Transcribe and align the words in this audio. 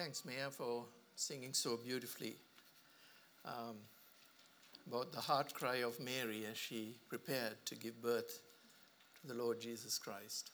Thanks, 0.00 0.24
Maya, 0.24 0.48
for 0.48 0.84
singing 1.16 1.52
so 1.52 1.76
beautifully 1.76 2.36
um, 3.44 3.74
about 4.86 5.12
the 5.12 5.18
heart 5.18 5.52
cry 5.52 5.78
of 5.78 5.98
Mary 5.98 6.44
as 6.48 6.56
she 6.56 6.94
prepared 7.08 7.54
to 7.64 7.74
give 7.74 8.00
birth 8.00 8.40
to 9.20 9.26
the 9.26 9.34
Lord 9.34 9.60
Jesus 9.60 9.98
Christ. 9.98 10.52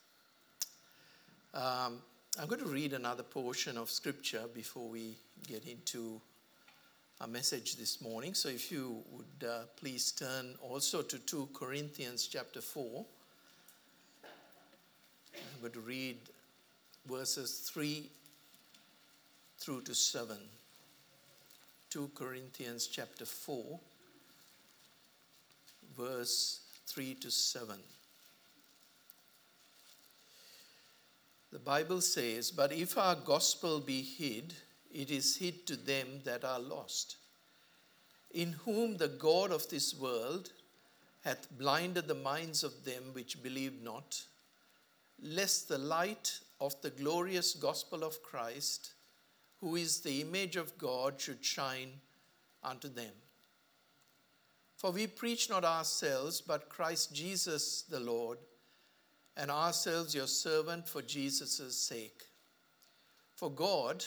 Um, 1.52 2.00
I'm 2.40 2.48
going 2.48 2.62
to 2.62 2.68
read 2.68 2.94
another 2.94 3.22
portion 3.22 3.76
of 3.76 3.90
scripture 3.90 4.44
before 4.54 4.88
we 4.88 5.14
get 5.46 5.66
into 5.66 6.22
our 7.20 7.28
message 7.28 7.76
this 7.76 8.00
morning. 8.00 8.32
So 8.32 8.48
if 8.48 8.72
you 8.72 9.02
would 9.12 9.46
uh, 9.46 9.64
please 9.76 10.10
turn 10.12 10.54
also 10.62 11.02
to 11.02 11.18
2 11.18 11.50
Corinthians 11.52 12.26
chapter 12.28 12.62
4. 12.62 13.04
I'm 14.24 15.60
going 15.60 15.72
to 15.72 15.80
read 15.80 16.16
verses 17.06 17.70
3 17.70 18.08
through 19.64 19.80
to 19.80 19.94
7. 19.94 20.36
2 21.88 22.10
Corinthians 22.14 22.86
chapter 22.86 23.24
4, 23.24 23.80
verse 25.96 26.60
3 26.86 27.14
to 27.14 27.30
7. 27.30 27.76
The 31.50 31.58
Bible 31.58 32.02
says, 32.02 32.50
But 32.50 32.72
if 32.72 32.98
our 32.98 33.14
gospel 33.14 33.80
be 33.80 34.02
hid, 34.02 34.52
it 34.92 35.10
is 35.10 35.36
hid 35.36 35.66
to 35.68 35.76
them 35.76 36.08
that 36.24 36.44
are 36.44 36.60
lost, 36.60 37.16
in 38.32 38.52
whom 38.66 38.98
the 38.98 39.08
God 39.08 39.50
of 39.50 39.66
this 39.70 39.94
world 39.94 40.50
hath 41.24 41.48
blinded 41.56 42.06
the 42.06 42.14
minds 42.14 42.64
of 42.64 42.84
them 42.84 43.02
which 43.14 43.42
believe 43.42 43.82
not, 43.82 44.24
lest 45.22 45.68
the 45.68 45.78
light 45.78 46.38
of 46.60 46.74
the 46.82 46.90
glorious 46.90 47.54
gospel 47.54 48.04
of 48.04 48.22
Christ, 48.22 48.90
who 49.64 49.76
is 49.76 50.00
the 50.00 50.20
image 50.20 50.56
of 50.56 50.76
God, 50.76 51.18
should 51.18 51.42
shine 51.42 51.88
unto 52.62 52.86
them. 52.86 53.14
For 54.76 54.90
we 54.90 55.06
preach 55.06 55.48
not 55.48 55.64
ourselves, 55.64 56.42
but 56.42 56.68
Christ 56.68 57.14
Jesus 57.14 57.80
the 57.88 57.98
Lord, 57.98 58.36
and 59.38 59.50
ourselves 59.50 60.14
your 60.14 60.26
servant 60.26 60.86
for 60.86 61.00
Jesus' 61.00 61.74
sake. 61.74 62.24
For 63.32 63.50
God, 63.50 64.04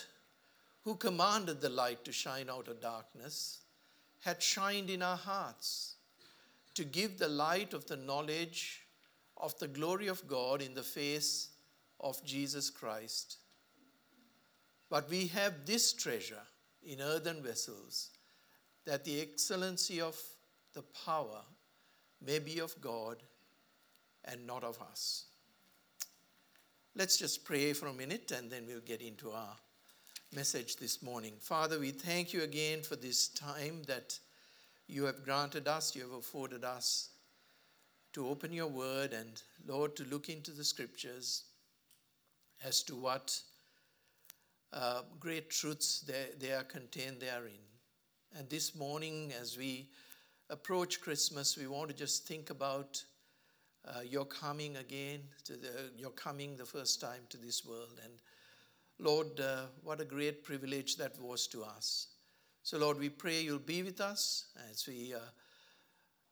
who 0.83 0.93
commanded 0.93 1.59
the 1.59 1.69
light 1.69 2.05
to 2.05 2.11
shine 2.11 2.51
out 2.51 2.67
of 2.67 2.79
darkness, 2.79 3.61
had 4.23 4.43
shined 4.43 4.91
in 4.91 5.01
our 5.01 5.17
hearts 5.17 5.95
to 6.75 6.83
give 6.83 7.17
the 7.17 7.29
light 7.29 7.73
of 7.73 7.87
the 7.87 7.97
knowledge 7.97 8.83
of 9.35 9.57
the 9.57 9.67
glory 9.67 10.05
of 10.05 10.27
God 10.27 10.61
in 10.61 10.75
the 10.75 10.83
face 10.83 11.49
of 11.99 12.23
Jesus 12.23 12.69
Christ. 12.69 13.37
But 14.89 15.09
we 15.09 15.27
have 15.27 15.65
this 15.65 15.93
treasure 15.93 16.41
in 16.83 17.01
earthen 17.01 17.43
vessels, 17.43 18.09
that 18.85 19.03
the 19.03 19.19
excellency 19.19 19.99
of 19.99 20.17
the 20.73 20.83
power 21.05 21.41
may 22.25 22.39
be 22.39 22.59
of 22.59 22.79
God 22.79 23.17
and 24.23 24.47
not 24.47 24.63
of 24.63 24.81
us. 24.81 25.25
Let's 26.95 27.17
just 27.17 27.43
pray 27.45 27.73
for 27.73 27.87
a 27.87 27.93
minute 27.93 28.31
and 28.31 28.49
then 28.49 28.65
we'll 28.65 28.79
get 28.79 29.01
into 29.01 29.31
our 29.31 29.55
message 30.33 30.77
this 30.77 31.03
morning. 31.03 31.33
Father, 31.39 31.79
we 31.79 31.91
thank 31.91 32.33
you 32.33 32.43
again 32.43 32.81
for 32.81 32.95
this 32.95 33.27
time 33.27 33.83
that 33.87 34.17
you 34.87 35.03
have 35.03 35.23
granted 35.23 35.67
us, 35.67 35.95
you 35.95 36.01
have 36.03 36.13
afforded 36.13 36.63
us 36.63 37.09
to 38.13 38.27
open 38.27 38.51
your 38.51 38.67
word 38.67 39.13
and, 39.13 39.41
Lord, 39.67 39.95
to 39.97 40.05
look 40.05 40.29
into 40.29 40.51
the 40.51 40.63
scriptures 40.63 41.43
as 42.63 42.81
to 42.83 42.95
what 42.95 43.39
uh, 44.73 45.01
great 45.19 45.49
truths 45.49 46.01
they, 46.01 46.27
they 46.39 46.53
are 46.53 46.63
contained 46.63 47.19
therein. 47.19 47.59
And 48.37 48.49
this 48.49 48.75
morning, 48.75 49.33
as 49.39 49.57
we 49.57 49.89
approach 50.49 51.01
Christmas, 51.01 51.57
we 51.57 51.67
want 51.67 51.89
to 51.89 51.95
just 51.95 52.27
think 52.27 52.49
about 52.49 53.03
uh, 53.85 54.01
your 54.01 54.25
coming 54.25 54.77
again, 54.77 55.21
to 55.45 55.53
the, 55.53 55.91
your 55.97 56.11
coming 56.11 56.57
the 56.57 56.65
first 56.65 56.99
time 56.99 57.21
to 57.29 57.37
this 57.37 57.65
world. 57.65 57.99
And 58.03 58.13
Lord, 58.99 59.39
uh, 59.39 59.65
what 59.83 60.01
a 60.01 60.05
great 60.05 60.43
privilege 60.43 60.97
that 60.97 61.19
was 61.21 61.47
to 61.47 61.63
us. 61.63 62.07
So, 62.63 62.77
Lord, 62.77 62.99
we 62.99 63.09
pray 63.09 63.41
you'll 63.41 63.59
be 63.59 63.83
with 63.83 64.01
us 64.01 64.47
as 64.69 64.85
we 64.87 65.13
uh, 65.13 65.19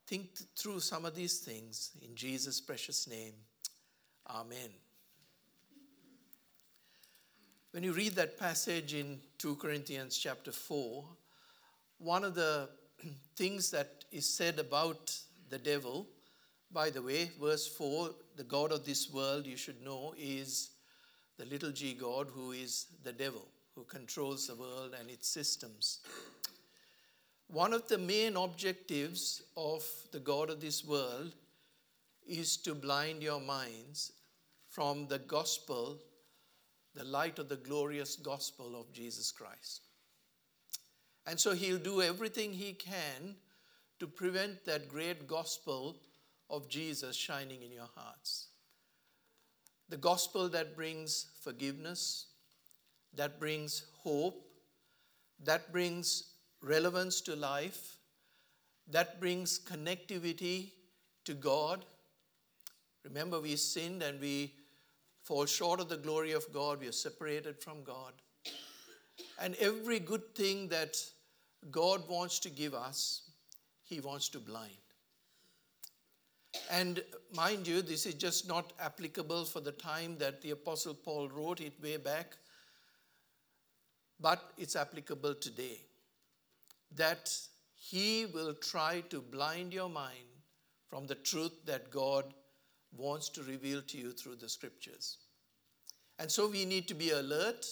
think 0.07 0.37
through 0.57 0.81
some 0.81 1.05
of 1.05 1.15
these 1.15 1.39
things. 1.39 1.91
In 2.01 2.15
Jesus' 2.15 2.59
precious 2.59 3.07
name, 3.07 3.33
Amen. 4.27 4.84
When 7.75 7.83
you 7.83 7.91
read 7.91 8.15
that 8.15 8.39
passage 8.39 8.93
in 8.93 9.19
2 9.37 9.57
Corinthians 9.57 10.17
chapter 10.17 10.53
4, 10.53 11.03
one 11.97 12.23
of 12.23 12.33
the 12.33 12.69
things 13.35 13.69
that 13.71 14.05
is 14.13 14.25
said 14.33 14.59
about 14.59 15.13
the 15.49 15.57
devil, 15.57 16.07
by 16.71 16.89
the 16.89 17.01
way, 17.01 17.31
verse 17.37 17.67
4, 17.67 18.11
the 18.37 18.45
God 18.45 18.71
of 18.71 18.85
this 18.85 19.11
world, 19.11 19.45
you 19.45 19.57
should 19.57 19.83
know, 19.83 20.13
is 20.17 20.69
the 21.37 21.43
little 21.47 21.71
g 21.71 21.93
God 21.93 22.29
who 22.33 22.53
is 22.53 22.85
the 23.03 23.11
devil, 23.11 23.45
who 23.75 23.83
controls 23.83 24.47
the 24.47 24.55
world 24.55 24.95
and 24.97 25.09
its 25.09 25.27
systems. 25.27 25.99
One 27.49 27.73
of 27.73 27.89
the 27.89 27.97
main 27.97 28.37
objectives 28.37 29.41
of 29.57 29.83
the 30.13 30.21
God 30.21 30.49
of 30.49 30.61
this 30.61 30.85
world 30.85 31.35
is 32.25 32.55
to 32.55 32.73
blind 32.73 33.21
your 33.21 33.41
minds 33.41 34.13
from 34.69 35.07
the 35.07 35.19
gospel 35.19 35.99
the 36.95 37.03
light 37.03 37.39
of 37.39 37.49
the 37.49 37.57
glorious 37.57 38.15
gospel 38.15 38.79
of 38.79 38.91
Jesus 38.91 39.31
Christ. 39.31 39.81
And 41.27 41.39
so 41.39 41.53
he'll 41.53 41.77
do 41.77 42.01
everything 42.01 42.53
he 42.53 42.73
can 42.73 43.35
to 43.99 44.07
prevent 44.07 44.65
that 44.65 44.87
great 44.87 45.27
gospel 45.27 45.97
of 46.49 46.69
Jesus 46.69 47.15
shining 47.15 47.61
in 47.63 47.71
your 47.71 47.89
hearts. 47.95 48.47
The 49.89 49.97
gospel 49.97 50.49
that 50.49 50.75
brings 50.75 51.27
forgiveness, 51.41 52.27
that 53.13 53.39
brings 53.39 53.85
hope, 53.97 54.45
that 55.43 55.71
brings 55.71 56.31
relevance 56.61 57.21
to 57.21 57.35
life, 57.35 57.97
that 58.87 59.19
brings 59.19 59.59
connectivity 59.59 60.71
to 61.25 61.33
God. 61.33 61.85
Remember, 63.03 63.39
we 63.39 63.55
sinned 63.55 64.01
and 64.01 64.19
we 64.19 64.53
fall 65.25 65.47
short 65.47 65.79
of 65.79 65.89
the 65.89 65.97
glory 65.97 66.33
of 66.33 66.45
God. 66.53 66.79
We 66.79 66.87
are 66.87 66.93
separated 66.93 67.59
from 67.61 67.83
God. 67.83 68.13
And 69.41 69.55
every 69.55 69.99
good 69.99 70.35
thing 70.35 70.67
that 70.69 70.97
God 71.71 72.07
wants 72.07 72.39
to 72.39 72.49
give 72.49 72.73
us, 72.73 73.23
He 73.83 73.99
wants 73.99 74.29
to 74.29 74.39
blind. 74.39 74.77
And 76.69 77.03
mind 77.35 77.67
you, 77.67 77.81
this 77.81 78.05
is 78.05 78.13
just 78.13 78.47
not 78.47 78.71
applicable 78.79 79.45
for 79.45 79.59
the 79.59 79.71
time 79.71 80.15
that 80.19 80.41
the 80.41 80.51
Apostle 80.51 80.93
Paul 80.93 81.27
wrote 81.29 81.59
it 81.59 81.73
way 81.81 81.97
back, 81.97 82.37
but 84.19 84.53
it's 84.57 84.75
applicable 84.75 85.35
today. 85.35 85.79
That 86.95 87.35
he 87.73 88.27
will 88.27 88.53
try 88.53 89.01
to 89.09 89.21
blind 89.21 89.73
your 89.73 89.89
mind 89.89 90.29
from 90.87 91.07
the 91.07 91.15
truth 91.15 91.51
that 91.65 91.91
God 91.91 92.25
wants 92.97 93.29
to 93.29 93.43
reveal 93.43 93.81
to 93.81 93.97
you 93.97 94.11
through 94.11 94.35
the 94.35 94.49
scriptures. 94.49 95.17
And 96.19 96.31
so 96.31 96.47
we 96.47 96.65
need 96.65 96.87
to 96.87 96.93
be 96.93 97.11
alert 97.11 97.65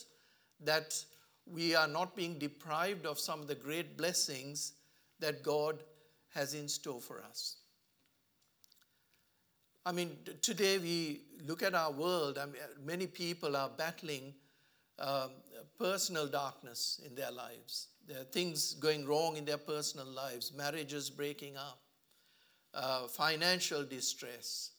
that 0.62 1.04
we 1.46 1.76
are 1.76 1.88
not 1.88 2.16
being 2.16 2.38
deprived 2.40 3.06
of 3.06 3.20
some 3.20 3.42
of 3.42 3.48
the 3.48 3.56
great 3.56 3.98
blessings 3.98 4.74
that 5.20 5.44
God 5.44 5.84
has 6.34 6.54
in 6.54 6.68
store 6.68 7.02
for 7.02 7.22
us. 7.24 7.58
I 9.86 9.92
mean, 9.92 10.18
today 10.42 10.78
we 10.78 11.22
look 11.46 11.62
at 11.62 11.76
our 11.76 11.92
world, 11.92 12.38
I 12.38 12.46
mean, 12.46 12.56
many 12.86 13.06
people 13.06 13.58
are 13.58 13.70
battling 13.70 14.34
um, 15.00 15.32
personal 15.78 16.28
darkness 16.28 17.02
in 17.06 17.16
their 17.16 17.32
lives. 17.32 17.88
There 18.08 18.22
are 18.22 18.26
things 18.26 18.74
going 18.76 19.06
wrong 19.06 19.36
in 19.36 19.44
their 19.44 19.58
personal 19.58 20.06
lives, 20.06 20.54
marriages 20.54 21.10
breaking 21.10 21.58
up, 21.58 21.80
uh, 22.74 23.08
financial 23.08 23.84
distress, 23.84 24.72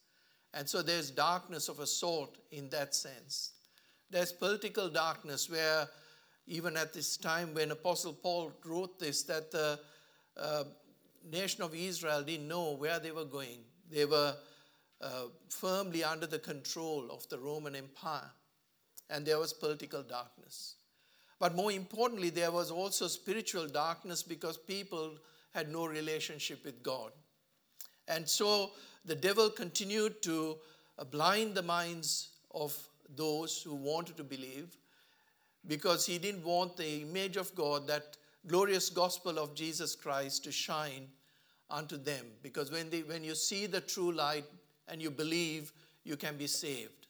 and 0.54 0.68
so 0.68 0.82
there's 0.82 1.10
darkness 1.10 1.68
of 1.68 1.80
a 1.80 1.86
sort 1.86 2.30
in 2.52 2.68
that 2.70 2.94
sense. 2.94 3.52
There's 4.10 4.32
political 4.32 4.88
darkness 4.88 5.50
where, 5.50 5.88
even 6.46 6.76
at 6.76 6.92
this 6.94 7.16
time 7.16 7.52
when 7.54 7.72
Apostle 7.72 8.12
Paul 8.12 8.52
wrote 8.64 8.98
this, 9.00 9.24
that 9.24 9.50
the 9.50 9.80
uh, 10.40 10.64
nation 11.30 11.62
of 11.64 11.74
Israel 11.74 12.22
didn't 12.22 12.46
know 12.46 12.76
where 12.76 13.00
they 13.00 13.10
were 13.10 13.24
going. 13.24 13.58
They 13.90 14.04
were 14.04 14.34
uh, 15.00 15.24
firmly 15.48 16.04
under 16.04 16.26
the 16.26 16.38
control 16.38 17.10
of 17.10 17.28
the 17.28 17.38
Roman 17.38 17.74
Empire, 17.74 18.30
and 19.10 19.26
there 19.26 19.38
was 19.38 19.52
political 19.52 20.02
darkness. 20.02 20.76
But 21.40 21.56
more 21.56 21.72
importantly, 21.72 22.30
there 22.30 22.52
was 22.52 22.70
also 22.70 23.08
spiritual 23.08 23.66
darkness 23.66 24.22
because 24.22 24.56
people 24.56 25.18
had 25.52 25.70
no 25.70 25.86
relationship 25.86 26.64
with 26.64 26.82
God. 26.82 27.10
And 28.06 28.28
so 28.28 28.70
the 29.04 29.14
devil 29.14 29.50
continued 29.50 30.22
to 30.22 30.56
blind 31.10 31.54
the 31.54 31.62
minds 31.62 32.30
of 32.54 32.76
those 33.16 33.62
who 33.62 33.74
wanted 33.74 34.16
to 34.16 34.24
believe 34.24 34.76
because 35.66 36.06
he 36.06 36.18
didn't 36.18 36.44
want 36.44 36.76
the 36.76 37.02
image 37.02 37.36
of 37.36 37.54
God, 37.54 37.86
that 37.86 38.16
glorious 38.46 38.90
gospel 38.90 39.38
of 39.38 39.54
Jesus 39.54 39.94
Christ, 39.94 40.44
to 40.44 40.52
shine 40.52 41.08
unto 41.70 41.96
them. 41.96 42.26
Because 42.42 42.70
when, 42.70 42.90
they, 42.90 43.02
when 43.02 43.24
you 43.24 43.34
see 43.34 43.66
the 43.66 43.80
true 43.80 44.12
light 44.12 44.44
and 44.88 45.00
you 45.00 45.10
believe, 45.10 45.72
you 46.04 46.16
can 46.16 46.36
be 46.36 46.46
saved. 46.46 47.06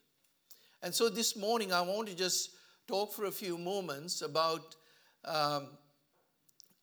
And 0.82 0.94
so 0.94 1.08
this 1.08 1.36
morning, 1.36 1.72
I 1.72 1.80
want 1.80 2.08
to 2.08 2.14
just 2.14 2.50
talk 2.86 3.12
for 3.12 3.24
a 3.24 3.32
few 3.32 3.58
moments 3.58 4.22
about, 4.22 4.76
um, 5.24 5.68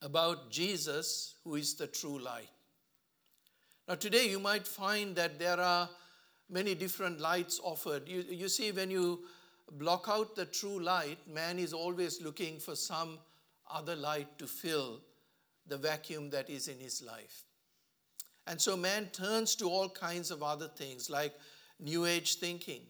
about 0.02 0.50
Jesus, 0.50 1.36
who 1.44 1.54
is 1.54 1.74
the 1.74 1.86
true 1.86 2.18
light. 2.18 2.51
Now, 3.92 3.96
today 3.96 4.26
you 4.26 4.38
might 4.38 4.66
find 4.66 5.14
that 5.16 5.38
there 5.38 5.60
are 5.60 5.86
many 6.48 6.74
different 6.74 7.20
lights 7.20 7.60
offered. 7.62 8.08
You, 8.08 8.24
you 8.26 8.48
see, 8.48 8.72
when 8.72 8.90
you 8.90 9.24
block 9.72 10.06
out 10.08 10.34
the 10.34 10.46
true 10.46 10.80
light, 10.80 11.18
man 11.30 11.58
is 11.58 11.74
always 11.74 12.22
looking 12.22 12.58
for 12.58 12.74
some 12.74 13.18
other 13.70 13.94
light 13.94 14.38
to 14.38 14.46
fill 14.46 15.02
the 15.66 15.76
vacuum 15.76 16.30
that 16.30 16.48
is 16.48 16.68
in 16.68 16.78
his 16.78 17.02
life. 17.02 17.42
And 18.46 18.58
so 18.58 18.78
man 18.78 19.10
turns 19.12 19.54
to 19.56 19.68
all 19.68 19.90
kinds 19.90 20.30
of 20.30 20.42
other 20.42 20.68
things 20.68 21.10
like 21.10 21.34
New 21.78 22.06
Age 22.06 22.36
thinking. 22.36 22.80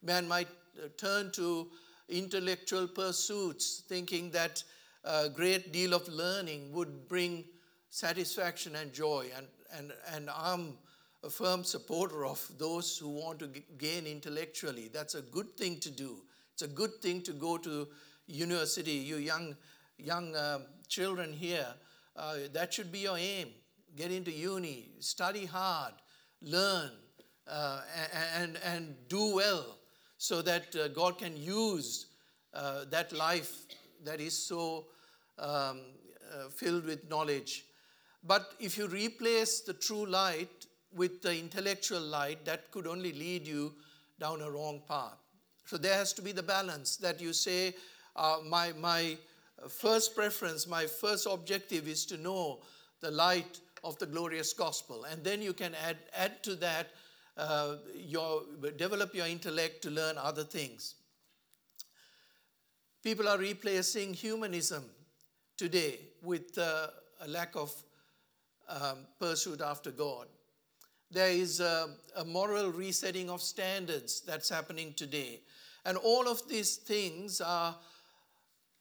Man 0.00 0.28
might 0.28 0.46
uh, 0.78 0.90
turn 0.96 1.32
to 1.32 1.66
intellectual 2.08 2.86
pursuits, 2.86 3.82
thinking 3.88 4.30
that 4.30 4.62
a 5.02 5.28
great 5.28 5.72
deal 5.72 5.92
of 5.92 6.06
learning 6.06 6.72
would 6.72 7.08
bring 7.08 7.46
satisfaction 7.90 8.76
and 8.76 8.92
joy. 8.92 9.26
And, 9.36 9.48
and, 9.76 9.92
and 10.14 10.30
I'm 10.30 10.74
a 11.22 11.30
firm 11.30 11.64
supporter 11.64 12.26
of 12.26 12.46
those 12.58 12.98
who 12.98 13.08
want 13.08 13.38
to 13.40 13.48
gain 13.78 14.06
intellectually. 14.06 14.90
That's 14.92 15.14
a 15.14 15.22
good 15.22 15.56
thing 15.56 15.80
to 15.80 15.90
do. 15.90 16.16
It's 16.52 16.62
a 16.62 16.68
good 16.68 17.00
thing 17.00 17.22
to 17.22 17.32
go 17.32 17.56
to 17.58 17.88
university. 18.26 18.92
You 18.92 19.16
young, 19.16 19.56
young 19.98 20.34
uh, 20.36 20.60
children 20.88 21.32
here, 21.32 21.66
uh, 22.16 22.36
that 22.52 22.74
should 22.74 22.92
be 22.92 23.00
your 23.00 23.16
aim. 23.18 23.48
Get 23.96 24.10
into 24.10 24.30
uni, 24.30 24.90
study 25.00 25.46
hard, 25.46 25.94
learn, 26.42 26.90
uh, 27.48 27.80
and, 28.36 28.58
and 28.64 28.94
do 29.08 29.34
well 29.34 29.78
so 30.18 30.42
that 30.42 30.74
uh, 30.76 30.88
God 30.88 31.18
can 31.18 31.36
use 31.36 32.06
uh, 32.52 32.84
that 32.90 33.12
life 33.12 33.66
that 34.04 34.20
is 34.20 34.36
so 34.36 34.86
um, 35.38 35.80
uh, 36.32 36.48
filled 36.50 36.84
with 36.84 37.08
knowledge. 37.08 37.64
But 38.26 38.54
if 38.58 38.78
you 38.78 38.86
replace 38.86 39.60
the 39.60 39.74
true 39.74 40.06
light 40.06 40.66
with 40.94 41.20
the 41.20 41.38
intellectual 41.38 42.00
light, 42.00 42.44
that 42.46 42.70
could 42.70 42.86
only 42.86 43.12
lead 43.12 43.46
you 43.46 43.72
down 44.18 44.40
a 44.40 44.50
wrong 44.50 44.82
path. 44.88 45.18
So 45.66 45.76
there 45.76 45.94
has 45.94 46.12
to 46.14 46.22
be 46.22 46.32
the 46.32 46.42
balance 46.42 46.96
that 46.98 47.20
you 47.20 47.32
say, 47.32 47.74
uh, 48.16 48.38
my, 48.46 48.72
my 48.72 49.16
first 49.68 50.14
preference, 50.14 50.66
my 50.66 50.86
first 50.86 51.26
objective 51.30 51.88
is 51.88 52.06
to 52.06 52.16
know 52.16 52.60
the 53.00 53.10
light 53.10 53.60
of 53.82 53.98
the 53.98 54.06
glorious 54.06 54.52
gospel. 54.52 55.04
And 55.04 55.22
then 55.22 55.42
you 55.42 55.52
can 55.52 55.74
add, 55.86 55.98
add 56.16 56.42
to 56.44 56.54
that, 56.56 56.90
uh, 57.36 57.76
your, 57.94 58.42
develop 58.76 59.14
your 59.14 59.26
intellect 59.26 59.82
to 59.82 59.90
learn 59.90 60.16
other 60.16 60.44
things. 60.44 60.94
People 63.02 63.28
are 63.28 63.36
replacing 63.36 64.14
humanism 64.14 64.84
today 65.58 65.98
with 66.22 66.56
uh, 66.56 66.86
a 67.20 67.28
lack 67.28 67.54
of 67.56 67.70
um, 68.68 68.98
pursuit 69.18 69.60
after 69.60 69.90
God. 69.90 70.26
There 71.10 71.30
is 71.30 71.60
a, 71.60 71.88
a 72.16 72.24
moral 72.24 72.72
resetting 72.72 73.30
of 73.30 73.40
standards 73.40 74.20
that's 74.20 74.48
happening 74.48 74.94
today. 74.94 75.40
And 75.84 75.96
all 75.98 76.28
of 76.28 76.48
these 76.48 76.76
things 76.76 77.40
are 77.40 77.76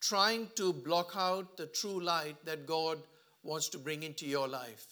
trying 0.02 0.50
to 0.56 0.74
block 0.74 1.14
out 1.16 1.58
the 1.58 1.68
true 1.68 2.02
light 2.02 2.36
that 2.46 2.66
God 2.66 2.98
wants 3.44 3.70
to 3.70 3.78
bring 3.78 4.04
into 4.04 4.26
your 4.26 4.48
life. 4.48 4.86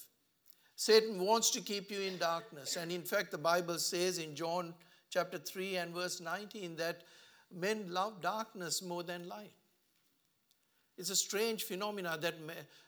Satan 0.76 1.20
wants 1.20 1.52
to 1.52 1.62
keep 1.62 1.92
you 1.92 2.02
in 2.02 2.18
darkness. 2.18 2.76
And 2.76 2.92
in 2.92 3.04
fact, 3.04 3.32
the 3.32 3.38
Bible 3.38 3.78
says 3.78 4.18
in 4.18 4.36
John 4.36 4.74
chapter 5.10 5.38
3 5.38 5.78
and 5.78 5.94
verse 5.94 6.20
19 6.20 6.76
that 6.78 7.02
men 7.54 7.86
love 7.90 8.22
darkness 8.22 8.82
more 8.82 9.04
than 9.04 9.28
light. 9.28 9.52
It's 10.98 11.10
a 11.10 11.16
strange 11.16 11.64
phenomenon 11.64 12.20
that 12.22 12.36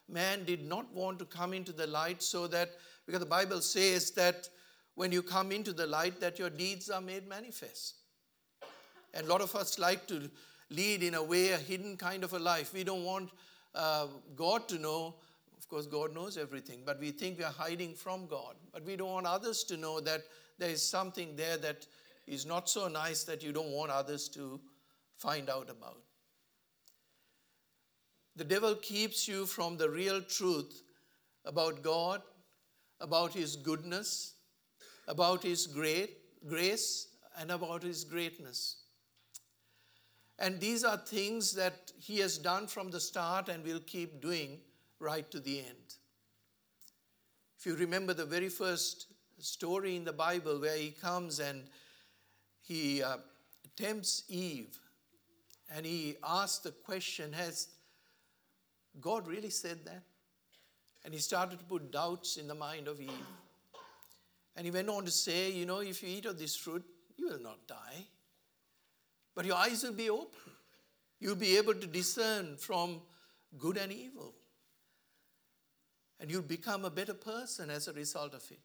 man 0.10 0.44
did 0.44 0.64
not 0.66 0.94
want 0.94 1.20
to 1.20 1.26
come 1.26 1.54
into 1.54 1.72
the 1.72 1.88
light 1.88 2.22
so 2.22 2.48
that 2.48 2.72
because 3.06 3.20
the 3.20 3.26
Bible 3.26 3.62
says 3.62 4.12
that 4.12 4.50
when 4.96 5.12
you 5.12 5.22
come 5.22 5.52
into 5.52 5.74
the 5.74 5.88
light, 5.88 6.20
that 6.20 6.40
your 6.40 6.50
deeds 6.50 6.90
are 6.90 7.02
made 7.02 7.28
manifest. 7.28 7.96
And 9.14 9.26
a 9.28 9.30
lot 9.30 9.42
of 9.42 9.56
us 9.56 9.80
like 9.80 10.08
to 10.08 10.30
lead 10.70 11.04
in 11.04 11.16
a 11.16 11.24
way, 11.24 11.52
a 11.52 11.58
hidden 11.58 11.98
kind 11.98 12.24
of 12.24 12.34
a 12.34 12.40
life. 12.40 12.74
We 12.74 12.84
don't 12.84 13.04
want 13.04 13.32
uh, 13.76 14.08
God 14.36 14.68
to 14.70 14.78
know. 14.78 15.16
Of 15.58 15.68
course, 15.68 15.88
God 15.88 16.14
knows 16.14 16.38
everything, 16.38 16.82
but 16.86 17.00
we 17.00 17.12
think 17.12 17.38
we 17.38 17.44
are 17.44 17.52
hiding 17.52 17.96
from 17.96 18.28
God. 18.28 18.56
But 18.72 18.86
we 18.86 18.96
don't 18.96 19.12
want 19.12 19.26
others 19.26 19.64
to 19.66 19.78
know 19.78 20.00
that 20.02 20.22
there 20.60 20.70
is 20.70 20.88
something 20.88 21.36
there 21.36 21.58
that 21.58 21.88
is 22.28 22.46
not 22.46 22.70
so 22.70 22.88
nice 22.88 23.24
that 23.24 23.44
you 23.44 23.52
don't 23.52 23.72
want 23.72 23.92
others 23.92 24.30
to 24.30 24.60
find 25.18 25.50
out 25.50 25.70
about. 25.70 25.98
The 28.36 28.44
devil 28.44 28.76
keeps 28.76 29.28
you 29.28 29.46
from 29.46 29.78
the 29.78 29.90
real 29.90 30.22
truth 30.22 30.82
about 31.46 31.84
God 31.84 32.22
about 33.04 33.34
his 33.34 33.58
goodness, 33.58 34.34
about 35.08 35.44
his 35.44 35.68
great 35.68 36.18
grace, 36.48 37.10
and 37.38 37.52
about 37.52 37.84
his 37.84 38.04
greatness. 38.04 38.78
And 40.40 40.60
these 40.60 40.84
are 40.84 40.98
things 40.98 41.54
that 41.54 41.92
he 42.00 42.20
has 42.20 42.38
done 42.38 42.68
from 42.68 42.90
the 42.90 43.00
start 43.00 43.50
and 43.50 43.64
will 43.64 43.82
keep 43.82 44.22
doing 44.22 44.60
right 45.00 45.30
to 45.32 45.40
the 45.40 45.60
end. 45.60 45.96
If 47.60 47.66
you 47.66 47.76
remember 47.76 48.14
the 48.14 48.26
very 48.26 48.50
first 48.50 49.08
story 49.40 49.96
in 49.96 50.06
the 50.06 50.14
Bible 50.14 50.60
where 50.60 50.78
he 50.78 50.92
comes 50.92 51.40
and 51.40 51.64
he 52.62 53.04
uh, 53.04 53.18
tempts 53.76 54.24
Eve 54.30 54.80
and 55.74 55.86
he 55.86 56.16
asks 56.24 56.60
the 56.60 56.72
question 56.72 57.34
Has 57.34 57.70
God 59.00 59.28
really 59.28 59.50
said 59.50 59.86
that? 59.86 60.04
And 61.06 61.14
he 61.14 61.20
started 61.20 61.60
to 61.60 61.66
put 61.66 61.92
doubts 61.92 62.38
in 62.38 62.48
the 62.48 62.56
mind 62.56 62.88
of 62.88 63.02
Eve. 63.02 63.10
And 64.56 64.66
he 64.66 64.72
went 64.72 64.90
on 64.90 65.06
to 65.06 65.12
say, 65.12 65.52
You 65.52 65.66
know, 65.66 65.80
if 65.80 66.02
you 66.04 66.10
eat 66.10 66.26
of 66.26 66.38
this 66.38 66.56
fruit, 66.56 66.84
you 67.18 67.28
will 67.28 67.42
not 67.42 67.68
die. 67.68 68.06
But 69.36 69.46
your 69.46 69.56
eyes 69.56 69.84
will 69.84 69.94
be 69.94 70.10
open. 70.10 70.40
You'll 71.20 71.36
be 71.36 71.58
able 71.58 71.74
to 71.74 71.88
discern 71.88 72.58
from 72.58 73.02
good 73.58 73.78
and 73.78 73.92
evil. 73.92 74.34
And 76.20 76.30
you'll 76.30 76.42
become 76.42 76.86
a 76.86 76.90
better 76.90 77.14
person 77.14 77.70
as 77.70 77.88
a 77.88 77.94
result 77.94 78.34
of 78.34 78.44
it. 78.52 78.62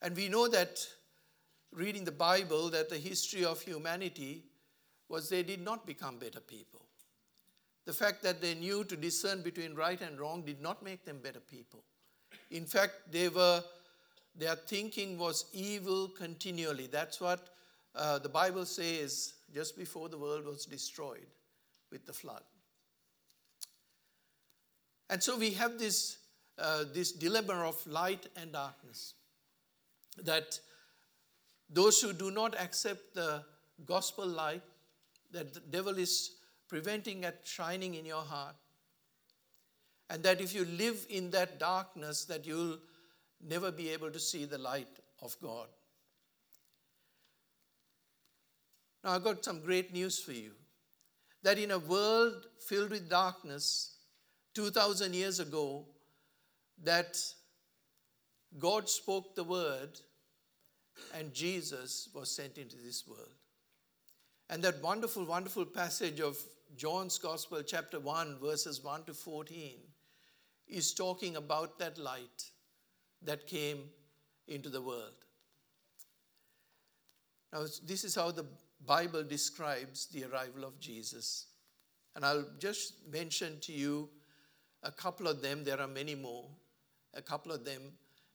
And 0.00 0.16
we 0.16 0.28
know 0.28 0.48
that 0.48 0.78
reading 1.72 2.04
the 2.04 2.12
Bible, 2.12 2.70
that 2.70 2.88
the 2.88 2.96
history 2.96 3.44
of 3.44 3.60
humanity 3.60 4.44
was 5.08 5.28
they 5.28 5.42
did 5.42 5.60
not 5.60 5.86
become 5.86 6.18
better 6.18 6.40
people. 6.40 6.87
The 7.88 7.94
fact 7.94 8.22
that 8.24 8.42
they 8.42 8.54
knew 8.54 8.84
to 8.84 8.96
discern 8.98 9.40
between 9.40 9.74
right 9.74 9.98
and 10.02 10.20
wrong 10.20 10.42
did 10.42 10.60
not 10.60 10.82
make 10.82 11.06
them 11.06 11.20
better 11.22 11.40
people. 11.40 11.82
In 12.50 12.66
fact, 12.66 12.92
they 13.10 13.30
were, 13.30 13.64
their 14.36 14.56
thinking 14.56 15.16
was 15.16 15.46
evil 15.54 16.08
continually. 16.08 16.86
That's 16.86 17.18
what 17.18 17.48
uh, 17.94 18.18
the 18.18 18.28
Bible 18.28 18.66
says 18.66 19.32
just 19.54 19.74
before 19.74 20.10
the 20.10 20.18
world 20.18 20.44
was 20.44 20.66
destroyed 20.66 21.28
with 21.90 22.04
the 22.04 22.12
flood. 22.12 22.42
And 25.08 25.22
so 25.22 25.38
we 25.38 25.52
have 25.52 25.78
this, 25.78 26.18
uh, 26.58 26.84
this 26.92 27.12
dilemma 27.12 27.54
of 27.54 27.86
light 27.86 28.26
and 28.36 28.52
darkness. 28.52 29.14
That 30.24 30.60
those 31.70 32.02
who 32.02 32.12
do 32.12 32.30
not 32.30 32.54
accept 32.60 33.14
the 33.14 33.44
gospel 33.86 34.26
light, 34.26 34.60
that 35.30 35.54
the 35.54 35.60
devil 35.60 35.96
is 35.96 36.32
preventing 36.68 37.24
it 37.24 37.40
shining 37.44 37.94
in 37.94 38.04
your 38.04 38.22
heart. 38.22 38.56
And 40.10 40.22
that 40.22 40.40
if 40.40 40.54
you 40.54 40.64
live 40.64 41.06
in 41.10 41.30
that 41.30 41.58
darkness, 41.58 42.24
that 42.26 42.46
you'll 42.46 42.78
never 43.46 43.70
be 43.70 43.90
able 43.90 44.10
to 44.10 44.18
see 44.18 44.44
the 44.44 44.58
light 44.58 44.88
of 45.22 45.36
God. 45.40 45.68
Now, 49.04 49.12
I've 49.12 49.24
got 49.24 49.44
some 49.44 49.60
great 49.60 49.92
news 49.92 50.18
for 50.18 50.32
you. 50.32 50.52
That 51.42 51.58
in 51.58 51.70
a 51.70 51.78
world 51.78 52.46
filled 52.58 52.90
with 52.90 53.08
darkness, 53.08 53.96
2,000 54.54 55.14
years 55.14 55.40
ago, 55.40 55.84
that 56.82 57.16
God 58.58 58.88
spoke 58.88 59.34
the 59.34 59.44
word 59.44 60.00
and 61.14 61.32
Jesus 61.32 62.08
was 62.14 62.30
sent 62.30 62.58
into 62.58 62.76
this 62.76 63.06
world. 63.06 63.34
And 64.50 64.62
that 64.64 64.82
wonderful, 64.82 65.24
wonderful 65.24 65.64
passage 65.64 66.20
of 66.20 66.38
John's 66.76 67.18
Gospel, 67.18 67.62
chapter 67.62 67.98
1, 67.98 68.38
verses 68.40 68.82
1 68.82 69.04
to 69.04 69.14
14, 69.14 69.78
is 70.68 70.94
talking 70.94 71.36
about 71.36 71.78
that 71.78 71.98
light 71.98 72.50
that 73.22 73.46
came 73.46 73.84
into 74.46 74.68
the 74.68 74.82
world. 74.82 75.24
Now, 77.52 77.64
this 77.86 78.04
is 78.04 78.14
how 78.14 78.30
the 78.30 78.44
Bible 78.86 79.22
describes 79.24 80.06
the 80.06 80.24
arrival 80.24 80.64
of 80.64 80.78
Jesus. 80.78 81.46
And 82.14 82.24
I'll 82.24 82.46
just 82.58 82.94
mention 83.10 83.58
to 83.60 83.72
you 83.72 84.08
a 84.82 84.92
couple 84.92 85.26
of 85.26 85.42
them. 85.42 85.64
There 85.64 85.80
are 85.80 85.88
many 85.88 86.14
more. 86.14 86.46
A 87.14 87.22
couple 87.22 87.50
of 87.50 87.64
them, 87.64 87.80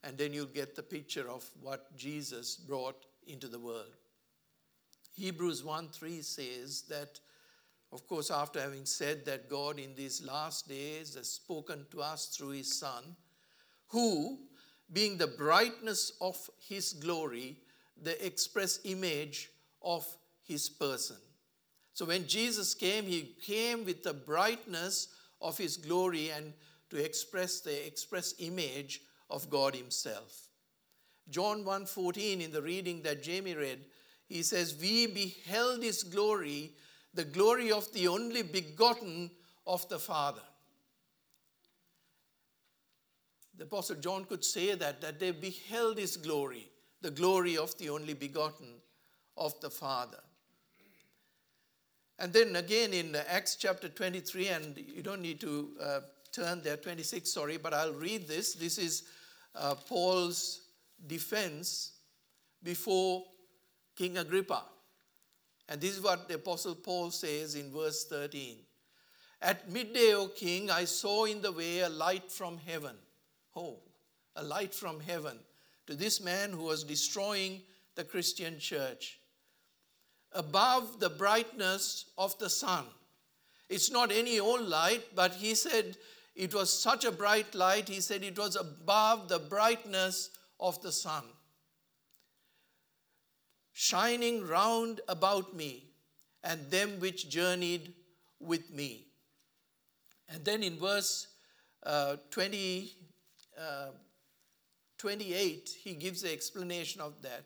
and 0.03 0.17
then 0.17 0.33
you'll 0.33 0.47
get 0.47 0.75
the 0.75 0.83
picture 0.83 1.29
of 1.29 1.47
what 1.61 1.95
Jesus 1.95 2.55
brought 2.55 3.05
into 3.27 3.47
the 3.47 3.59
world. 3.59 3.95
Hebrews 5.15 5.63
1 5.63 5.89
3 5.89 6.21
says 6.21 6.83
that, 6.89 7.19
of 7.93 8.07
course, 8.07 8.31
after 8.31 8.59
having 8.59 8.85
said 8.85 9.23
that 9.25 9.49
God 9.49 9.79
in 9.79 9.93
these 9.93 10.25
last 10.25 10.67
days 10.67 11.13
has 11.13 11.29
spoken 11.29 11.85
to 11.91 12.01
us 12.01 12.25
through 12.25 12.49
his 12.49 12.79
Son, 12.79 13.15
who, 13.89 14.39
being 14.91 15.17
the 15.17 15.27
brightness 15.27 16.13
of 16.19 16.37
his 16.67 16.93
glory, 16.93 17.59
the 18.01 18.25
express 18.25 18.79
image 18.83 19.51
of 19.83 20.05
his 20.43 20.69
person. 20.69 21.17
So 21.93 22.05
when 22.05 22.27
Jesus 22.27 22.73
came, 22.73 23.05
he 23.05 23.35
came 23.45 23.85
with 23.85 24.01
the 24.01 24.13
brightness 24.13 25.09
of 25.39 25.57
his 25.59 25.77
glory 25.77 26.31
and 26.31 26.53
to 26.89 26.97
express 26.97 27.61
the 27.61 27.85
express 27.85 28.33
image 28.39 29.01
of 29.29 29.49
God 29.51 29.75
himself. 29.75 30.47
John 31.29 31.63
1:14 31.63 32.41
in 32.41 32.51
the 32.51 32.61
reading 32.61 33.03
that 33.03 33.21
Jamie 33.21 33.53
read, 33.53 33.85
he 34.27 34.41
says, 34.41 34.75
"We 34.75 35.05
beheld 35.05 35.83
his 35.83 36.01
glory, 36.03 36.75
the 37.13 37.25
glory 37.25 37.71
of 37.71 37.91
the 37.93 38.07
only 38.07 38.41
begotten 38.41 39.31
of 39.65 39.87
the 39.89 39.99
Father." 39.99 40.41
The 43.57 43.65
apostle 43.65 43.97
John 43.97 44.25
could 44.25 44.43
say 44.43 44.75
that 44.75 45.01
that 45.01 45.19
they 45.19 45.31
beheld 45.31 45.97
his 45.97 46.17
glory, 46.17 46.69
the 47.01 47.11
glory 47.11 47.57
of 47.57 47.77
the 47.77 47.89
only 47.89 48.13
begotten 48.13 48.81
of 49.37 49.59
the 49.61 49.69
Father. 49.69 50.19
And 52.19 52.31
then 52.31 52.55
again 52.55 52.93
in 52.93 53.15
Acts 53.15 53.55
chapter 53.55 53.89
23, 53.89 54.47
and 54.47 54.77
you 54.77 55.01
don't 55.01 55.21
need 55.21 55.39
to 55.41 55.71
uh, 55.81 55.99
turn 56.31 56.61
there, 56.61 56.77
26, 56.77 57.31
sorry, 57.31 57.57
but 57.57 57.73
I'll 57.73 57.93
read 57.93 58.27
this. 58.27 58.53
This 58.53 58.77
is 58.77 59.03
uh, 59.55 59.75
Paul's 59.75 60.61
defense 61.07 61.91
before 62.61 63.25
King 63.95 64.17
Agrippa. 64.17 64.63
And 65.69 65.79
this 65.79 65.95
is 65.95 66.01
what 66.01 66.27
the 66.27 66.35
Apostle 66.35 66.75
Paul 66.75 67.11
says 67.11 67.55
in 67.55 67.71
verse 67.71 68.05
13. 68.05 68.57
At 69.41 69.69
midday, 69.71 70.13
O 70.13 70.27
king, 70.27 70.69
I 70.71 70.85
saw 70.85 71.25
in 71.25 71.41
the 71.41 71.51
way 71.51 71.79
a 71.79 71.89
light 71.89 72.31
from 72.31 72.57
heaven. 72.57 72.95
Oh, 73.55 73.79
a 74.35 74.43
light 74.43 74.73
from 74.73 74.99
heaven 74.99 75.37
to 75.87 75.95
this 75.95 76.21
man 76.21 76.51
who 76.51 76.63
was 76.63 76.83
destroying 76.83 77.61
the 77.95 78.03
Christian 78.03 78.59
church 78.59 79.19
above 80.31 80.99
the 80.99 81.09
brightness 81.09 82.05
of 82.17 82.37
the 82.39 82.49
sun. 82.49 82.85
It's 83.69 83.91
not 83.91 84.11
any 84.11 84.39
old 84.39 84.67
light, 84.67 85.03
but 85.15 85.33
he 85.33 85.55
said 85.55 85.97
it 86.35 86.53
was 86.53 86.71
such 86.71 87.05
a 87.05 87.11
bright 87.11 87.53
light, 87.53 87.87
he 87.87 88.01
said 88.01 88.23
it 88.23 88.37
was 88.37 88.55
above 88.55 89.29
the 89.29 89.39
brightness 89.39 90.29
of 90.59 90.81
the 90.81 90.91
sun, 90.91 91.23
shining 93.73 94.47
round 94.47 95.01
about 95.07 95.55
me 95.55 95.89
and 96.43 96.69
them 96.69 96.99
which 96.99 97.29
journeyed 97.29 97.93
with 98.39 98.71
me. 98.71 99.07
And 100.29 100.45
then 100.45 100.63
in 100.63 100.77
verse 100.77 101.27
uh, 101.83 102.17
20, 102.29 102.91
uh, 103.59 103.87
28, 104.97 105.69
he 105.83 105.93
gives 105.95 106.21
the 106.21 106.31
explanation 106.31 107.01
of 107.01 107.21
that. 107.21 107.45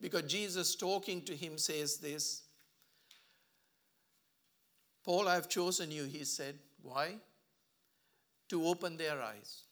Because 0.00 0.24
Jesus 0.24 0.76
talking 0.76 1.22
to 1.22 1.34
him 1.34 1.58
says 1.58 1.98
this 1.98 2.42
Paul, 5.04 5.26
I've 5.26 5.48
chosen 5.48 5.90
you, 5.90 6.04
he 6.04 6.24
said. 6.24 6.58
Why? 6.82 7.14
To 8.50 8.66
open 8.66 8.96
their 8.96 9.20
eyes. 9.22 9.62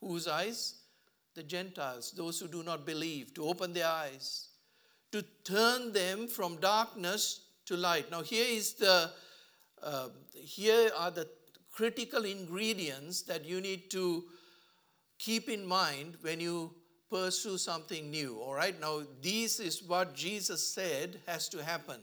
Whose 0.00 0.28
eyes? 0.28 0.81
The 1.34 1.42
Gentiles, 1.42 2.12
those 2.16 2.38
who 2.38 2.48
do 2.48 2.62
not 2.62 2.84
believe, 2.84 3.34
to 3.34 3.44
open 3.44 3.72
their 3.72 3.88
eyes, 3.88 4.48
to 5.12 5.22
turn 5.44 5.92
them 5.92 6.28
from 6.28 6.56
darkness 6.56 7.46
to 7.66 7.76
light. 7.76 8.10
Now, 8.10 8.22
here 8.22 8.46
is 8.46 8.74
the 8.74 9.10
uh, 9.82 10.08
here 10.32 10.90
are 10.96 11.10
the 11.10 11.28
critical 11.72 12.24
ingredients 12.24 13.22
that 13.22 13.44
you 13.44 13.60
need 13.60 13.90
to 13.90 14.24
keep 15.18 15.48
in 15.48 15.66
mind 15.66 16.16
when 16.20 16.38
you 16.38 16.72
pursue 17.10 17.58
something 17.58 18.10
new. 18.10 18.38
All 18.38 18.54
right, 18.54 18.78
now 18.80 19.02
this 19.20 19.58
is 19.58 19.82
what 19.82 20.14
Jesus 20.14 20.66
said 20.66 21.20
has 21.26 21.48
to 21.48 21.62
happen 21.62 22.00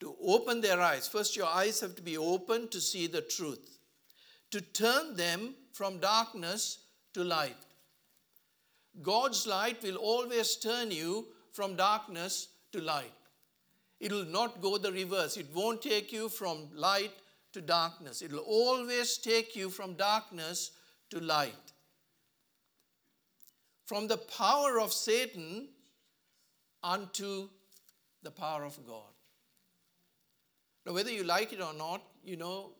to 0.00 0.14
open 0.22 0.60
their 0.60 0.80
eyes. 0.80 1.08
First, 1.08 1.36
your 1.36 1.46
eyes 1.46 1.80
have 1.80 1.94
to 1.96 2.02
be 2.02 2.16
open 2.16 2.68
to 2.68 2.80
see 2.80 3.06
the 3.06 3.22
truth, 3.22 3.78
to 4.50 4.60
turn 4.60 5.16
them 5.16 5.54
from 5.72 5.98
darkness 5.98 6.78
to 7.14 7.24
light. 7.24 7.56
God's 9.02 9.46
light 9.46 9.82
will 9.82 9.96
always 9.96 10.56
turn 10.56 10.90
you 10.90 11.26
from 11.52 11.76
darkness 11.76 12.48
to 12.72 12.80
light. 12.80 13.12
It 14.00 14.12
will 14.12 14.24
not 14.24 14.60
go 14.60 14.78
the 14.78 14.92
reverse. 14.92 15.36
It 15.36 15.46
won't 15.54 15.82
take 15.82 16.12
you 16.12 16.28
from 16.28 16.68
light 16.74 17.12
to 17.52 17.60
darkness. 17.60 18.22
It 18.22 18.32
will 18.32 18.44
always 18.46 19.18
take 19.18 19.56
you 19.56 19.70
from 19.70 19.94
darkness 19.94 20.70
to 21.10 21.20
light 21.20 21.72
from 23.88 24.06
the 24.06 24.18
power 24.18 24.78
of 24.78 24.92
Satan 24.92 25.66
unto 26.82 27.48
the 28.22 28.30
power 28.30 28.64
of 28.64 28.86
God. 28.86 29.14
Now, 30.84 30.92
whether 30.92 31.10
you 31.10 31.24
like 31.24 31.54
it 31.54 31.62
or 31.62 31.72
not, 31.72 32.02
you 32.22 32.36
know, 32.36 32.72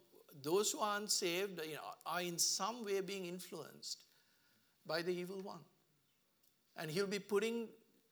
those 0.43 0.71
who 0.71 0.81
are 0.81 0.99
unsaved 0.99 1.63
you 1.67 1.77
know, 1.77 1.81
are 2.05 2.21
in 2.21 2.39
some 2.39 2.85
way 2.85 3.01
being 3.01 3.25
influenced 3.25 4.05
by 4.87 5.01
the 5.01 5.11
evil 5.11 5.41
one. 5.41 5.65
And 6.78 6.90
he'll 6.90 7.06
be 7.06 7.18
putting 7.18 7.68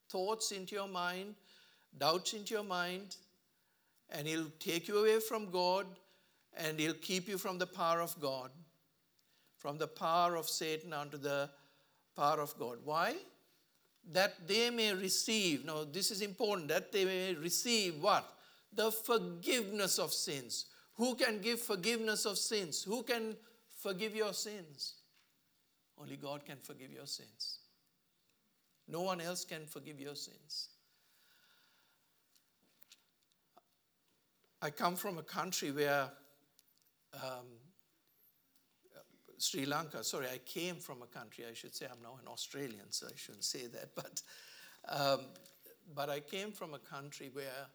thoughts 0.09 0.53
into 0.53 0.75
your 0.75 0.89
mind, 0.89 1.35
doubts 1.97 2.35
into 2.35 2.55
your 2.55 2.65
mind, 2.65 3.17
and 4.11 4.27
he'll 4.27 4.51
take 4.59 4.89
you 4.89 4.99
away 4.99 5.21
from 5.21 5.51
God 5.51 5.87
and 6.57 6.79
he'll 6.79 6.95
keep 6.95 7.29
you 7.29 7.39
from 7.39 7.59
the 7.59 7.67
power 7.67 8.01
of 8.01 8.19
God, 8.21 8.51
from 9.59 9.79
the 9.79 9.87
power 9.87 10.37
of 10.37 10.49
Satan 10.49 10.93
unto 10.93 11.19
the 11.19 11.51
power 12.17 12.41
of 12.41 12.59
God. 12.59 12.79
Why? 12.85 13.15
That 14.13 14.49
they 14.49 14.71
may 14.71 14.95
receive, 14.95 15.65
now 15.65 15.85
this 15.85 16.11
is 16.11 16.23
important, 16.23 16.69
that 16.69 16.93
they 16.93 17.05
may 17.05 17.35
receive 17.35 18.01
what? 18.01 18.25
The 18.73 18.91
forgiveness 18.91 19.99
of 19.99 20.13
sins. 20.13 20.67
Who 20.95 21.15
can 21.15 21.41
give 21.41 21.61
forgiveness 21.61 22.25
of 22.25 22.39
sins? 22.39 22.83
Who 22.83 23.03
can 23.03 23.37
forgive 23.83 24.15
your 24.15 24.33
sins? 24.33 24.95
Only 26.01 26.17
God 26.17 26.45
can 26.45 26.57
forgive 26.63 26.93
your 26.93 27.07
sins. 27.07 27.59
No 28.89 29.03
one 29.03 29.21
else 29.21 29.45
can 29.45 29.67
forgive 29.67 30.01
your 30.01 30.15
sins. 30.15 30.69
I 34.63 34.71
come 34.71 34.97
from 34.97 35.19
a 35.19 35.23
country 35.23 35.71
where 35.71 36.11
um, 37.15 37.47
Sri 39.39 39.67
Lanka. 39.67 40.03
Sorry, 40.03 40.27
I 40.33 40.39
came 40.39 40.77
from 40.77 41.03
a 41.03 41.07
country. 41.07 41.45
I 41.49 41.55
should 41.55 41.75
say 41.75 41.87
I'm 41.87 42.03
now 42.03 42.19
an 42.21 42.29
Australian, 42.29 42.91
so 42.91 43.07
I 43.07 43.17
shouldn't 43.17 43.45
say 43.45 43.67
that. 43.67 43.91
But, 43.95 44.23
um, 44.89 45.21
but 45.95 46.11
I 46.11 46.21
came 46.21 46.53
from 46.53 46.75
a 46.75 46.79
country 46.79 47.31
where 47.33 47.67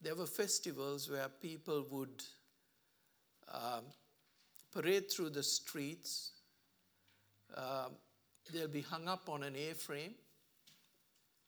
there 0.00 0.14
were 0.14 0.26
festivals 0.26 1.10
where 1.10 1.28
people 1.28 1.86
would 1.90 2.22
um, 3.52 3.84
parade 4.72 5.10
through 5.10 5.30
the 5.30 5.42
streets. 5.42 6.32
Um, 7.56 7.92
they'll 8.52 8.68
be 8.68 8.82
hung 8.82 9.08
up 9.08 9.28
on 9.28 9.42
an 9.42 9.54
A-frame 9.56 10.14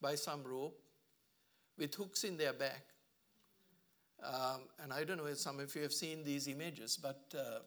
by 0.00 0.14
some 0.14 0.42
rope 0.44 0.78
with 1.78 1.94
hooks 1.94 2.24
in 2.24 2.36
their 2.36 2.52
back. 2.52 2.84
Um, 4.22 4.62
and 4.82 4.92
I 4.92 5.04
don't 5.04 5.16
know 5.16 5.26
if 5.26 5.38
some 5.38 5.60
of 5.60 5.74
you 5.74 5.82
have 5.82 5.92
seen 5.92 6.24
these 6.24 6.46
images, 6.46 6.98
but 7.00 7.34
uh, 7.34 7.60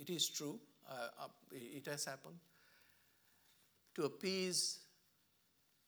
it 0.00 0.08
is 0.08 0.28
true, 0.28 0.58
uh, 0.88 1.26
it 1.50 1.86
has 1.86 2.04
happened, 2.04 2.36
to 3.94 4.04
appease 4.04 4.78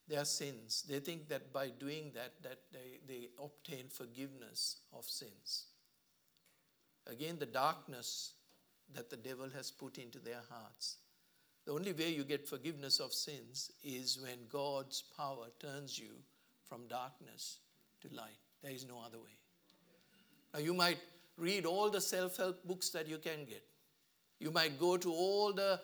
their 0.08 0.24
sins. 0.24 0.84
They 0.88 1.00
think 1.00 1.28
that 1.28 1.52
by 1.52 1.68
doing 1.68 2.12
that, 2.14 2.32
that 2.42 2.58
they, 2.72 2.98
they 3.06 3.28
obtain 3.42 3.88
forgiveness 3.88 4.78
of 4.96 5.04
sins. 5.04 5.66
Again, 7.06 7.36
the 7.38 7.46
darkness 7.46 8.32
that 8.94 9.10
the 9.10 9.16
devil 9.16 9.48
has 9.54 9.70
put 9.70 9.98
into 9.98 10.18
their 10.18 10.40
hearts. 10.50 10.96
The 11.68 11.74
only 11.74 11.92
way 11.92 12.08
you 12.08 12.24
get 12.24 12.48
forgiveness 12.48 12.98
of 12.98 13.12
sins 13.12 13.70
is 13.84 14.18
when 14.22 14.38
God's 14.50 15.04
power 15.14 15.48
turns 15.60 15.98
you 15.98 16.12
from 16.66 16.86
darkness 16.88 17.58
to 18.00 18.08
light. 18.16 18.38
There 18.62 18.72
is 18.72 18.86
no 18.88 19.02
other 19.04 19.18
way. 19.18 19.36
Now, 20.54 20.60
you 20.60 20.72
might 20.72 20.96
read 21.36 21.66
all 21.66 21.90
the 21.90 22.00
self 22.00 22.38
help 22.38 22.66
books 22.66 22.88
that 22.90 23.06
you 23.06 23.18
can 23.18 23.44
get. 23.44 23.62
You 24.40 24.50
might 24.50 24.80
go 24.80 24.96
to 24.96 25.12
all 25.12 25.52
the 25.52 25.78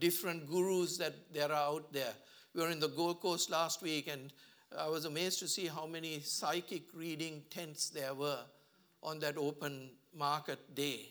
different 0.00 0.48
gurus 0.48 0.96
that 0.96 1.14
there 1.32 1.52
are 1.52 1.74
out 1.74 1.92
there. 1.92 2.14
We 2.52 2.62
were 2.62 2.70
in 2.70 2.80
the 2.80 2.88
Gold 2.88 3.20
Coast 3.20 3.50
last 3.50 3.82
week, 3.82 4.08
and 4.08 4.32
I 4.76 4.88
was 4.88 5.04
amazed 5.04 5.38
to 5.38 5.46
see 5.46 5.68
how 5.68 5.86
many 5.86 6.18
psychic 6.18 6.92
reading 6.92 7.44
tents 7.50 7.88
there 7.88 8.14
were 8.14 8.40
on 9.00 9.20
that 9.20 9.38
open 9.38 9.90
market 10.12 10.74
day. 10.74 11.10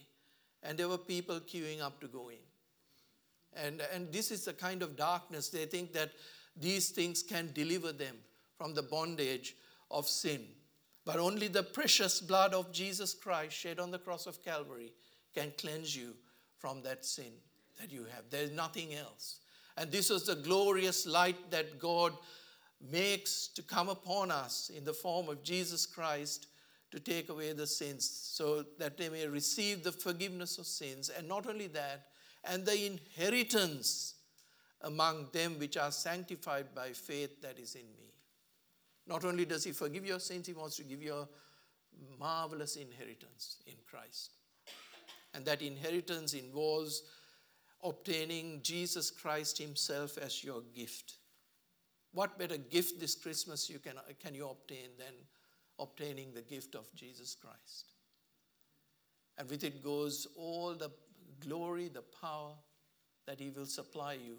And 0.61 0.77
there 0.77 0.89
were 0.89 0.97
people 0.97 1.39
queuing 1.39 1.79
up 1.79 2.01
to 2.01 2.07
go 2.09 2.27
in. 2.27 2.45
And, 3.55 3.81
and 3.93 4.11
this 4.11 4.31
is 4.31 4.45
the 4.45 4.53
kind 4.53 4.81
of 4.81 4.95
darkness. 4.95 5.49
They 5.49 5.65
think 5.65 5.93
that 5.93 6.11
these 6.55 6.89
things 6.89 7.23
can 7.23 7.51
deliver 7.53 7.91
them 7.91 8.15
from 8.57 8.73
the 8.73 8.83
bondage 8.83 9.55
of 9.91 10.07
sin. 10.07 10.45
But 11.05 11.17
only 11.17 11.47
the 11.47 11.63
precious 11.63 12.19
blood 12.19 12.53
of 12.53 12.71
Jesus 12.71 13.13
Christ 13.13 13.55
shed 13.55 13.79
on 13.79 13.91
the 13.91 13.99
cross 13.99 14.25
of 14.25 14.43
Calvary 14.43 14.93
can 15.33 15.53
cleanse 15.57 15.95
you 15.95 16.15
from 16.57 16.81
that 16.83 17.05
sin 17.05 17.31
that 17.79 17.91
you 17.91 18.05
have. 18.15 18.23
There's 18.29 18.51
nothing 18.51 18.95
else. 18.95 19.39
And 19.77 19.91
this 19.91 20.09
was 20.09 20.25
the 20.25 20.35
glorious 20.35 21.05
light 21.05 21.51
that 21.51 21.79
God 21.79 22.13
makes 22.91 23.47
to 23.49 23.61
come 23.61 23.89
upon 23.89 24.31
us 24.31 24.71
in 24.75 24.83
the 24.83 24.93
form 24.93 25.29
of 25.29 25.43
Jesus 25.43 25.85
Christ 25.85 26.47
to 26.91 26.99
take 26.99 27.29
away 27.29 27.51
the 27.51 27.67
sins 27.67 28.09
so 28.09 28.63
that 28.79 28.97
they 28.97 29.09
may 29.09 29.27
receive 29.27 29.83
the 29.83 29.91
forgiveness 29.91 30.57
of 30.57 30.65
sins. 30.65 31.09
And 31.15 31.27
not 31.27 31.47
only 31.47 31.67
that, 31.67 32.05
and 32.47 32.65
the 32.65 32.85
inheritance 32.85 34.15
among 34.81 35.27
them 35.31 35.57
which 35.57 35.77
are 35.77 35.91
sanctified 35.91 36.67
by 36.75 36.89
faith 36.89 37.41
that 37.41 37.57
is 37.59 37.75
in 37.75 37.87
me. 37.97 38.13
Not 39.07 39.25
only 39.25 39.45
does 39.45 39.63
He 39.63 39.71
forgive 39.71 40.05
your 40.05 40.19
sins, 40.19 40.47
He 40.47 40.53
wants 40.53 40.77
to 40.77 40.83
give 40.83 41.01
you 41.01 41.13
a 41.13 41.27
marvelous 42.19 42.75
inheritance 42.75 43.57
in 43.65 43.75
Christ. 43.89 44.31
And 45.33 45.45
that 45.45 45.61
inheritance 45.61 46.33
involves 46.33 47.03
obtaining 47.83 48.61
Jesus 48.61 49.11
Christ 49.11 49.57
Himself 49.57 50.17
as 50.17 50.43
your 50.43 50.61
gift. 50.75 51.15
What 52.13 52.39
better 52.39 52.57
gift 52.57 52.99
this 52.99 53.15
Christmas 53.15 53.69
you 53.69 53.79
can, 53.79 53.93
can 54.23 54.33
you 54.33 54.49
obtain 54.49 54.89
than 54.97 55.13
obtaining 55.79 56.33
the 56.33 56.41
gift 56.41 56.75
of 56.75 56.93
Jesus 56.95 57.35
Christ? 57.35 57.93
And 59.37 59.49
with 59.49 59.63
it 59.63 59.83
goes 59.83 60.27
all 60.37 60.73
the 60.73 60.91
glory, 61.39 61.87
the 61.87 62.03
power 62.21 62.51
that 63.27 63.39
He 63.39 63.49
will 63.49 63.65
supply 63.65 64.13
you 64.13 64.37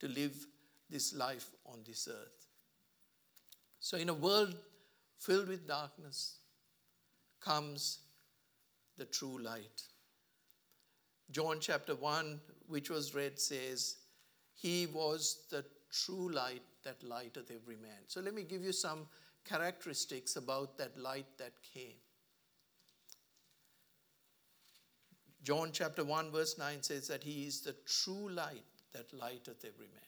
to 0.00 0.08
live 0.08 0.34
this 0.90 1.14
life 1.14 1.50
on 1.66 1.80
this 1.86 2.08
earth. 2.10 2.46
So, 3.80 3.96
in 3.96 4.08
a 4.08 4.14
world 4.14 4.54
filled 5.18 5.48
with 5.48 5.66
darkness 5.66 6.36
comes 7.40 8.00
the 8.96 9.04
true 9.04 9.38
light. 9.38 9.82
John 11.30 11.58
chapter 11.60 11.94
1, 11.94 12.40
which 12.68 12.90
was 12.90 13.14
read, 13.14 13.38
says, 13.38 13.96
He 14.54 14.86
was 14.86 15.46
the 15.50 15.64
true 15.90 16.30
light 16.30 16.62
that 16.84 17.02
lighteth 17.02 17.50
every 17.50 17.76
man. 17.76 18.02
So 18.06 18.20
let 18.20 18.34
me 18.34 18.42
give 18.42 18.62
you 18.62 18.72
some 18.72 19.06
characteristics 19.44 20.36
about 20.36 20.78
that 20.78 20.98
light 20.98 21.26
that 21.38 21.52
came. 21.74 21.96
John 25.44 25.70
chapter 25.72 26.02
1, 26.02 26.32
verse 26.32 26.56
9 26.58 26.82
says 26.82 27.08
that 27.08 27.22
He 27.22 27.46
is 27.46 27.60
the 27.60 27.76
true 27.86 28.30
light 28.30 28.64
that 28.94 29.12
lighteth 29.12 29.62
every 29.64 29.86
man. 29.86 30.00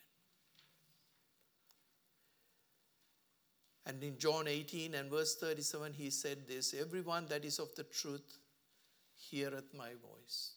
And 3.85 4.03
in 4.03 4.19
John 4.19 4.49
18 4.49 4.95
and 4.95 5.11
verse 5.11 5.37
37, 5.37 5.93
he 5.93 6.11
said 6.11 6.39
this 6.49 6.75
Everyone 6.75 7.27
that 7.27 7.45
is 7.45 7.59
of 7.59 7.75
the 7.77 7.85
truth 7.85 8.39
heareth 9.15 9.75
my 9.77 9.91
voice. 9.91 10.55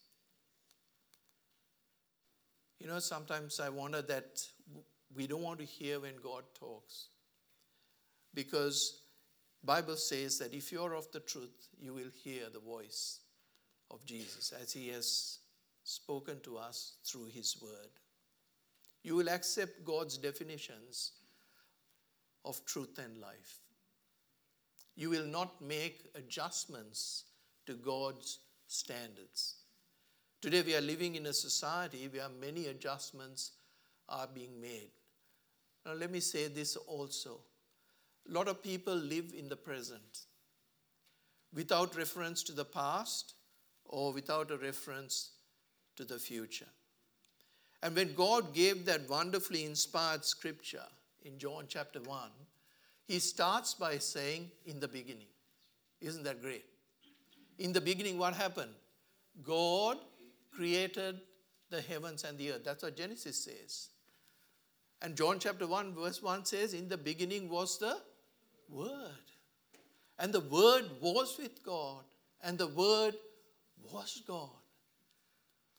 You 2.80 2.88
know, 2.88 3.00
sometimes 3.00 3.60
I 3.60 3.68
wonder 3.68 4.02
that 4.04 4.42
we 5.14 5.28
don't 5.28 5.44
want 5.44 5.60
to 5.60 5.66
hear 5.66 6.00
when 6.00 6.16
God 6.24 6.44
talks. 6.58 7.10
Because 8.34 9.02
Bible 9.62 9.98
says 9.98 10.38
that 10.38 10.54
if 10.54 10.72
you're 10.72 10.94
of 10.94 11.12
the 11.12 11.20
truth, 11.20 11.68
you 11.80 11.94
will 11.94 12.12
hear 12.24 12.44
the 12.52 12.60
voice 12.60 13.20
of 13.92 14.06
Jesus 14.06 14.54
as 14.62 14.72
he 14.72 14.90
has 14.90 15.40
spoken 15.84 16.40
to 16.42 16.58
us 16.58 16.94
through 17.04 17.26
his 17.26 17.58
word. 17.62 17.90
You 19.04 19.16
will 19.16 19.30
accept 19.30 19.86
God's 19.86 20.18
definitions 20.18 21.14
of 22.46 22.64
truth 22.66 23.00
and 23.04 23.20
life. 23.20 23.60
You 24.96 25.10
will 25.10 25.26
not 25.26 25.62
make 25.62 26.10
adjustments 26.16 27.24
to 27.66 27.74
God's 27.74 28.40
standards. 28.68 29.56
Today 30.42 30.62
we 30.62 30.76
are 30.76 30.82
living 30.82 31.16
in 31.16 31.26
a 31.26 31.34
society 31.34 32.10
where 32.12 32.30
many 32.42 32.68
adjustments 32.68 33.52
are 34.08 34.28
being 34.28 34.60
made. 34.62 34.92
Now, 35.86 35.94
let 35.94 36.12
me 36.12 36.20
say 36.20 36.48
this 36.48 36.76
also. 36.76 37.40
A 38.30 38.34
lot 38.34 38.48
of 38.48 38.62
people 38.62 38.96
live 38.96 39.34
in 39.38 39.50
the 39.50 39.56
present 39.56 40.26
without 41.54 41.96
reference 41.96 42.44
to 42.44 42.52
the 42.52 42.66
past 42.66 43.34
or 43.90 44.14
without 44.14 44.52
a 44.52 44.58
reference 44.58 45.32
to 45.96 46.06
the 46.06 46.18
future. 46.18 46.68
And 47.82 47.96
when 47.96 48.14
God 48.14 48.54
gave 48.54 48.86
that 48.86 49.10
wonderfully 49.10 49.66
inspired 49.66 50.24
scripture 50.24 50.86
in 51.24 51.38
John 51.38 51.66
chapter 51.68 52.02
1, 52.02 52.30
he 53.06 53.20
starts 53.20 53.74
by 53.74 53.98
saying, 53.98 54.52
In 54.66 54.80
the 54.80 54.88
beginning. 54.88 55.28
Isn't 56.02 56.24
that 56.24 56.42
great? 56.42 56.66
In 57.58 57.74
the 57.74 57.82
beginning, 57.82 58.18
what 58.18 58.34
happened? 58.34 58.72
God 59.44 59.98
created 60.52 61.20
the 61.70 61.82
heavens 61.82 62.24
and 62.24 62.38
the 62.38 62.52
earth. 62.52 62.64
That's 62.64 62.84
what 62.84 62.96
Genesis 62.96 63.44
says. 63.44 63.90
And 65.02 65.16
John 65.16 65.40
chapter 65.40 65.66
1, 65.66 65.94
verse 65.94 66.22
1 66.22 66.46
says, 66.46 66.74
In 66.74 66.90
the 66.90 66.98
beginning 66.98 67.50
was 67.50 67.78
the 67.78 67.98
Word. 68.70 69.26
And 70.18 70.34
the 70.34 70.42
Word 70.42 70.86
was 71.02 71.38
with 71.38 71.64
God. 71.64 72.04
And 72.44 72.58
the 72.58 72.68
Word 72.68 73.16
was 73.92 74.22
God. 74.28 74.50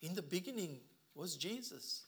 In 0.03 0.15
the 0.15 0.23
beginning 0.23 0.79
was 1.15 1.37
Jesus. 1.37 2.03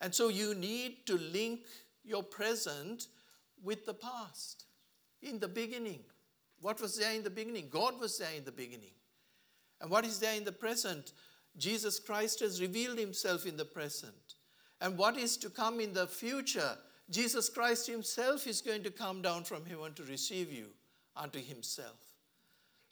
And 0.00 0.14
so 0.14 0.28
you 0.28 0.54
need 0.54 1.06
to 1.06 1.16
link 1.16 1.60
your 2.04 2.22
present 2.22 3.06
with 3.62 3.86
the 3.86 3.94
past. 3.94 4.64
In 5.22 5.38
the 5.38 5.48
beginning. 5.48 6.00
What 6.60 6.80
was 6.80 6.96
there 6.98 7.12
in 7.12 7.22
the 7.22 7.30
beginning? 7.30 7.68
God 7.70 7.98
was 7.98 8.18
there 8.18 8.34
in 8.36 8.44
the 8.44 8.52
beginning. 8.52 8.92
And 9.80 9.90
what 9.90 10.04
is 10.04 10.18
there 10.18 10.34
in 10.34 10.44
the 10.44 10.52
present? 10.52 11.12
Jesus 11.56 11.98
Christ 11.98 12.40
has 12.40 12.60
revealed 12.60 12.98
himself 12.98 13.46
in 13.46 13.56
the 13.56 13.64
present. 13.64 14.34
And 14.80 14.98
what 14.98 15.16
is 15.16 15.36
to 15.38 15.50
come 15.50 15.80
in 15.80 15.92
the 15.92 16.06
future? 16.06 16.76
Jesus 17.10 17.48
Christ 17.48 17.86
himself 17.86 18.46
is 18.46 18.60
going 18.60 18.82
to 18.82 18.90
come 18.90 19.22
down 19.22 19.44
from 19.44 19.64
heaven 19.66 19.92
to 19.94 20.02
receive 20.04 20.52
you 20.52 20.68
unto 21.16 21.40
himself. 21.42 22.03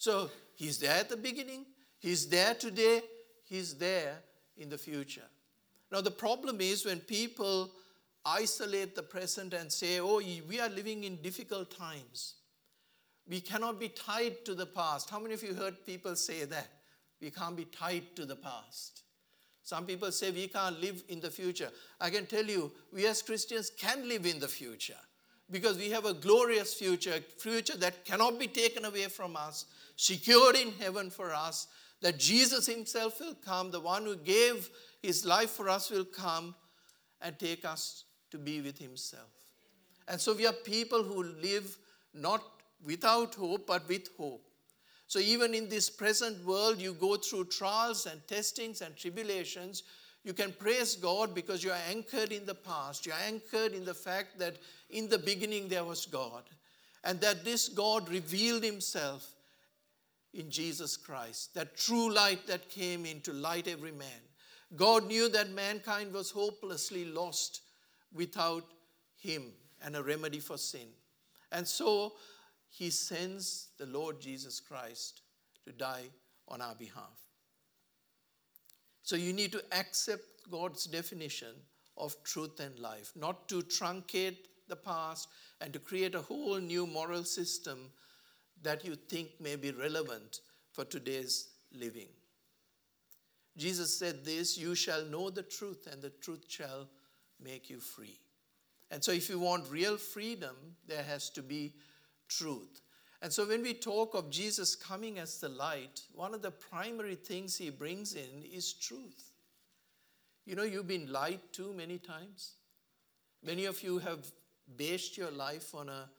So 0.02 0.30
he's 0.56 0.78
there 0.78 0.96
at 0.96 1.08
the 1.08 1.16
beginning, 1.16 1.64
he's 2.00 2.26
there 2.26 2.54
today, 2.54 3.02
he's 3.44 3.74
there 3.74 4.16
in 4.56 4.68
the 4.68 4.76
future. 4.76 5.28
Now, 5.92 6.00
the 6.00 6.10
problem 6.10 6.60
is 6.60 6.84
when 6.84 6.98
people 6.98 7.70
isolate 8.24 8.96
the 8.96 9.04
present 9.04 9.54
and 9.54 9.70
say, 9.70 10.00
oh, 10.00 10.20
we 10.48 10.58
are 10.58 10.68
living 10.68 11.04
in 11.04 11.22
difficult 11.22 11.70
times. 11.70 12.34
We 13.28 13.40
cannot 13.40 13.78
be 13.78 13.90
tied 13.90 14.44
to 14.46 14.56
the 14.56 14.66
past. 14.66 15.08
How 15.08 15.20
many 15.20 15.34
of 15.34 15.42
you 15.44 15.54
heard 15.54 15.86
people 15.86 16.16
say 16.16 16.46
that? 16.46 16.66
We 17.20 17.30
can't 17.30 17.56
be 17.56 17.66
tied 17.66 18.16
to 18.16 18.26
the 18.26 18.34
past. 18.34 19.02
Some 19.62 19.86
people 19.86 20.10
say 20.10 20.32
we 20.32 20.48
can't 20.48 20.80
live 20.80 21.04
in 21.10 21.20
the 21.20 21.30
future. 21.30 21.70
I 22.00 22.10
can 22.10 22.26
tell 22.26 22.44
you, 22.44 22.72
we 22.92 23.06
as 23.06 23.22
Christians 23.22 23.70
can 23.70 24.08
live 24.08 24.26
in 24.26 24.40
the 24.40 24.48
future 24.48 24.98
because 25.52 25.76
we 25.76 25.90
have 25.90 26.06
a 26.06 26.14
glorious 26.14 26.72
future, 26.74 27.12
a 27.14 27.20
future 27.20 27.76
that 27.76 28.04
cannot 28.04 28.38
be 28.40 28.46
taken 28.46 28.84
away 28.86 29.04
from 29.04 29.36
us, 29.36 29.66
secured 29.96 30.56
in 30.56 30.72
heaven 30.80 31.10
for 31.10 31.32
us, 31.32 31.68
that 32.00 32.18
Jesus 32.18 32.66
Himself 32.66 33.20
will 33.20 33.34
come, 33.34 33.70
the 33.70 33.78
one 33.78 34.04
who 34.04 34.16
gave 34.16 34.70
His 35.02 35.24
life 35.24 35.50
for 35.50 35.68
us 35.68 35.90
will 35.90 36.06
come 36.06 36.54
and 37.20 37.38
take 37.38 37.64
us 37.64 38.04
to 38.30 38.38
be 38.38 38.60
with 38.60 38.78
Himself. 38.78 39.28
And 40.08 40.20
so 40.20 40.34
we 40.34 40.46
are 40.46 40.52
people 40.52 41.02
who 41.02 41.22
live 41.22 41.76
not 42.14 42.42
without 42.84 43.34
hope, 43.34 43.66
but 43.66 43.86
with 43.88 44.08
hope. 44.16 44.44
So, 45.06 45.18
even 45.18 45.52
in 45.52 45.68
this 45.68 45.90
present 45.90 46.42
world, 46.44 46.80
you 46.80 46.94
go 46.94 47.16
through 47.16 47.44
trials 47.44 48.06
and 48.06 48.26
testings 48.26 48.80
and 48.80 48.96
tribulations. 48.96 49.82
You 50.24 50.32
can 50.32 50.52
praise 50.52 50.94
God 50.94 51.34
because 51.34 51.64
you 51.64 51.70
are 51.70 51.80
anchored 51.88 52.32
in 52.32 52.46
the 52.46 52.54
past. 52.54 53.06
You 53.06 53.12
are 53.12 53.26
anchored 53.26 53.72
in 53.72 53.84
the 53.84 53.94
fact 53.94 54.38
that 54.38 54.56
in 54.90 55.08
the 55.08 55.18
beginning 55.18 55.68
there 55.68 55.84
was 55.84 56.06
God, 56.06 56.44
and 57.04 57.20
that 57.20 57.44
this 57.44 57.68
God 57.68 58.08
revealed 58.08 58.62
Himself 58.62 59.34
in 60.32 60.50
Jesus 60.50 60.96
Christ, 60.96 61.54
that 61.54 61.76
true 61.76 62.12
light 62.12 62.46
that 62.46 62.68
came 62.68 63.04
in 63.04 63.20
to 63.22 63.32
light 63.32 63.66
every 63.66 63.92
man. 63.92 64.22
God 64.76 65.06
knew 65.06 65.28
that 65.28 65.50
mankind 65.50 66.12
was 66.12 66.30
hopelessly 66.30 67.04
lost 67.04 67.62
without 68.14 68.64
Him 69.18 69.52
and 69.84 69.96
a 69.96 70.02
remedy 70.02 70.38
for 70.38 70.56
sin. 70.56 70.88
And 71.50 71.68
so 71.68 72.14
he 72.70 72.88
sends 72.90 73.68
the 73.78 73.86
Lord 73.86 74.20
Jesus 74.20 74.58
Christ 74.58 75.20
to 75.64 75.72
die 75.72 76.08
on 76.48 76.62
our 76.62 76.74
behalf. 76.74 77.21
So 79.02 79.16
you 79.16 79.32
need 79.32 79.52
to 79.52 79.62
accept 79.72 80.50
God's 80.50 80.84
definition 80.84 81.54
of 81.96 82.16
truth 82.24 82.60
and 82.60 82.78
life, 82.78 83.12
not 83.16 83.48
to 83.48 83.62
truncate 83.62 84.36
the 84.68 84.76
past 84.76 85.28
and 85.60 85.72
to 85.72 85.78
create 85.78 86.14
a 86.14 86.20
whole 86.20 86.58
new 86.58 86.86
moral 86.86 87.24
system 87.24 87.90
that 88.62 88.84
you 88.84 88.94
think 88.94 89.28
may 89.40 89.56
be 89.56 89.72
relevant 89.72 90.40
for 90.72 90.84
today's 90.84 91.48
living. 91.72 92.08
Jesus 93.56 93.98
said 93.98 94.24
this 94.24 94.56
You 94.56 94.74
shall 94.74 95.04
know 95.04 95.30
the 95.30 95.42
truth, 95.42 95.88
and 95.90 96.00
the 96.00 96.10
truth 96.10 96.44
shall 96.48 96.88
make 97.42 97.68
you 97.68 97.80
free. 97.80 98.18
And 98.90 99.02
so, 99.02 99.12
if 99.12 99.28
you 99.28 99.38
want 99.38 99.70
real 99.70 99.96
freedom, 99.96 100.56
there 100.86 101.02
has 101.02 101.28
to 101.30 101.42
be 101.42 101.74
truth. 102.28 102.80
And 103.22 103.32
so, 103.32 103.46
when 103.46 103.62
we 103.62 103.72
talk 103.72 104.14
of 104.14 104.30
Jesus 104.30 104.74
coming 104.74 105.20
as 105.20 105.38
the 105.38 105.48
light, 105.48 106.02
one 106.12 106.34
of 106.34 106.42
the 106.42 106.50
primary 106.50 107.14
things 107.14 107.56
he 107.56 107.70
brings 107.70 108.14
in 108.14 108.42
is 108.52 108.72
truth. 108.72 109.30
You 110.44 110.56
know, 110.56 110.64
you've 110.64 110.88
been 110.88 111.12
lied 111.12 111.38
to 111.52 111.72
many 111.72 111.98
times. 111.98 112.54
Many 113.44 113.66
of 113.66 113.80
you 113.80 114.00
have 114.00 114.26
based 114.76 115.16
your 115.16 115.30
life 115.30 115.72
on 115.72 115.88
a, 115.88 116.10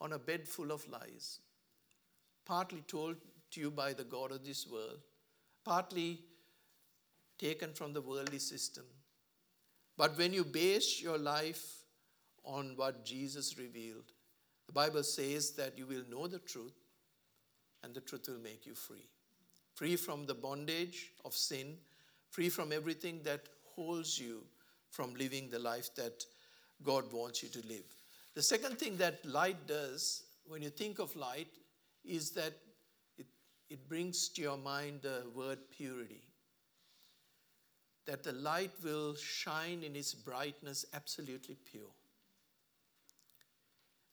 on 0.00 0.14
a 0.14 0.18
bed 0.18 0.48
full 0.48 0.72
of 0.72 0.88
lies, 0.88 1.38
partly 2.44 2.82
told 2.88 3.16
to 3.52 3.60
you 3.60 3.70
by 3.70 3.92
the 3.92 4.02
God 4.02 4.32
of 4.32 4.44
this 4.44 4.66
world, 4.66 4.98
partly 5.64 6.18
taken 7.38 7.72
from 7.72 7.92
the 7.92 8.00
worldly 8.00 8.40
system. 8.40 8.84
But 9.96 10.18
when 10.18 10.32
you 10.32 10.44
base 10.44 11.00
your 11.00 11.18
life 11.18 11.84
on 12.44 12.72
what 12.74 13.04
Jesus 13.04 13.56
revealed, 13.58 14.12
the 14.68 14.72
Bible 14.72 15.02
says 15.02 15.52
that 15.52 15.76
you 15.78 15.86
will 15.86 16.04
know 16.10 16.28
the 16.28 16.38
truth 16.38 16.76
and 17.82 17.94
the 17.94 18.02
truth 18.02 18.28
will 18.28 18.38
make 18.38 18.66
you 18.66 18.74
free. 18.74 19.08
Free 19.74 19.96
from 19.96 20.26
the 20.26 20.34
bondage 20.34 21.12
of 21.24 21.34
sin, 21.34 21.78
free 22.30 22.50
from 22.50 22.70
everything 22.70 23.22
that 23.24 23.48
holds 23.74 24.18
you 24.18 24.42
from 24.90 25.14
living 25.14 25.48
the 25.48 25.58
life 25.58 25.94
that 25.94 26.22
God 26.82 27.10
wants 27.12 27.42
you 27.42 27.48
to 27.48 27.66
live. 27.66 27.84
The 28.34 28.42
second 28.42 28.78
thing 28.78 28.98
that 28.98 29.24
light 29.24 29.66
does, 29.66 30.24
when 30.46 30.60
you 30.60 30.70
think 30.70 30.98
of 30.98 31.16
light, 31.16 31.48
is 32.04 32.30
that 32.32 32.52
it, 33.16 33.26
it 33.70 33.88
brings 33.88 34.28
to 34.30 34.42
your 34.42 34.58
mind 34.58 35.00
the 35.02 35.22
word 35.34 35.58
purity. 35.70 36.22
That 38.06 38.22
the 38.22 38.32
light 38.32 38.72
will 38.84 39.14
shine 39.14 39.82
in 39.82 39.96
its 39.96 40.12
brightness 40.12 40.84
absolutely 40.92 41.56
pure. 41.64 41.90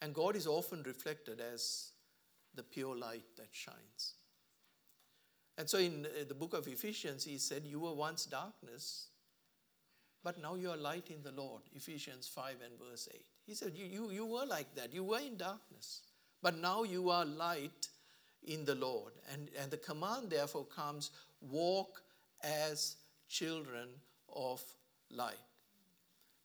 And 0.06 0.14
God 0.14 0.36
is 0.36 0.46
often 0.46 0.84
reflected 0.84 1.42
as 1.42 1.90
the 2.54 2.62
pure 2.62 2.96
light 2.96 3.24
that 3.38 3.48
shines. 3.52 4.14
And 5.58 5.68
so 5.68 5.80
in 5.80 6.06
uh, 6.06 6.26
the 6.28 6.36
book 6.36 6.54
of 6.54 6.68
Ephesians, 6.68 7.24
he 7.24 7.40
said, 7.40 7.64
You 7.66 7.80
were 7.80 7.96
once 7.96 8.28
darkness, 8.28 9.08
but 10.24 10.40
now 10.40 10.54
you 10.54 10.70
are 10.70 10.78
light 10.78 11.10
in 11.10 11.24
the 11.24 11.32
Lord. 11.32 11.64
Ephesians 11.74 12.28
5 12.28 12.58
and 12.64 12.80
verse 12.88 13.10
8. 13.12 13.20
He 13.48 13.56
said, 13.56 13.72
you, 13.74 13.86
you, 13.86 14.12
you 14.12 14.26
were 14.28 14.46
like 14.46 14.76
that. 14.76 14.94
You 14.94 15.04
were 15.04 15.18
in 15.18 15.38
darkness, 15.38 16.04
but 16.40 16.56
now 16.56 16.84
you 16.84 17.10
are 17.10 17.26
light 17.26 17.88
in 18.44 18.64
the 18.64 18.76
Lord. 18.76 19.14
And, 19.34 19.50
and 19.60 19.72
the 19.72 19.78
command, 19.78 20.30
therefore, 20.30 20.66
comes 20.66 21.10
walk 21.42 22.04
as 22.44 22.98
children 23.28 23.90
of 24.32 24.62
light. 25.10 25.34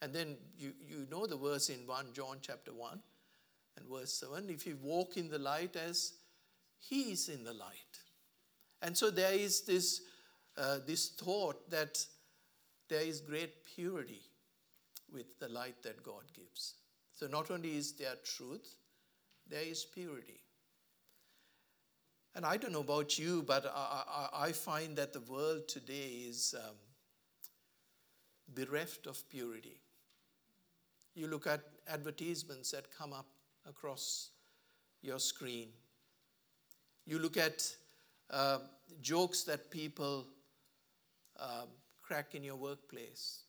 And 0.00 0.14
then 0.14 0.38
you, 0.58 0.72
you 0.80 1.06
know 1.10 1.26
the 1.26 1.36
verse 1.36 1.68
in 1.68 1.86
1 1.86 2.06
John 2.14 2.38
chapter 2.40 2.72
1 2.72 3.00
and 3.80 3.88
verse 3.88 4.12
7 4.14 4.48
if 4.50 4.66
you 4.66 4.76
walk 4.82 5.16
in 5.16 5.28
the 5.28 5.38
light 5.38 5.76
as 5.76 6.12
he 6.78 7.12
is 7.12 7.28
in 7.28 7.44
the 7.44 7.52
light. 7.52 7.98
And 8.82 8.96
so 8.96 9.10
there 9.10 9.32
is 9.32 9.62
this, 9.62 10.02
uh, 10.56 10.78
this 10.86 11.10
thought 11.10 11.70
that 11.70 11.98
there 12.88 13.02
is 13.02 13.20
great 13.20 13.64
purity 13.64 14.22
with 15.12 15.38
the 15.38 15.48
light 15.48 15.82
that 15.82 16.02
God 16.02 16.22
gives. 16.34 16.74
So 17.12 17.26
not 17.26 17.50
only 17.50 17.76
is 17.76 17.92
there 17.92 18.14
truth, 18.24 18.76
there 19.48 19.62
is 19.62 19.84
purity. 19.84 20.40
And 22.34 22.46
I 22.46 22.56
don't 22.56 22.72
know 22.72 22.80
about 22.80 23.18
you, 23.18 23.42
but 23.42 23.66
I, 23.66 24.02
I, 24.32 24.46
I 24.46 24.52
find 24.52 24.96
that 24.96 25.12
the 25.12 25.20
world 25.20 25.68
today 25.68 26.24
is 26.28 26.54
um, 26.56 26.76
bereft 28.54 29.06
of 29.06 29.28
purity. 29.28 29.80
You 31.14 31.26
look 31.26 31.46
at 31.46 31.60
advertisements 31.88 32.70
that 32.70 32.86
come 32.96 33.12
up 33.12 33.26
across 33.68 34.30
your 35.02 35.18
screen. 35.18 35.68
You 37.06 37.18
look 37.18 37.36
at 37.36 37.68
uh, 38.30 38.58
jokes 39.00 39.42
that 39.44 39.70
people 39.70 40.26
um, 41.38 41.68
crack 42.02 42.34
in 42.34 42.44
your 42.44 42.56
workplace. 42.56 43.44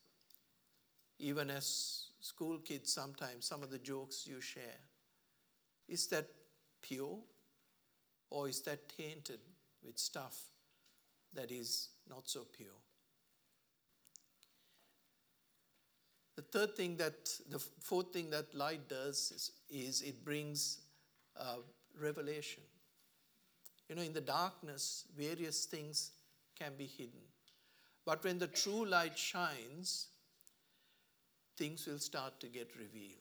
Even 1.18 1.50
as 1.50 2.06
school 2.20 2.58
kids, 2.58 2.92
sometimes 2.92 3.46
some 3.46 3.62
of 3.62 3.70
the 3.70 3.78
jokes 3.78 4.26
you 4.26 4.40
share. 4.40 4.80
Is 5.88 6.06
that 6.08 6.26
pure 6.80 7.18
or 8.30 8.48
is 8.48 8.62
that 8.62 8.88
tainted 8.96 9.40
with 9.84 9.98
stuff 9.98 10.36
that 11.34 11.50
is 11.50 11.90
not 12.08 12.28
so 12.28 12.46
pure? 12.52 12.68
The 16.42 16.58
third 16.58 16.76
thing 16.76 16.96
that, 16.96 17.28
the 17.50 17.58
fourth 17.58 18.12
thing 18.12 18.30
that 18.30 18.54
light 18.54 18.88
does 18.88 19.32
is, 19.34 19.52
is 19.70 20.02
it 20.02 20.24
brings 20.24 20.78
uh, 21.38 21.56
revelation. 22.00 22.62
You 23.88 23.96
know, 23.96 24.02
in 24.02 24.12
the 24.12 24.20
darkness, 24.20 25.04
various 25.16 25.66
things 25.66 26.10
can 26.58 26.72
be 26.76 26.86
hidden. 26.86 27.20
But 28.04 28.24
when 28.24 28.38
the 28.38 28.48
true 28.48 28.86
light 28.86 29.16
shines, 29.16 30.08
things 31.56 31.86
will 31.86 31.98
start 31.98 32.40
to 32.40 32.48
get 32.48 32.70
revealed. 32.76 33.18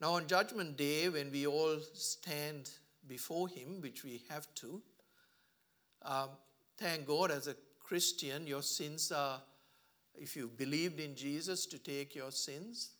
Now, 0.00 0.14
on 0.14 0.26
Judgment 0.26 0.76
Day, 0.76 1.08
when 1.08 1.30
we 1.30 1.46
all 1.46 1.78
stand 1.94 2.70
before 3.06 3.48
Him, 3.48 3.80
which 3.80 4.02
we 4.02 4.22
have 4.28 4.52
to, 4.56 4.82
um, 6.02 6.30
thank 6.78 7.06
God 7.06 7.30
as 7.30 7.46
a 7.48 7.54
Christian, 7.80 8.46
your 8.46 8.62
sins 8.62 9.12
are, 9.12 9.40
if 10.20 10.36
you 10.36 10.48
believed 10.48 11.00
in 11.00 11.16
Jesus 11.16 11.64
to 11.66 11.78
take 11.78 12.14
your 12.14 12.30
sins 12.30 12.90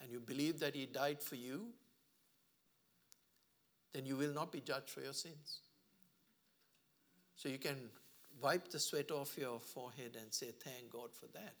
and 0.00 0.12
you 0.12 0.20
believe 0.20 0.60
that 0.60 0.76
He 0.76 0.86
died 0.86 1.20
for 1.20 1.34
you, 1.34 1.66
then 3.92 4.06
you 4.06 4.16
will 4.16 4.32
not 4.32 4.52
be 4.52 4.60
judged 4.60 4.88
for 4.88 5.00
your 5.00 5.12
sins. 5.12 5.58
So 7.34 7.48
you 7.48 7.58
can 7.58 7.76
wipe 8.40 8.68
the 8.68 8.78
sweat 8.78 9.10
off 9.10 9.36
your 9.36 9.58
forehead 9.58 10.16
and 10.20 10.32
say, 10.32 10.52
Thank 10.52 10.92
God 10.92 11.10
for 11.12 11.26
that. 11.34 11.54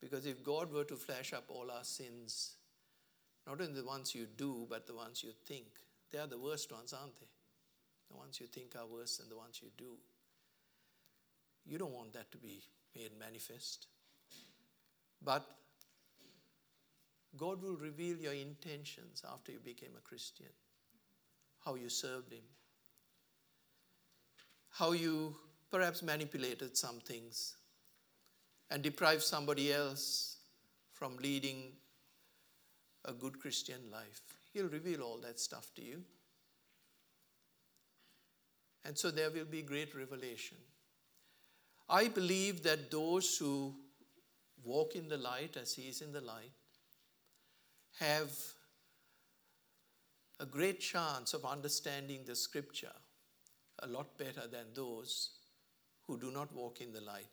Because 0.00 0.26
if 0.26 0.44
God 0.44 0.72
were 0.72 0.84
to 0.84 0.96
flash 0.96 1.32
up 1.32 1.44
all 1.48 1.68
our 1.70 1.84
sins, 1.84 2.52
not 3.46 3.60
only 3.60 3.80
the 3.80 3.84
ones 3.84 4.14
you 4.14 4.26
do, 4.36 4.64
but 4.70 4.86
the 4.86 4.94
ones 4.94 5.24
you 5.24 5.30
think, 5.44 5.66
they 6.12 6.18
are 6.18 6.28
the 6.28 6.38
worst 6.38 6.72
ones, 6.72 6.92
aren't 6.92 7.18
they? 7.18 7.26
The 8.10 8.16
ones 8.16 8.40
you 8.40 8.46
think 8.46 8.76
are 8.78 8.86
worse 8.86 9.16
than 9.16 9.28
the 9.28 9.36
ones 9.36 9.60
you 9.60 9.68
do. 9.76 9.96
You 11.66 11.78
don't 11.78 11.92
want 11.92 12.12
that 12.12 12.30
to 12.32 12.38
be 12.38 12.62
made 12.94 13.10
manifest. 13.18 13.86
But 15.22 15.46
God 17.36 17.62
will 17.62 17.76
reveal 17.76 18.16
your 18.16 18.32
intentions 18.32 19.22
after 19.30 19.52
you 19.52 19.60
became 19.60 19.92
a 19.96 20.00
Christian, 20.00 20.46
how 21.64 21.74
you 21.74 21.88
served 21.88 22.32
Him, 22.32 22.42
how 24.70 24.92
you 24.92 25.36
perhaps 25.70 26.02
manipulated 26.02 26.76
some 26.76 27.00
things 27.00 27.56
and 28.70 28.82
deprived 28.82 29.22
somebody 29.22 29.72
else 29.72 30.38
from 30.92 31.16
leading 31.18 31.72
a 33.04 33.12
good 33.12 33.38
Christian 33.40 33.80
life. 33.90 34.20
He'll 34.52 34.68
reveal 34.68 35.02
all 35.02 35.18
that 35.22 35.38
stuff 35.38 35.70
to 35.76 35.82
you. 35.82 36.02
And 38.84 38.96
so 38.96 39.10
there 39.10 39.30
will 39.30 39.44
be 39.44 39.62
great 39.62 39.94
revelation. 39.94 40.56
I 41.88 42.08
believe 42.08 42.62
that 42.62 42.90
those 42.90 43.36
who 43.36 43.74
walk 44.64 44.94
in 44.94 45.08
the 45.08 45.18
light 45.18 45.56
as 45.56 45.74
He 45.74 45.88
is 45.88 46.00
in 46.00 46.12
the 46.12 46.20
light 46.20 46.52
have 47.98 48.30
a 50.38 50.46
great 50.46 50.80
chance 50.80 51.34
of 51.34 51.44
understanding 51.44 52.20
the 52.24 52.34
scripture 52.34 52.92
a 53.82 53.86
lot 53.86 54.16
better 54.18 54.46
than 54.50 54.66
those 54.74 55.30
who 56.06 56.18
do 56.18 56.30
not 56.30 56.54
walk 56.54 56.80
in 56.80 56.92
the 56.92 57.00
light. 57.00 57.28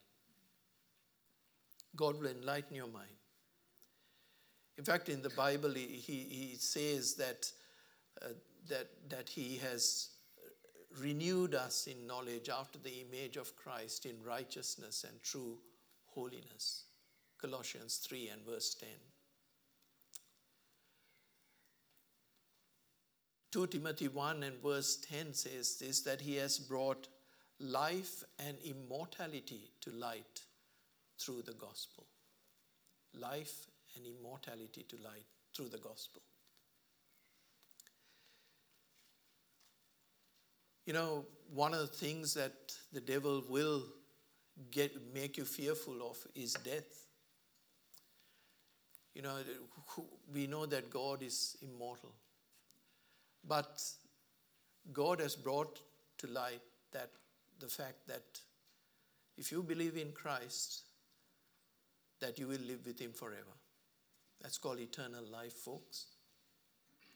God 1.96 2.20
will 2.20 2.28
enlighten 2.28 2.76
your 2.76 2.88
mind. 2.88 3.10
In 4.78 4.84
fact, 4.84 5.10
in 5.10 5.22
the 5.22 5.32
Bible, 5.32 5.74
he, 5.74 5.86
he 5.86 6.56
says 6.60 7.16
that, 7.16 7.52
uh, 8.22 8.28
that, 8.70 8.88
that 9.10 9.30
He 9.30 9.58
has 9.58 10.10
renewed 11.00 11.56
us 11.56 11.88
in 11.88 12.06
knowledge 12.06 12.50
after 12.50 12.78
the 12.78 13.04
image 13.08 13.38
of 13.38 13.56
Christ 13.56 14.06
in 14.06 14.16
righteousness 14.24 15.06
and 15.08 15.22
true 15.24 15.58
holiness. 16.06 16.84
Colossians 17.40 17.98
3 17.98 18.30
and 18.30 18.46
verse 18.46 18.76
10. 18.76 18.90
2 23.52 23.68
Timothy 23.68 24.08
1 24.08 24.44
and 24.44 24.62
verse 24.62 24.98
10 25.10 25.34
says 25.34 25.78
this 25.80 26.02
that 26.02 26.22
he 26.22 26.36
has 26.36 26.60
brought 26.60 27.08
life 27.60 28.24
and 28.46 28.58
immortality 28.64 29.72
to 29.82 29.90
light 29.92 30.42
through 31.20 31.42
the 31.42 31.54
gospel. 31.54 32.06
Life 33.14 33.68
and 33.96 34.06
immortality 34.06 34.86
to 34.90 34.96
light 34.98 35.26
through 35.56 35.70
the 35.70 35.78
gospel. 35.78 36.22
You 40.86 40.94
know, 40.94 41.26
one 41.54 41.74
of 41.74 41.80
the 41.80 41.88
things 41.88 42.34
that 42.36 42.54
the 42.94 43.02
devil 43.02 43.44
will 43.50 43.84
get, 44.72 45.14
make 45.14 45.38
you 45.38 45.46
fearful 45.46 46.10
of 46.10 46.18
is 46.36 46.54
death. 46.54 47.07
You 49.18 49.24
know, 49.24 49.38
we 50.32 50.46
know 50.46 50.68
that 50.68 50.92
God 50.92 51.24
is 51.24 51.58
immortal. 51.64 52.12
But 53.48 53.82
God 54.94 55.20
has 55.22 55.36
brought 55.36 55.82
to 56.20 56.28
light 56.28 56.62
that 56.92 57.10
the 57.60 57.66
fact 57.66 58.08
that 58.08 58.22
if 59.36 59.52
you 59.52 59.64
believe 59.64 59.98
in 59.98 60.12
Christ, 60.12 60.84
that 62.20 62.38
you 62.38 62.46
will 62.46 62.62
live 62.68 62.86
with 62.86 63.00
him 63.00 63.12
forever. 63.12 63.58
That's 64.40 64.60
called 64.60 64.80
eternal 64.80 65.24
life, 65.32 65.54
folks. 65.54 66.06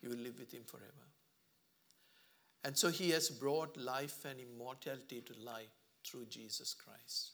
You 0.02 0.08
will 0.08 0.18
live 0.18 0.40
with 0.40 0.52
him 0.52 0.62
forever. 0.66 1.06
And 2.64 2.76
so 2.76 2.90
he 2.90 3.10
has 3.10 3.30
brought 3.30 3.76
life 3.76 4.24
and 4.24 4.40
immortality 4.40 5.20
to 5.20 5.34
light 5.44 5.70
through 6.04 6.26
Jesus 6.26 6.74
Christ. 6.74 7.30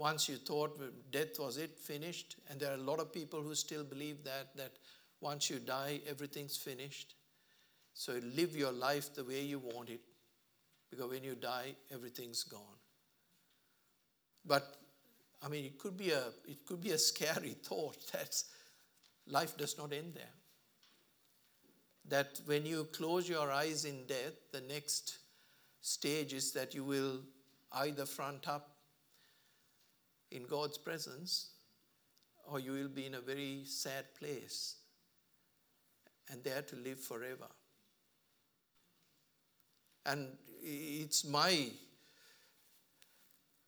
Once 0.00 0.30
you 0.30 0.36
thought 0.36 0.80
death 1.10 1.38
was 1.38 1.58
it, 1.58 1.78
finished, 1.78 2.36
and 2.48 2.58
there 2.58 2.70
are 2.70 2.76
a 2.76 2.88
lot 2.90 2.98
of 2.98 3.12
people 3.12 3.42
who 3.42 3.54
still 3.54 3.84
believe 3.84 4.24
that, 4.24 4.56
that 4.56 4.78
once 5.20 5.50
you 5.50 5.58
die, 5.58 6.00
everything's 6.08 6.56
finished. 6.56 7.16
So 7.92 8.18
live 8.34 8.56
your 8.56 8.72
life 8.72 9.14
the 9.14 9.24
way 9.24 9.42
you 9.42 9.58
want 9.58 9.90
it, 9.90 10.00
because 10.90 11.10
when 11.10 11.22
you 11.22 11.34
die, 11.34 11.74
everything's 11.92 12.44
gone. 12.44 12.78
But 14.46 14.74
I 15.42 15.48
mean, 15.48 15.66
it 15.66 15.78
could 15.78 15.98
be 15.98 16.12
a 16.12 16.28
it 16.48 16.64
could 16.66 16.80
be 16.80 16.92
a 16.92 16.98
scary 16.98 17.50
thought 17.62 17.98
that 18.12 18.42
life 19.26 19.54
does 19.58 19.76
not 19.76 19.92
end 19.92 20.14
there. 20.14 20.34
That 22.08 22.40
when 22.46 22.64
you 22.64 22.84
close 22.84 23.28
your 23.28 23.52
eyes 23.52 23.84
in 23.84 24.06
death, 24.06 24.50
the 24.50 24.62
next 24.62 25.18
stage 25.82 26.32
is 26.32 26.52
that 26.52 26.74
you 26.74 26.84
will 26.84 27.20
either 27.72 28.06
front 28.06 28.48
up 28.48 28.79
in 30.30 30.44
God's 30.44 30.78
presence 30.78 31.50
or 32.46 32.58
you 32.58 32.72
will 32.72 32.88
be 32.88 33.06
in 33.06 33.14
a 33.14 33.20
very 33.20 33.62
sad 33.64 34.04
place 34.18 34.76
and 36.30 36.42
there 36.42 36.62
to 36.62 36.76
live 36.76 37.00
forever. 37.00 37.46
And 40.06 40.28
it's 40.62 41.24
my 41.24 41.68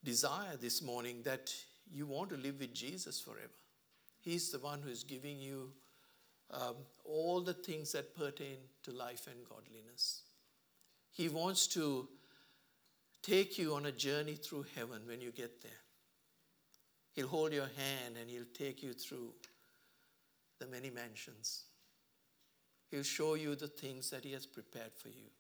desire 0.03 0.57
this 0.61 0.83
morning 0.83 1.22
that 1.25 1.55
you 1.90 2.07
want 2.07 2.31
to 2.31 2.37
live 2.37 2.59
with 2.59 2.75
Jesus 2.75 3.20
forever. 3.20 3.48
He's 4.20 4.51
the 4.51 4.59
one 4.59 4.81
who 4.83 4.90
is 4.90 5.05
giving 5.05 5.38
you 5.38 5.72
um, 6.51 6.77
all 7.05 7.40
the 7.40 7.55
things 7.55 7.92
that 7.92 8.16
pertain 8.16 8.57
to 8.85 8.92
life 8.92 9.27
and 9.27 9.44
godliness. 9.48 10.22
He 11.12 11.29
wants 11.29 11.66
to 11.68 12.09
take 13.22 13.59
you 13.59 13.75
on 13.75 13.87
a 13.87 13.92
journey 13.92 14.35
through 14.35 14.66
heaven 14.75 15.03
when 15.07 15.20
you 15.20 15.31
get 15.31 15.62
there. 15.62 15.82
He'll 17.12 17.29
hold 17.29 17.53
your 17.53 17.68
hand 17.77 18.16
and 18.20 18.29
he'll 18.31 18.44
take 18.55 18.83
you 18.83 18.92
through 18.92 19.33
the 20.59 20.66
many 20.66 20.90
mansions. 20.90 21.64
He'll 22.90 23.03
show 23.03 23.35
you 23.35 23.55
the 23.55 23.68
things 23.68 24.11
that 24.11 24.25
he 24.25 24.33
has 24.33 24.46
prepared 24.46 24.92
for 24.94 25.09
you. 25.09 25.31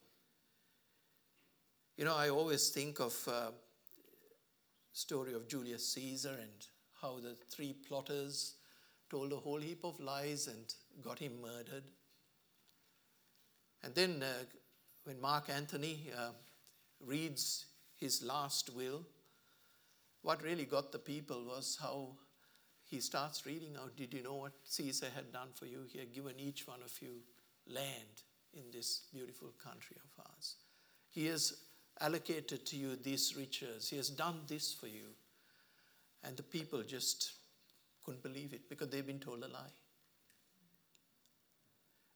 You 1.96 2.04
know, 2.04 2.16
I 2.16 2.30
always 2.30 2.70
think 2.70 3.00
of 3.00 3.14
uh, 3.28 3.50
story 4.92 5.34
of 5.34 5.48
Julius 5.48 5.88
Caesar 5.94 6.36
and 6.40 6.66
how 7.00 7.18
the 7.20 7.36
three 7.50 7.74
plotters 7.86 8.54
told 9.10 9.32
a 9.32 9.36
whole 9.36 9.60
heap 9.60 9.84
of 9.84 10.00
lies 10.00 10.48
and 10.48 10.74
got 11.02 11.18
him 11.18 11.40
murdered. 11.42 11.84
And 13.82 13.94
then 13.94 14.22
uh, 14.22 14.44
when 15.04 15.20
Mark 15.20 15.50
Antony 15.50 16.10
uh, 16.16 16.30
reads 17.04 17.66
his 17.98 18.22
last 18.22 18.74
will, 18.74 19.04
what 20.22 20.42
really 20.42 20.64
got 20.64 20.92
the 20.92 20.98
people 20.98 21.44
was 21.44 21.78
how 21.80 22.10
he 22.84 23.00
starts 23.00 23.46
reading 23.46 23.76
out, 23.82 23.96
Did 23.96 24.12
you 24.14 24.22
know 24.22 24.34
what 24.34 24.52
Caesar 24.64 25.06
had 25.14 25.32
done 25.32 25.48
for 25.54 25.66
you? 25.66 25.84
He 25.90 25.98
had 25.98 26.12
given 26.12 26.34
each 26.38 26.66
one 26.66 26.82
of 26.84 26.92
you 27.00 27.22
land 27.66 28.22
in 28.54 28.64
this 28.72 29.02
beautiful 29.12 29.48
country 29.62 29.96
of 29.96 30.24
ours. 30.26 30.56
He 31.10 31.26
has 31.26 31.54
allocated 32.00 32.66
to 32.66 32.76
you 32.76 32.96
these 32.96 33.34
riches. 33.36 33.88
He 33.88 33.96
has 33.96 34.10
done 34.10 34.40
this 34.46 34.74
for 34.74 34.86
you. 34.86 35.14
And 36.24 36.36
the 36.36 36.42
people 36.42 36.82
just 36.82 37.32
couldn't 38.04 38.22
believe 38.22 38.52
it 38.52 38.68
because 38.68 38.88
they've 38.88 39.06
been 39.06 39.18
told 39.18 39.42
a 39.42 39.48
lie. 39.48 39.74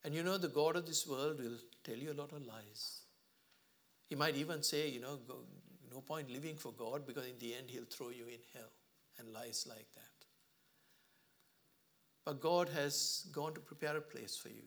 And 0.04 0.14
you 0.14 0.22
know, 0.22 0.38
the 0.38 0.48
God 0.48 0.76
of 0.76 0.86
this 0.86 1.06
world 1.06 1.40
will 1.40 1.58
tell 1.82 1.96
you 1.96 2.12
a 2.12 2.20
lot 2.20 2.32
of 2.32 2.46
lies. 2.46 3.00
He 4.08 4.14
might 4.14 4.36
even 4.36 4.62
say, 4.62 4.88
you 4.88 5.00
know, 5.00 5.18
go, 5.26 5.38
no 5.96 6.02
point 6.02 6.30
living 6.30 6.56
for 6.56 6.72
God 6.72 7.06
because 7.06 7.26
in 7.26 7.38
the 7.40 7.54
end 7.54 7.68
he'll 7.68 7.84
throw 7.84 8.10
you 8.10 8.26
in 8.26 8.40
hell 8.52 8.70
and 9.18 9.32
lies 9.32 9.66
like 9.66 9.86
that. 9.94 10.26
But 12.26 12.40
God 12.40 12.68
has 12.68 13.26
gone 13.32 13.54
to 13.54 13.60
prepare 13.60 13.96
a 13.96 14.02
place 14.02 14.36
for 14.36 14.48
you. 14.48 14.64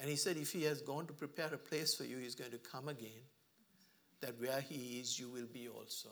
And 0.00 0.10
he 0.10 0.16
said, 0.16 0.36
if 0.36 0.50
he 0.50 0.64
has 0.64 0.82
gone 0.82 1.06
to 1.06 1.12
prepare 1.12 1.54
a 1.54 1.58
place 1.58 1.94
for 1.94 2.04
you, 2.04 2.16
he's 2.16 2.34
going 2.34 2.50
to 2.50 2.58
come 2.58 2.88
again 2.88 3.22
that 4.20 4.40
where 4.40 4.60
he 4.60 4.98
is, 5.00 5.20
you 5.20 5.28
will 5.28 5.46
be 5.52 5.68
also. 5.68 6.08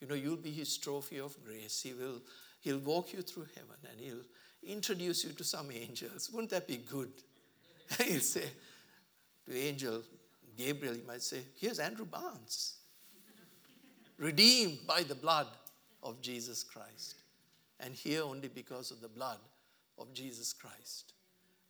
You 0.00 0.08
know, 0.08 0.14
you'll 0.14 0.36
be 0.36 0.50
his 0.50 0.76
trophy 0.76 1.20
of 1.20 1.36
grace. 1.44 1.82
He 1.82 1.92
will 1.92 2.20
he'll 2.60 2.78
walk 2.78 3.12
you 3.12 3.22
through 3.22 3.46
heaven 3.54 3.76
and 3.88 4.00
he'll 4.00 4.74
introduce 4.74 5.24
you 5.24 5.30
to 5.30 5.44
some 5.44 5.70
angels. 5.70 6.30
Wouldn't 6.32 6.50
that 6.50 6.66
be 6.66 6.78
good? 6.78 7.12
he'll 7.98 8.20
say 8.20 8.44
to 9.46 9.56
angel 9.56 10.02
Gabriel, 10.56 10.94
he 10.94 11.02
might 11.06 11.22
say, 11.22 11.42
Here's 11.56 11.78
Andrew 11.78 12.04
Barnes, 12.04 12.77
redeemed 14.18 14.78
by 14.86 15.02
the 15.02 15.14
blood 15.14 15.46
of 16.02 16.20
Jesus 16.20 16.62
Christ. 16.62 17.14
And 17.80 17.94
here 17.94 18.22
only 18.22 18.48
because 18.48 18.90
of 18.90 19.00
the 19.00 19.08
blood 19.08 19.38
of 19.98 20.12
Jesus 20.12 20.52
Christ. 20.52 21.12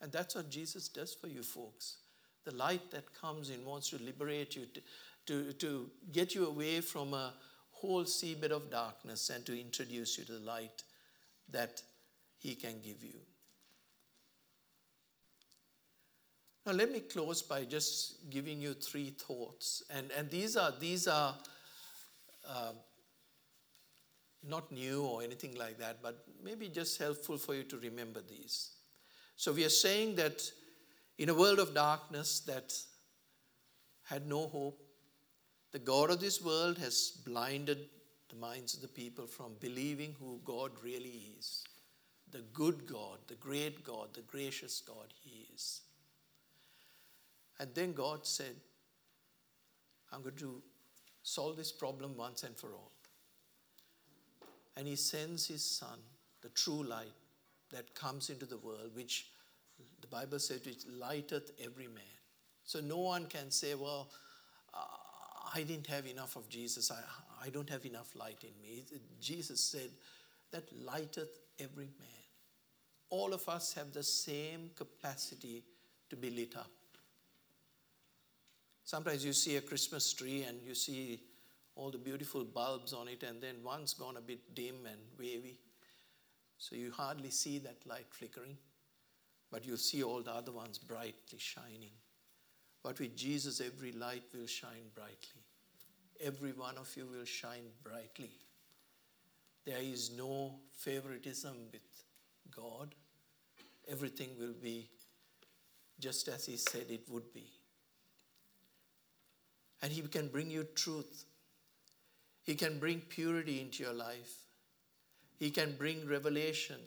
And 0.01 0.11
that's 0.11 0.35
what 0.35 0.49
Jesus 0.51 0.89
does 0.89 1.15
for 1.15 1.29
you 1.29 1.43
folks. 1.43 1.97
The 2.45 2.55
light 2.55 2.91
that 2.93 3.13
comes 3.21 3.51
in 3.51 3.65
wants 3.65 3.91
to 3.91 4.03
liberate 4.03 4.57
you, 4.57 4.67
to, 4.67 4.81
to, 5.27 5.53
to 5.53 5.91
get 6.13 6.35
you 6.35 6.47
away 6.47 6.81
from 6.81 7.13
a 7.13 7.35
whole 7.73 8.05
seabed 8.05 8.51
of 8.51 8.71
darkness 8.71 9.31
and 9.31 9.45
to 9.47 9.59
introduce 9.59 10.19
you 10.19 10.25
to 10.25 10.33
the 10.33 10.41
light 10.41 10.83
that 11.51 11.83
He 12.39 12.55
can 12.55 12.81
give 12.83 13.03
you. 13.03 13.21
Now, 16.65 16.73
let 16.73 16.93
me 16.93 17.01
close 17.01 17.41
by 17.41 17.65
just 17.65 18.31
giving 18.31 18.61
you 18.61 18.75
three 18.75 19.11
thoughts. 19.11 19.83
And, 19.91 20.11
and 20.17 20.31
these 20.31 20.57
are, 20.57 20.73
these 20.79 21.09
are 21.09 21.35
uh, 22.49 22.73
not 24.47 24.71
new 24.73 25.03
or 25.03 25.23
anything 25.23 25.55
like 25.57 25.79
that, 25.79 25.99
but 26.03 26.25
maybe 26.43 26.69
just 26.69 26.99
helpful 26.99 27.37
for 27.37 27.55
you 27.55 27.63
to 27.65 27.79
remember 27.79 28.21
these. 28.21 28.71
So, 29.37 29.53
we 29.53 29.65
are 29.65 29.71
saying 29.71 30.17
that 30.17 30.51
in 31.19 31.29
a 31.29 31.35
world 31.35 31.59
of 31.59 31.75
darkness 31.75 32.41
that 32.41 32.75
had 34.05 34.27
no 34.27 34.49
hope, 34.49 34.81
the 35.73 35.79
God 35.79 36.11
of 36.11 36.21
this 36.21 36.43
world 36.43 36.79
has 36.79 37.13
blinded 37.25 37.79
the 38.31 38.37
minds 38.37 38.75
of 38.75 38.83
the 38.83 38.89
people 38.89 39.27
from 39.27 39.53
believing 39.61 40.15
who 40.19 40.41
God 40.45 40.73
really 40.83 41.33
is 41.39 41.65
the 42.31 42.43
good 42.53 42.87
God, 42.87 43.19
the 43.27 43.35
great 43.37 43.85
God, 43.85 44.09
the 44.15 44.21
gracious 44.23 44.83
God 44.87 45.13
He 45.23 45.49
is. 45.55 45.81
And 47.59 47.75
then 47.75 47.93
God 47.93 48.27
said, 48.27 48.55
I'm 50.13 50.23
going 50.23 50.37
to 50.37 50.63
solve 51.29 51.57
this 51.57 51.71
problem 51.71 52.17
once 52.17 52.43
and 52.43 52.57
for 52.57 52.69
all. 52.69 52.93
And 54.77 54.87
He 54.87 54.97
sends 54.97 55.47
His 55.47 55.63
Son, 55.63 55.99
the 56.41 56.49
true 56.51 56.83
light 56.83 57.13
that 57.71 57.95
comes 57.95 58.31
into 58.31 58.47
the 58.47 58.57
world, 58.57 58.91
which 58.95 59.27
the 60.01 60.07
Bible 60.07 60.39
says, 60.39 60.65
which 60.65 60.85
lighteth 60.99 61.51
every 61.63 61.87
man. 61.87 62.17
So 62.65 62.81
no 62.81 62.99
one 62.99 63.27
can 63.27 63.51
say, 63.51 63.75
well, 63.75 64.11
uh, 64.73 64.79
I 65.55 65.63
didn't 65.63 65.87
have 65.89 66.07
enough 66.07 66.37
of 66.37 66.49
Jesus. 66.49 66.91
I, 66.91 67.47
I 67.47 67.51
don't 67.51 67.69
have 67.69 67.85
enough 67.85 68.15
light 68.15 68.43
in 68.43 68.63
me. 68.63 68.85
Jesus 69.21 69.61
said, 69.61 69.91
that 70.51 70.65
lighteth 70.85 71.41
every 71.59 71.91
man. 71.99 72.25
All 73.11 73.35
of 73.35 73.49
us 73.49 73.75
have 73.75 73.93
the 73.93 74.03
same 74.03 74.71
capacity 74.75 75.65
to 76.09 76.17
be 76.17 76.31
lit 76.31 76.57
up. 76.57 76.71
Sometimes 78.89 79.23
you 79.23 79.35
see 79.35 79.57
a 79.57 79.61
Christmas 79.61 80.15
tree 80.15 80.45
and 80.45 80.63
you 80.63 80.75
see 80.75 81.21
all 81.77 81.91
the 81.91 81.99
beautiful 81.99 82.43
bulbs 82.43 82.95
on 82.95 83.07
it, 83.07 83.23
and 83.23 83.39
then 83.39 83.57
one's 83.63 83.93
gone 83.93 84.17
a 84.17 84.21
bit 84.23 84.55
dim 84.55 84.77
and 84.87 84.99
wavy. 85.19 85.59
So 86.57 86.75
you 86.75 86.91
hardly 86.91 87.29
see 87.29 87.59
that 87.59 87.87
light 87.87 88.07
flickering, 88.09 88.57
but 89.53 89.67
you 89.67 89.77
see 89.77 90.03
all 90.03 90.23
the 90.23 90.31
other 90.31 90.53
ones 90.53 90.79
brightly 90.79 91.39
shining. 91.39 91.93
But 92.83 92.99
with 92.99 93.15
Jesus, 93.15 93.61
every 93.61 93.93
light 93.93 94.23
will 94.35 94.47
shine 94.47 94.89
brightly. 94.95 95.43
every 96.25 96.53
one 96.53 96.79
of 96.79 96.91
you 96.97 97.07
will 97.07 97.27
shine 97.27 97.69
brightly. 97.85 98.33
There 99.67 99.83
is 99.83 100.13
no 100.17 100.55
favoritism 100.73 101.57
with 101.71 101.83
God. 102.51 102.95
Everything 103.87 104.31
will 104.41 104.55
be 104.55 104.89
just 106.01 106.27
as 106.29 106.47
He 106.47 106.57
said 106.57 106.87
it 106.89 107.03
would 107.11 107.35
be. 107.35 107.58
And 109.83 109.93
He 109.93 110.03
can 110.03 110.29
bring 110.29 110.51
you 110.51 110.67
truth. 110.75 111.25
He 112.43 112.55
can 112.55 112.79
bring 112.79 113.01
purity 113.01 113.61
into 113.61 113.83
your 113.83 113.93
life. 113.93 114.35
He 115.39 115.51
can 115.51 115.77
bring 115.79 116.09
revelation, 116.09 116.81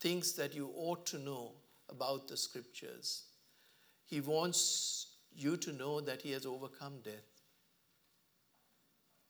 things 0.00 0.32
that 0.34 0.54
you 0.54 0.70
ought 0.74 1.04
to 1.06 1.18
know 1.18 1.52
about 1.90 2.28
the 2.28 2.36
scriptures. 2.36 3.24
He 4.06 4.20
wants 4.20 5.08
you 5.36 5.56
to 5.58 5.72
know 5.72 6.00
that 6.00 6.22
He 6.22 6.32
has 6.32 6.46
overcome 6.46 7.00
death 7.04 7.12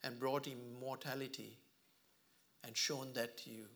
and 0.05 0.21
brought 0.21 0.47
immortality 0.47 1.59
and 2.64 2.77
shown 2.77 3.12
that 3.14 3.37
to 3.38 3.51
you. 3.51 3.67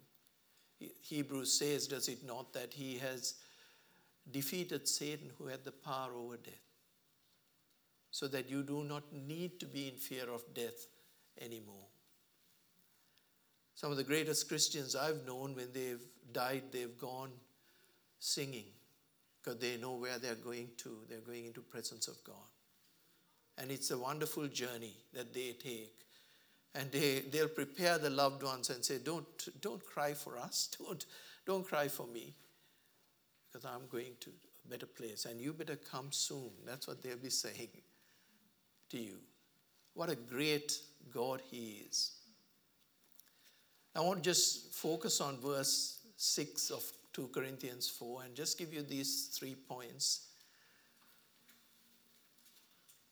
Hebrews 1.01 1.53
says, 1.53 1.87
does 1.89 2.09
it 2.09 2.25
not, 2.25 2.53
that 2.53 2.73
He 2.73 2.99
has 2.99 3.35
defeated 4.31 4.87
Satan 4.87 5.31
who 5.39 5.47
had 5.47 5.65
the 5.65 5.73
power 5.73 6.13
over 6.17 6.37
death, 6.37 6.55
so 8.13 8.29
that 8.29 8.49
you 8.49 8.63
do 8.63 8.85
not 8.85 9.03
need 9.11 9.59
to 9.59 9.67
be 9.67 9.89
in 9.89 9.95
fear 9.95 10.25
of 10.31 10.43
death 10.55 10.87
anymore. 11.41 11.87
Some 13.75 13.91
of 13.91 13.97
the 13.97 14.05
greatest 14.05 14.49
Christians 14.49 14.95
I've 14.95 15.27
known, 15.27 15.57
when 15.57 15.73
they've 15.73 16.05
died, 16.31 16.65
they've 16.71 16.97
gone 16.99 17.31
singing 18.19 18.67
because 19.43 19.59
they 19.59 19.79
know 19.79 19.95
where 19.97 20.19
they're 20.19 20.35
going 20.35 20.69
to. 20.77 20.99
They're 21.09 21.21
going 21.21 21.47
into 21.47 21.63
presence 21.63 22.07
of 22.07 22.23
God. 22.23 22.37
And 23.57 23.71
it's 23.71 23.91
a 23.91 23.99
wonderful 23.99 24.47
journey 24.47 24.95
that 25.15 25.33
they 25.33 25.57
take. 25.59 25.95
And 26.75 26.93
they, 26.93 27.21
they'll 27.21 27.49
prepare 27.49 27.97
the 27.97 28.11
loved 28.11 28.43
ones 28.43 28.69
and 28.69 28.85
say, 28.85 28.99
don't, 29.03 29.27
don't 29.63 29.85
cry 29.85 30.13
for 30.13 30.39
us. 30.39 30.69
Don't, 30.79 31.05
don't 31.45 31.67
cry 31.67 31.89
for 31.89 32.07
me 32.07 32.35
because 33.51 33.65
I'm 33.65 33.89
going 33.91 34.13
to 34.21 34.31
a 34.65 34.71
better 34.71 34.87
place. 34.87 35.25
And 35.25 35.41
you 35.41 35.53
better 35.53 35.77
come 35.77 36.13
soon. 36.13 36.51
That's 36.65 36.87
what 36.87 37.03
they'll 37.03 37.17
be 37.17 37.31
saying 37.31 37.69
to 38.93 38.99
you. 38.99 39.17
What 39.95 40.09
a 40.11 40.17
great 40.17 40.79
God 41.13 41.43
He 41.51 41.85
is. 41.89 42.13
I 43.95 44.01
want 44.01 44.23
to 44.23 44.31
just 44.31 44.73
focus 44.73 45.21
on 45.21 45.37
verse 45.39 45.99
6 46.17 46.71
of 46.71 46.83
2 47.13 47.29
Corinthians 47.29 47.91
4 47.91 48.23
and 48.25 48.35
just 48.35 48.59
give 48.59 48.73
you 48.73 48.83
these 48.83 49.31
three 49.37 49.55
points. 49.55 50.29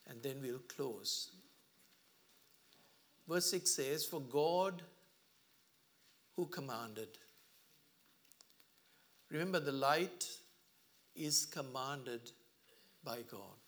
And 0.09 0.23
then 0.23 0.37
we'll 0.41 0.63
close. 0.75 1.33
Verse 3.29 3.51
6 3.51 3.71
says, 3.71 4.05
For 4.07 4.21
God 4.21 4.83
who 6.35 6.47
commanded. 6.47 7.09
Remember, 9.31 9.61
the 9.61 9.73
light 9.73 10.27
is 11.15 11.47
commanded 11.47 12.33
by 13.05 13.19
God. 13.31 13.61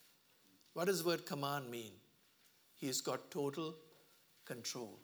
What 0.73 0.87
does 0.87 1.03
the 1.03 1.09
word 1.09 1.27
command 1.27 1.71
mean? 1.71 1.93
He's 2.83 3.01
got 3.01 3.31
total 3.31 3.77
control. 4.45 4.99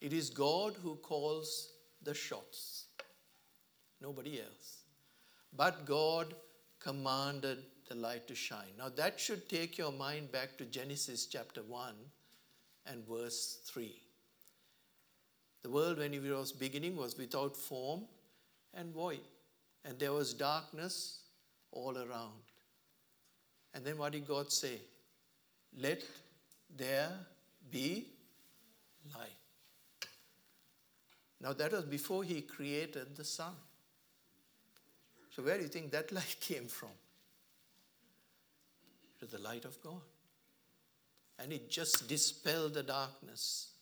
It 0.00 0.12
is 0.12 0.28
God 0.28 0.74
who 0.82 0.96
calls 0.96 1.68
the 2.02 2.12
shots, 2.12 2.86
nobody 4.00 4.40
else. 4.40 4.78
But 5.56 5.86
God 5.86 6.34
commanded 6.80 7.58
the 7.88 7.94
light 7.94 8.26
to 8.26 8.34
shine. 8.34 8.74
Now, 8.76 8.88
that 8.88 9.20
should 9.20 9.48
take 9.48 9.78
your 9.78 9.92
mind 9.92 10.32
back 10.32 10.58
to 10.58 10.64
Genesis 10.64 11.26
chapter 11.26 11.62
1 11.62 11.94
and 12.86 13.06
verse 13.06 13.60
3. 13.66 13.94
The 15.62 15.70
world, 15.70 15.98
when 15.98 16.12
it 16.12 16.22
was 16.24 16.50
beginning, 16.50 16.96
was 16.96 17.16
without 17.16 17.56
form 17.56 18.00
and 18.74 18.92
void, 18.92 19.20
and 19.84 19.96
there 20.00 20.12
was 20.12 20.34
darkness 20.34 21.20
all 21.70 21.96
around. 21.96 22.42
And 23.74 23.84
then 23.84 23.96
what 23.96 24.10
did 24.10 24.26
God 24.26 24.50
say? 24.50 24.80
Let 25.78 26.02
there 26.76 27.10
be 27.70 28.06
light. 29.14 30.08
Now, 31.40 31.52
that 31.52 31.72
was 31.72 31.84
before 31.84 32.24
he 32.24 32.40
created 32.40 33.16
the 33.16 33.24
sun. 33.24 33.52
So, 35.34 35.42
where 35.42 35.56
do 35.56 35.62
you 35.62 35.68
think 35.68 35.90
that 35.92 36.12
light 36.20 36.36
came 36.40 36.66
from? 36.66 36.90
To 39.20 39.26
the 39.26 39.38
light 39.38 39.64
of 39.64 39.80
God. 39.82 40.00
And 41.38 41.52
it 41.52 41.68
just 41.68 42.08
dispelled 42.08 42.74
the 42.74 42.82
darkness. 42.82 43.72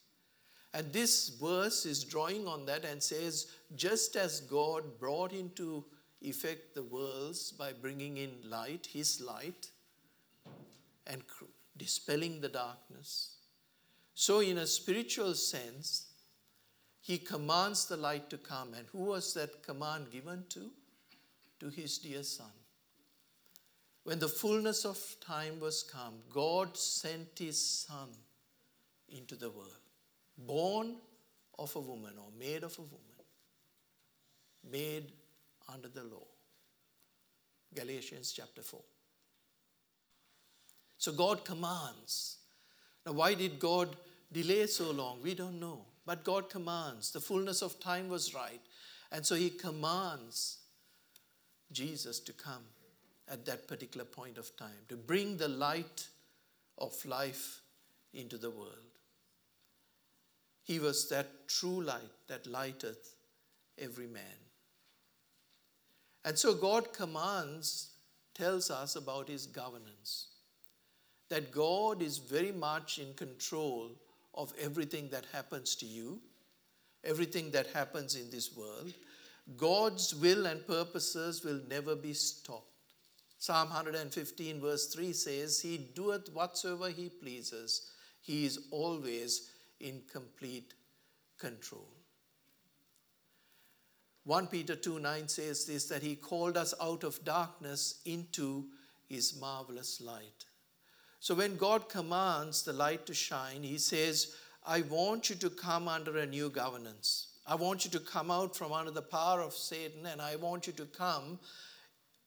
And 0.75 0.91
this 0.93 1.29
verse 1.29 1.85
is 1.85 2.03
drawing 2.03 2.47
on 2.47 2.65
that 2.67 2.85
and 2.85 3.03
says, 3.03 3.49
just 3.77 4.17
as 4.17 4.41
God 4.41 4.99
brought 4.99 5.33
into 5.33 5.85
effect 6.23 6.75
the 6.75 6.83
worlds 6.83 7.53
by 7.53 7.73
bringing 7.73 8.17
in 8.17 8.31
light, 8.49 8.89
His 8.91 9.21
light, 9.21 9.69
and 11.07 11.23
dispelling 11.83 12.41
the 12.41 12.49
darkness, 12.49 13.39
so 14.15 14.39
in 14.41 14.59
a 14.59 14.67
spiritual 14.67 15.35
sense, 15.35 16.07
He 17.01 17.19
commands 17.19 17.87
the 17.87 17.97
light 17.97 18.31
to 18.31 18.39
come. 18.39 18.75
And 18.75 18.87
who 18.93 18.99
was 18.99 19.35
that 19.35 19.65
command 19.65 20.13
given 20.13 20.45
to? 20.51 20.71
To 21.59 21.69
His 21.69 21.99
dear 21.99 22.23
Son. 22.23 22.53
When 24.05 24.21
the 24.21 24.29
fullness 24.29 24.85
of 24.85 24.99
time 25.21 25.59
was 25.59 25.83
come, 25.83 26.15
God 26.31 26.77
sent 26.77 27.39
his 27.39 27.61
Son 27.61 28.11
into 29.09 29.37
the 29.37 29.51
world, 29.51 29.83
born 30.37 30.97
of 31.59 31.75
a 31.77 31.81
woman 31.81 32.15
or 32.19 32.31
made 32.39 32.65
of 32.65 32.79
a 32.79 32.83
woman, 32.83 33.19
made 34.71 35.13
under 35.73 35.89
the 35.89 36.05
law. 36.05 36.27
Galatians 37.75 38.33
chapter 38.33 38.63
4. 38.63 38.81
So 41.03 41.11
God 41.11 41.45
commands. 41.45 42.37
Now, 43.05 43.11
why 43.11 43.35
did 43.35 43.59
God 43.59 43.97
delay 44.31 44.69
so 44.69 44.93
long? 44.93 45.19
We 45.21 45.35
don't 45.35 45.59
know. 45.59 45.85
But 46.07 46.23
God 46.23 46.49
commands. 46.49 47.11
The 47.11 47.19
fullness 47.19 47.61
of 47.61 47.81
time 47.81 48.09
was 48.09 48.37
right. 48.37 48.61
And 49.11 49.27
so 49.27 49.35
He 49.35 49.51
commands 49.51 50.59
Jesus 51.73 52.21
to 52.21 52.33
come 52.33 52.63
at 53.29 53.45
that 53.47 53.67
particular 53.67 54.05
point 54.05 54.39
of 54.39 54.57
time, 54.57 54.87
to 54.91 54.97
bring 54.97 55.37
the 55.37 55.49
light 55.49 56.07
of 56.79 56.95
life 57.05 57.63
into 58.15 58.39
the 58.39 58.51
world. 58.51 59.01
He 60.63 60.79
was 60.79 61.09
that 61.09 61.49
true 61.49 61.83
light 61.83 62.13
that 62.29 62.47
lighteth 62.47 63.17
every 63.77 64.07
man. 64.07 64.39
And 66.25 66.39
so 66.39 66.55
God 66.55 66.93
commands, 66.93 67.91
tells 68.37 68.71
us 68.71 68.95
about 68.95 69.29
his 69.29 69.47
governance. 69.47 70.29
That 71.33 71.51
God 71.51 72.03
is 72.03 72.19
very 72.19 72.53
much 72.53 72.99
in 72.99 73.15
control 73.15 73.93
of 74.35 74.53
everything 74.61 75.09
that 75.13 75.25
happens 75.33 75.75
to 75.77 75.87
you, 75.87 76.21
everything 77.05 77.51
that 77.53 77.69
happens 77.69 78.17
in 78.17 78.31
this 78.31 78.55
world. 78.55 78.93
God's 79.57 80.15
will 80.15 80.45
and 80.45 80.67
purposes 80.67 81.43
will 81.43 81.63
never 81.71 81.97
be 81.97 82.13
stopped. 82.13 82.67
Psalm 83.39 83.71
115, 83.71 84.61
verse 84.61 84.89
3 84.95 85.15
says, 85.15 85.59
He 85.59 85.79
doeth 85.79 86.29
whatsoever 86.35 86.91
He 86.91 87.09
pleases. 87.09 87.91
He 88.21 88.45
is 88.45 88.67
always 88.71 89.53
in 89.81 90.03
complete 90.13 90.75
control. 91.39 91.89
1 94.25 94.49
Peter 94.49 94.77
2 94.77 94.99
9 94.99 95.29
says 95.29 95.65
this 95.65 95.87
that 95.87 96.03
He 96.03 96.15
called 96.15 96.59
us 96.59 96.75
out 96.79 97.05
of 97.05 97.25
darkness 97.25 98.03
into 98.05 98.67
His 99.09 99.41
marvelous 99.41 99.99
light. 100.03 100.45
So 101.23 101.37
when 101.37 101.57
God 101.57 101.89
commands 101.89 102.65
the 102.65 102.73
light 102.73 103.07
to 103.07 103.15
shine, 103.15 103.63
He 103.63 103.79
says, 103.79 104.35
I 104.67 104.81
want 104.81 105.31
you 105.31 105.37
to 105.37 105.51
come 105.51 105.87
under 105.87 106.19
a 106.19 106.27
new 106.27 106.51
governance. 106.51 107.29
I 107.47 107.55
want 107.55 107.85
you 107.85 107.93
to 107.93 108.01
come 108.01 108.29
out 108.29 108.57
from 108.57 108.73
under 108.73 108.91
the 108.91 109.03
power 109.03 109.41
of 109.41 109.53
Satan, 109.53 110.05
and 110.05 110.21
I 110.21 110.35
want 110.35 110.67
you 110.67 110.73
to 110.73 110.85
come 110.85 111.39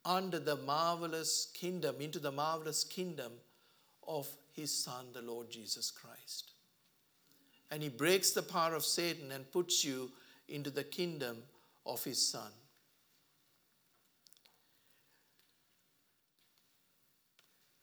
under 0.05 0.39
the 0.39 0.55
marvelous 0.55 1.51
kingdom, 1.53 1.97
into 1.99 2.19
the 2.19 2.31
marvelous 2.31 2.85
kingdom 2.85 3.33
of 4.07 4.29
his 4.53 4.71
Son, 4.71 5.07
the 5.11 5.21
Lord 5.21 5.51
Jesus 5.51 5.91
Christ. 5.91 6.51
And 7.71 7.83
he 7.83 7.89
breaks 7.89 8.31
the 8.31 8.43
power 8.43 8.75
of 8.75 8.85
Satan 8.85 9.29
and 9.33 9.51
puts 9.51 9.83
you 9.83 10.09
into 10.47 10.69
the 10.69 10.85
kingdom 10.85 11.39
of 11.85 12.01
his 12.05 12.25
Son. 12.25 12.51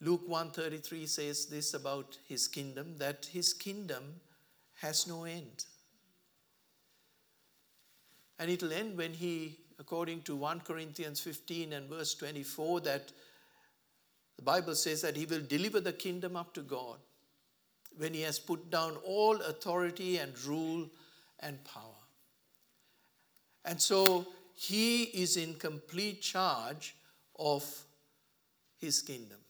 Luke 0.03 0.23
133 0.27 1.07
says 1.07 1.47
this 1.47 1.75
about 1.75 2.19
his 2.29 2.49
kingdom 2.49 2.97
that 2.99 3.29
his 3.33 3.55
kingdom 3.55 4.03
has 4.81 5.07
no 5.07 5.25
end. 5.25 5.65
And 8.39 8.51
it'll 8.51 8.73
end 8.73 8.99
when 8.99 9.15
he 9.15 9.59
according 9.79 10.23
to 10.23 10.37
1 10.37 10.61
Corinthians 10.61 11.19
15 11.21 11.73
and 11.73 11.89
verse 11.91 12.15
24, 12.15 12.81
that 12.83 13.11
the 14.37 14.43
Bible 14.43 14.77
says 14.77 15.03
that 15.03 15.17
he 15.17 15.27
will 15.27 15.41
deliver 15.41 15.81
the 15.81 15.93
kingdom 15.93 16.37
up 16.37 16.55
to 16.55 16.61
God. 16.61 16.99
when 17.99 18.15
he 18.15 18.23
has 18.23 18.39
put 18.39 18.71
down 18.71 18.97
all 19.05 19.37
authority 19.43 20.17
and 20.17 20.33
rule 20.45 20.89
and 21.41 21.63
power. 21.65 22.03
And 23.67 23.81
so 23.81 24.27
he 24.55 25.03
is 25.03 25.37
in 25.37 25.55
complete 25.55 26.23
charge 26.23 26.97
of 27.39 27.65
his 28.79 29.03
kingdom. 29.03 29.42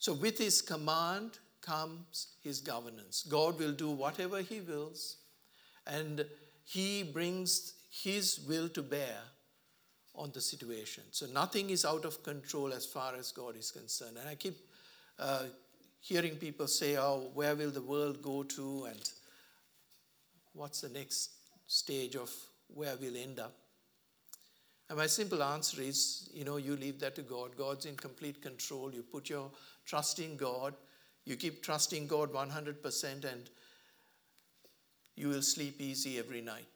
So, 0.00 0.14
with 0.14 0.38
his 0.38 0.62
command 0.62 1.38
comes 1.60 2.28
his 2.42 2.60
governance. 2.60 3.22
God 3.28 3.58
will 3.58 3.72
do 3.72 3.90
whatever 3.90 4.40
he 4.40 4.62
wills, 4.62 5.18
and 5.86 6.24
he 6.64 7.02
brings 7.02 7.74
his 7.90 8.40
will 8.48 8.70
to 8.70 8.82
bear 8.82 9.18
on 10.14 10.30
the 10.32 10.40
situation. 10.40 11.04
So, 11.10 11.26
nothing 11.26 11.68
is 11.68 11.84
out 11.84 12.06
of 12.06 12.22
control 12.22 12.72
as 12.72 12.86
far 12.86 13.14
as 13.14 13.30
God 13.30 13.58
is 13.58 13.70
concerned. 13.70 14.16
And 14.18 14.26
I 14.26 14.36
keep 14.36 14.56
uh, 15.18 15.42
hearing 16.00 16.36
people 16.36 16.66
say, 16.66 16.96
Oh, 16.96 17.30
where 17.34 17.54
will 17.54 17.70
the 17.70 17.82
world 17.82 18.22
go 18.22 18.42
to? 18.42 18.86
And 18.86 19.10
what's 20.54 20.80
the 20.80 20.88
next 20.88 21.32
stage 21.66 22.16
of 22.16 22.32
where 22.68 22.96
we'll 22.98 23.18
end 23.18 23.38
up? 23.38 23.52
And 24.88 24.98
my 24.98 25.06
simple 25.06 25.42
answer 25.42 25.80
is, 25.82 26.28
you 26.34 26.44
know, 26.44 26.56
you 26.56 26.74
leave 26.74 26.98
that 27.00 27.14
to 27.16 27.22
God. 27.22 27.56
God's 27.56 27.86
in 27.86 27.96
complete 27.96 28.42
control. 28.42 28.90
You 28.92 29.04
put 29.04 29.28
your 29.30 29.50
trust 29.90 30.20
in 30.20 30.36
God. 30.36 30.74
You 31.24 31.36
keep 31.36 31.62
trusting 31.62 32.06
God 32.06 32.32
100%, 32.32 33.04
and 33.24 33.50
you 35.16 35.28
will 35.28 35.42
sleep 35.42 35.80
easy 35.80 36.18
every 36.18 36.40
night. 36.40 36.68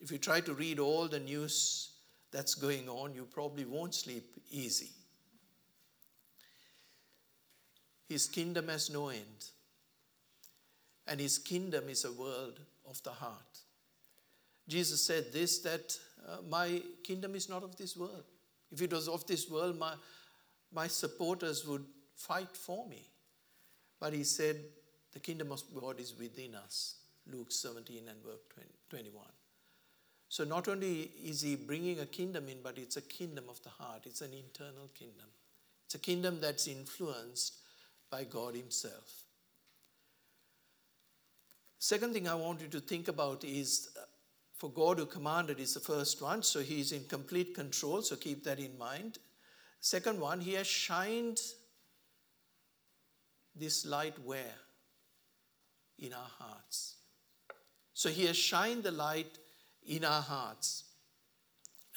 If 0.00 0.10
you 0.10 0.16
try 0.18 0.40
to 0.40 0.54
read 0.54 0.78
all 0.78 1.06
the 1.06 1.20
news 1.20 1.90
that's 2.32 2.54
going 2.54 2.88
on, 2.88 3.14
you 3.14 3.28
probably 3.30 3.66
won't 3.66 3.94
sleep 3.94 4.24
easy. 4.50 4.90
His 8.08 8.26
kingdom 8.26 8.68
has 8.68 8.90
no 8.90 9.08
end. 9.08 9.50
And 11.06 11.20
his 11.20 11.38
kingdom 11.38 11.88
is 11.88 12.04
a 12.04 12.12
world 12.12 12.58
of 12.88 13.02
the 13.02 13.10
heart. 13.10 13.58
Jesus 14.66 15.04
said 15.04 15.32
this 15.32 15.58
that 15.60 15.98
uh, 16.26 16.38
my 16.48 16.82
kingdom 17.02 17.34
is 17.34 17.48
not 17.48 17.62
of 17.62 17.76
this 17.76 17.96
world. 17.96 18.24
If 18.70 18.82
it 18.82 18.92
was 18.92 19.08
of 19.08 19.26
this 19.26 19.50
world, 19.50 19.78
my, 19.78 19.94
my 20.72 20.86
supporters 20.86 21.66
would 21.66 21.84
fight 22.18 22.54
for 22.54 22.86
me. 22.86 23.08
But 23.98 24.12
he 24.12 24.24
said, 24.24 24.56
the 25.12 25.20
kingdom 25.20 25.52
of 25.52 25.62
God 25.74 25.98
is 25.98 26.14
within 26.18 26.54
us. 26.54 26.96
Luke 27.32 27.50
17 27.50 28.02
and 28.08 28.22
verse 28.22 28.40
21. 28.90 29.24
So 30.28 30.44
not 30.44 30.68
only 30.68 31.10
is 31.24 31.40
he 31.40 31.56
bringing 31.56 32.00
a 32.00 32.06
kingdom 32.06 32.48
in, 32.48 32.58
but 32.62 32.76
it's 32.76 32.96
a 32.96 33.02
kingdom 33.02 33.44
of 33.48 33.62
the 33.62 33.70
heart. 33.70 34.02
It's 34.04 34.20
an 34.20 34.32
internal 34.32 34.88
kingdom. 34.94 35.26
It's 35.86 35.94
a 35.94 35.98
kingdom 35.98 36.38
that's 36.40 36.68
influenced 36.68 37.54
by 38.10 38.24
God 38.24 38.54
himself. 38.54 39.22
Second 41.78 42.12
thing 42.12 42.28
I 42.28 42.34
want 42.34 42.60
you 42.60 42.68
to 42.68 42.80
think 42.80 43.08
about 43.08 43.44
is 43.44 43.90
uh, 43.96 44.04
for 44.56 44.68
God 44.68 44.98
who 44.98 45.06
commanded 45.06 45.60
is 45.60 45.74
the 45.74 45.80
first 45.80 46.20
one, 46.20 46.42
so 46.42 46.60
he's 46.60 46.92
in 46.92 47.04
complete 47.04 47.54
control, 47.54 48.02
so 48.02 48.16
keep 48.16 48.44
that 48.44 48.58
in 48.58 48.76
mind. 48.76 49.18
Second 49.80 50.20
one, 50.20 50.40
he 50.40 50.54
has 50.54 50.66
shined 50.66 51.40
this 53.58 53.86
light 53.86 54.14
where? 54.24 54.58
In 55.98 56.12
our 56.12 56.30
hearts. 56.38 56.96
So 57.94 58.08
he 58.08 58.26
has 58.26 58.36
shined 58.36 58.84
the 58.84 58.92
light 58.92 59.38
in 59.86 60.04
our 60.04 60.22
hearts. 60.22 60.84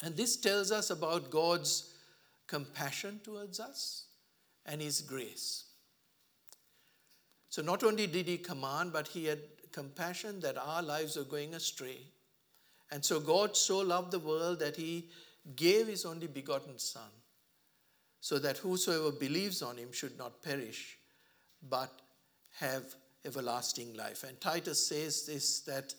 And 0.02 0.16
this 0.16 0.36
tells 0.36 0.72
us 0.72 0.90
about 0.90 1.30
God's 1.30 1.94
compassion 2.46 3.20
towards 3.22 3.60
us 3.60 4.06
and 4.66 4.80
his 4.80 5.00
grace. 5.00 5.64
So 7.48 7.62
not 7.62 7.84
only 7.84 8.06
did 8.06 8.26
he 8.26 8.38
command, 8.38 8.92
but 8.92 9.08
he 9.08 9.26
had 9.26 9.40
compassion 9.70 10.40
that 10.40 10.58
our 10.58 10.82
lives 10.82 11.16
are 11.16 11.24
going 11.24 11.54
astray 11.54 11.98
and 12.92 13.02
so 13.02 13.18
God 13.18 13.56
so 13.56 13.78
loved 13.78 14.10
the 14.10 14.18
world 14.18 14.58
that 14.58 14.76
he 14.76 15.08
gave 15.56 15.86
his 15.86 16.04
only 16.04 16.26
begotten 16.26 16.78
Son, 16.78 17.10
so 18.20 18.38
that 18.38 18.58
whosoever 18.58 19.10
believes 19.10 19.62
on 19.62 19.78
him 19.78 19.90
should 19.92 20.18
not 20.18 20.42
perish, 20.42 20.98
but 21.68 21.90
have 22.58 22.94
everlasting 23.24 23.94
life. 23.94 24.24
And 24.24 24.40
Titus 24.40 24.86
says 24.86 25.26
this 25.26 25.60
that 25.60 25.94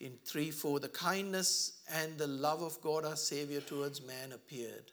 in 0.00 0.18
3 0.24 0.50
4, 0.50 0.80
the 0.80 0.88
kindness 0.88 1.80
and 1.92 2.18
the 2.18 2.26
love 2.26 2.62
of 2.62 2.80
God 2.80 3.04
our 3.04 3.16
Savior 3.16 3.60
towards 3.60 4.02
man 4.02 4.32
appeared, 4.32 4.92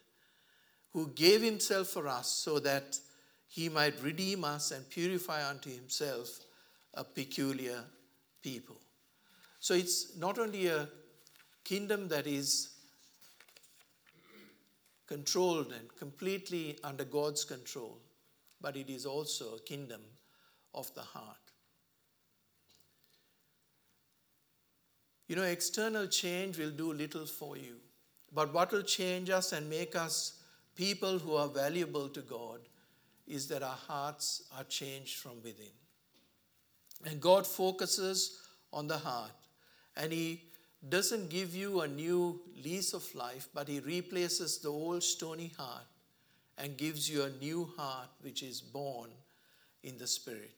who 0.91 1.07
gave 1.10 1.41
himself 1.41 1.88
for 1.88 2.07
us 2.07 2.28
so 2.28 2.60
that 2.60 2.99
he 3.47 3.70
might 3.70 4.01
redeem 4.03 4.43
us 4.43 4.72
and 4.72 4.88
purify 4.89 5.47
unto 5.47 5.72
himself 5.72 6.39
a 6.93 7.03
peculiar 7.03 7.84
people. 8.43 8.78
So 9.60 9.74
it's 9.74 10.16
not 10.18 10.38
only 10.38 10.68
a 10.68 10.88
kingdom 11.64 12.07
that 12.10 12.28
is 12.28 12.70
controlled 15.07 15.72
and 15.72 15.95
completely 15.97 16.78
under 16.84 17.03
God's 17.03 17.43
control, 17.43 17.97
but 18.62 18.76
it 18.76 18.89
is 18.89 19.05
also 19.05 19.55
a 19.55 19.62
kingdom 19.62 20.01
of 20.74 20.93
the 20.93 21.01
heart. 21.01 21.38
You 25.28 25.36
know, 25.36 25.43
external 25.43 26.07
change 26.07 26.57
will 26.57 26.72
do 26.72 26.91
little 26.91 27.26
for 27.26 27.55
you, 27.55 27.76
but 28.34 28.53
what 28.53 28.72
will 28.72 28.82
change 28.82 29.30
us 29.30 29.53
and 29.53 29.70
make 29.70 29.95
us 29.95 30.41
people 30.76 31.20
who 31.20 31.36
are 31.36 31.47
valuable 31.47 32.10
to 32.10 32.22
God 32.22 32.62
is 33.28 33.47
that 33.49 33.62
our 33.62 33.78
hearts 33.88 34.43
are 34.57 34.64
changed 34.64 35.18
from 35.18 35.41
within. 35.43 35.72
And 37.05 37.22
God 37.22 37.45
focuses 37.45 38.39
on 38.74 38.88
the 38.88 38.97
heart, 38.97 39.32
and 39.95 40.12
He 40.12 40.43
doesn't 40.88 41.30
give 41.30 41.53
you 41.55 41.82
a 41.82 41.88
new 41.88 42.41
lease 42.64 42.93
of 42.93 43.14
life, 43.14 43.49
but 43.53 43.68
He 43.68 43.80
replaces 43.82 44.57
the 44.57 44.70
old 44.70 45.03
stony 45.03 45.51
heart 45.57 45.86
and 46.60 46.78
gives 46.78 47.10
you 47.10 47.24
a 47.24 47.30
new 47.43 47.72
heart 47.78 48.10
which 48.22 48.43
is 48.43 48.60
born 48.60 49.10
in 49.84 49.97
the 49.97 50.05
Spirit. 50.05 50.51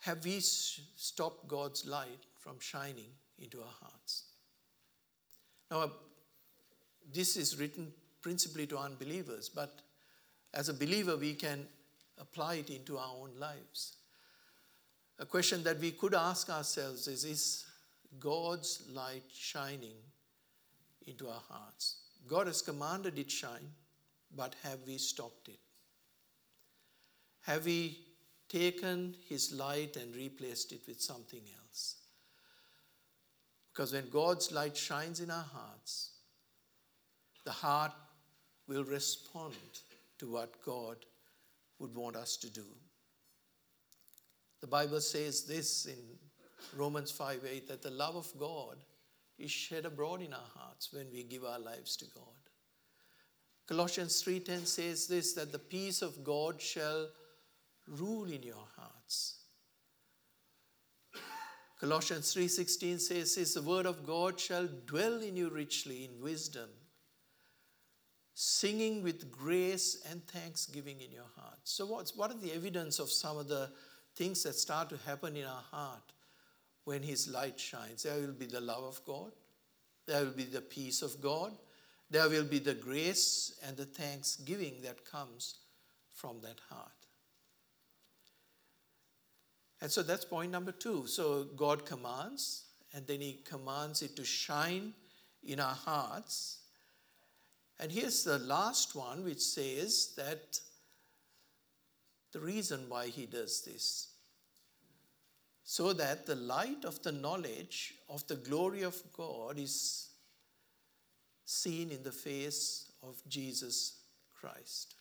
Have 0.00 0.24
we 0.24 0.40
stopped 0.40 1.48
God's 1.48 1.86
light 1.86 2.26
from 2.38 2.60
shining 2.60 3.10
into 3.38 3.60
our 3.60 3.74
hearts? 3.80 4.24
Now, 5.70 5.80
uh, 5.80 5.88
this 7.12 7.36
is 7.36 7.58
written 7.58 7.92
principally 8.20 8.66
to 8.66 8.78
unbelievers, 8.78 9.48
but 9.48 9.80
as 10.52 10.68
a 10.68 10.74
believer, 10.74 11.16
we 11.16 11.34
can 11.34 11.66
apply 12.18 12.56
it 12.56 12.68
into 12.68 12.98
our 12.98 13.14
own 13.16 13.30
lives. 13.38 13.96
A 15.18 15.24
question 15.24 15.62
that 15.62 15.78
we 15.78 15.92
could 15.92 16.14
ask 16.14 16.50
ourselves 16.50 17.06
is 17.08 17.24
Is 17.24 17.64
God's 18.18 18.82
light 18.92 19.24
shining 19.32 19.96
into 21.06 21.28
our 21.28 21.42
hearts? 21.48 21.96
God 22.26 22.46
has 22.46 22.62
commanded 22.62 23.18
it 23.18 23.30
shine, 23.30 23.72
but 24.34 24.54
have 24.62 24.78
we 24.86 24.98
stopped 24.98 25.48
it? 25.48 25.58
Have 27.42 27.64
we 27.64 27.98
taken 28.48 29.16
his 29.28 29.52
light 29.52 29.96
and 29.96 30.14
replaced 30.14 30.72
it 30.72 30.82
with 30.86 31.00
something 31.00 31.42
else? 31.58 31.96
Because 33.72 33.92
when 33.92 34.08
God's 34.10 34.52
light 34.52 34.76
shines 34.76 35.20
in 35.20 35.30
our 35.30 35.46
hearts, 35.52 36.10
the 37.44 37.50
heart 37.50 37.92
will 38.68 38.84
respond 38.84 39.54
to 40.18 40.30
what 40.30 40.62
God 40.64 40.96
would 41.78 41.94
want 41.94 42.16
us 42.16 42.36
to 42.36 42.50
do. 42.50 42.66
The 44.60 44.66
Bible 44.68 45.00
says 45.00 45.42
this 45.42 45.86
in 45.86 46.78
Romans 46.78 47.10
5 47.10 47.40
8 47.50 47.68
that 47.68 47.82
the 47.82 47.90
love 47.90 48.14
of 48.14 48.32
God 48.38 48.76
is 49.42 49.50
shed 49.50 49.84
abroad 49.84 50.22
in 50.22 50.32
our 50.32 50.50
hearts 50.54 50.92
when 50.92 51.10
we 51.12 51.22
give 51.24 51.44
our 51.44 51.58
lives 51.58 51.96
to 51.96 52.04
God. 52.14 52.42
Colossians 53.66 54.22
3:10 54.22 54.66
says 54.66 55.06
this 55.06 55.32
that 55.34 55.52
the 55.52 55.58
peace 55.58 56.02
of 56.02 56.22
God 56.24 56.60
shall 56.60 57.10
rule 57.86 58.30
in 58.30 58.42
your 58.42 58.66
hearts. 58.76 59.38
Colossians 61.80 62.32
3:16 62.32 63.00
says 63.00 63.34
this 63.34 63.54
the 63.54 63.62
word 63.62 63.86
of 63.86 64.04
God 64.06 64.38
shall 64.38 64.66
dwell 64.66 65.20
in 65.20 65.36
you 65.36 65.50
richly 65.50 66.04
in 66.04 66.20
wisdom 66.20 66.70
singing 68.34 69.02
with 69.02 69.30
grace 69.30 70.02
and 70.10 70.26
thanksgiving 70.26 71.00
in 71.00 71.10
your 71.10 71.30
heart. 71.36 71.58
So 71.64 71.86
what's 71.86 72.16
what 72.16 72.30
are 72.30 72.38
the 72.38 72.52
evidence 72.52 72.98
of 72.98 73.10
some 73.10 73.36
of 73.36 73.48
the 73.48 73.70
things 74.16 74.42
that 74.42 74.54
start 74.54 74.88
to 74.90 74.96
happen 74.98 75.36
in 75.36 75.44
our 75.44 75.62
heart 75.70 76.12
when 76.84 77.02
His 77.02 77.28
light 77.28 77.58
shines. 77.58 78.02
There 78.02 78.20
will 78.20 78.32
be 78.32 78.46
the 78.46 78.60
love 78.60 78.84
of 78.84 79.04
God, 79.04 79.32
there 80.06 80.24
will 80.24 80.32
be 80.32 80.44
the 80.44 80.60
peace 80.60 81.02
of 81.02 81.20
God, 81.20 81.52
there 82.10 82.28
will 82.28 82.44
be 82.44 82.58
the 82.58 82.74
grace 82.74 83.58
and 83.66 83.76
the 83.76 83.84
thanksgiving 83.84 84.82
that 84.82 85.04
comes 85.04 85.56
from 86.12 86.40
that 86.42 86.60
heart. 86.68 86.90
And 89.80 89.90
so 89.90 90.02
that's 90.02 90.24
point 90.24 90.52
number 90.52 90.72
two. 90.72 91.06
So 91.06 91.44
God 91.56 91.84
commands, 91.84 92.64
and 92.94 93.06
then 93.06 93.20
He 93.20 93.40
commands 93.44 94.02
it 94.02 94.14
to 94.16 94.24
shine 94.24 94.92
in 95.44 95.58
our 95.58 95.74
hearts. 95.74 96.58
And 97.80 97.90
here's 97.90 98.22
the 98.22 98.38
last 98.38 98.94
one, 98.94 99.24
which 99.24 99.40
says 99.40 100.14
that 100.16 100.60
the 102.32 102.40
reason 102.40 102.88
why 102.88 103.08
he 103.08 103.26
does 103.26 103.62
this 103.62 104.11
so 105.72 105.94
that 105.94 106.26
the 106.26 106.34
light 106.34 106.84
of 106.84 107.02
the 107.02 107.12
knowledge 107.12 107.94
of 108.10 108.26
the 108.26 108.34
glory 108.34 108.82
of 108.82 108.94
God 109.16 109.58
is 109.58 110.10
seen 111.46 111.90
in 111.90 112.02
the 112.02 112.12
face 112.12 112.92
of 113.02 113.22
Jesus 113.26 114.00
Christ. 114.34 114.96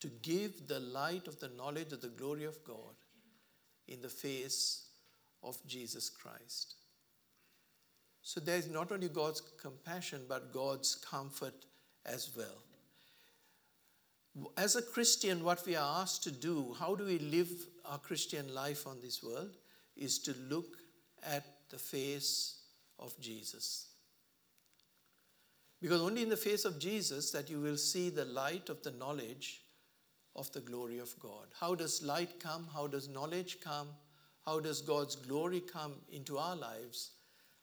To 0.00 0.08
give 0.20 0.68
the 0.68 0.80
light 0.80 1.26
of 1.26 1.40
the 1.40 1.48
knowledge 1.56 1.90
of 1.94 2.02
the 2.02 2.08
glory 2.08 2.44
of 2.44 2.62
God 2.64 2.96
in 3.88 4.02
the 4.02 4.10
face 4.10 4.88
of 5.42 5.56
Jesus 5.66 6.10
Christ. 6.10 6.74
So 8.20 8.40
there's 8.40 8.68
not 8.68 8.92
only 8.92 9.08
God's 9.08 9.40
compassion, 9.40 10.26
but 10.28 10.52
God's 10.52 10.96
comfort 10.96 11.64
as 12.04 12.30
well. 12.36 12.63
As 14.56 14.74
a 14.76 14.82
Christian, 14.82 15.44
what 15.44 15.64
we 15.64 15.76
are 15.76 16.02
asked 16.02 16.24
to 16.24 16.32
do, 16.32 16.74
how 16.78 16.94
do 16.94 17.04
we 17.04 17.18
live 17.18 17.50
our 17.84 17.98
Christian 17.98 18.52
life 18.54 18.86
on 18.86 19.00
this 19.00 19.22
world, 19.22 19.50
is 19.96 20.18
to 20.20 20.34
look 20.48 20.76
at 21.22 21.44
the 21.70 21.78
face 21.78 22.60
of 22.98 23.18
Jesus. 23.20 23.88
Because 25.80 26.00
only 26.00 26.22
in 26.22 26.28
the 26.28 26.36
face 26.36 26.64
of 26.64 26.78
Jesus 26.78 27.30
that 27.30 27.50
you 27.50 27.60
will 27.60 27.76
see 27.76 28.08
the 28.10 28.24
light 28.24 28.68
of 28.68 28.82
the 28.82 28.90
knowledge 28.92 29.60
of 30.34 30.50
the 30.52 30.60
glory 30.60 30.98
of 30.98 31.14
God. 31.20 31.46
How 31.60 31.74
does 31.74 32.02
light 32.02 32.40
come? 32.40 32.66
How 32.72 32.86
does 32.86 33.08
knowledge 33.08 33.58
come? 33.60 33.88
How 34.44 34.60
does 34.60 34.80
God's 34.80 35.16
glory 35.16 35.60
come 35.60 35.94
into 36.10 36.38
our 36.38 36.56
lives? 36.56 37.12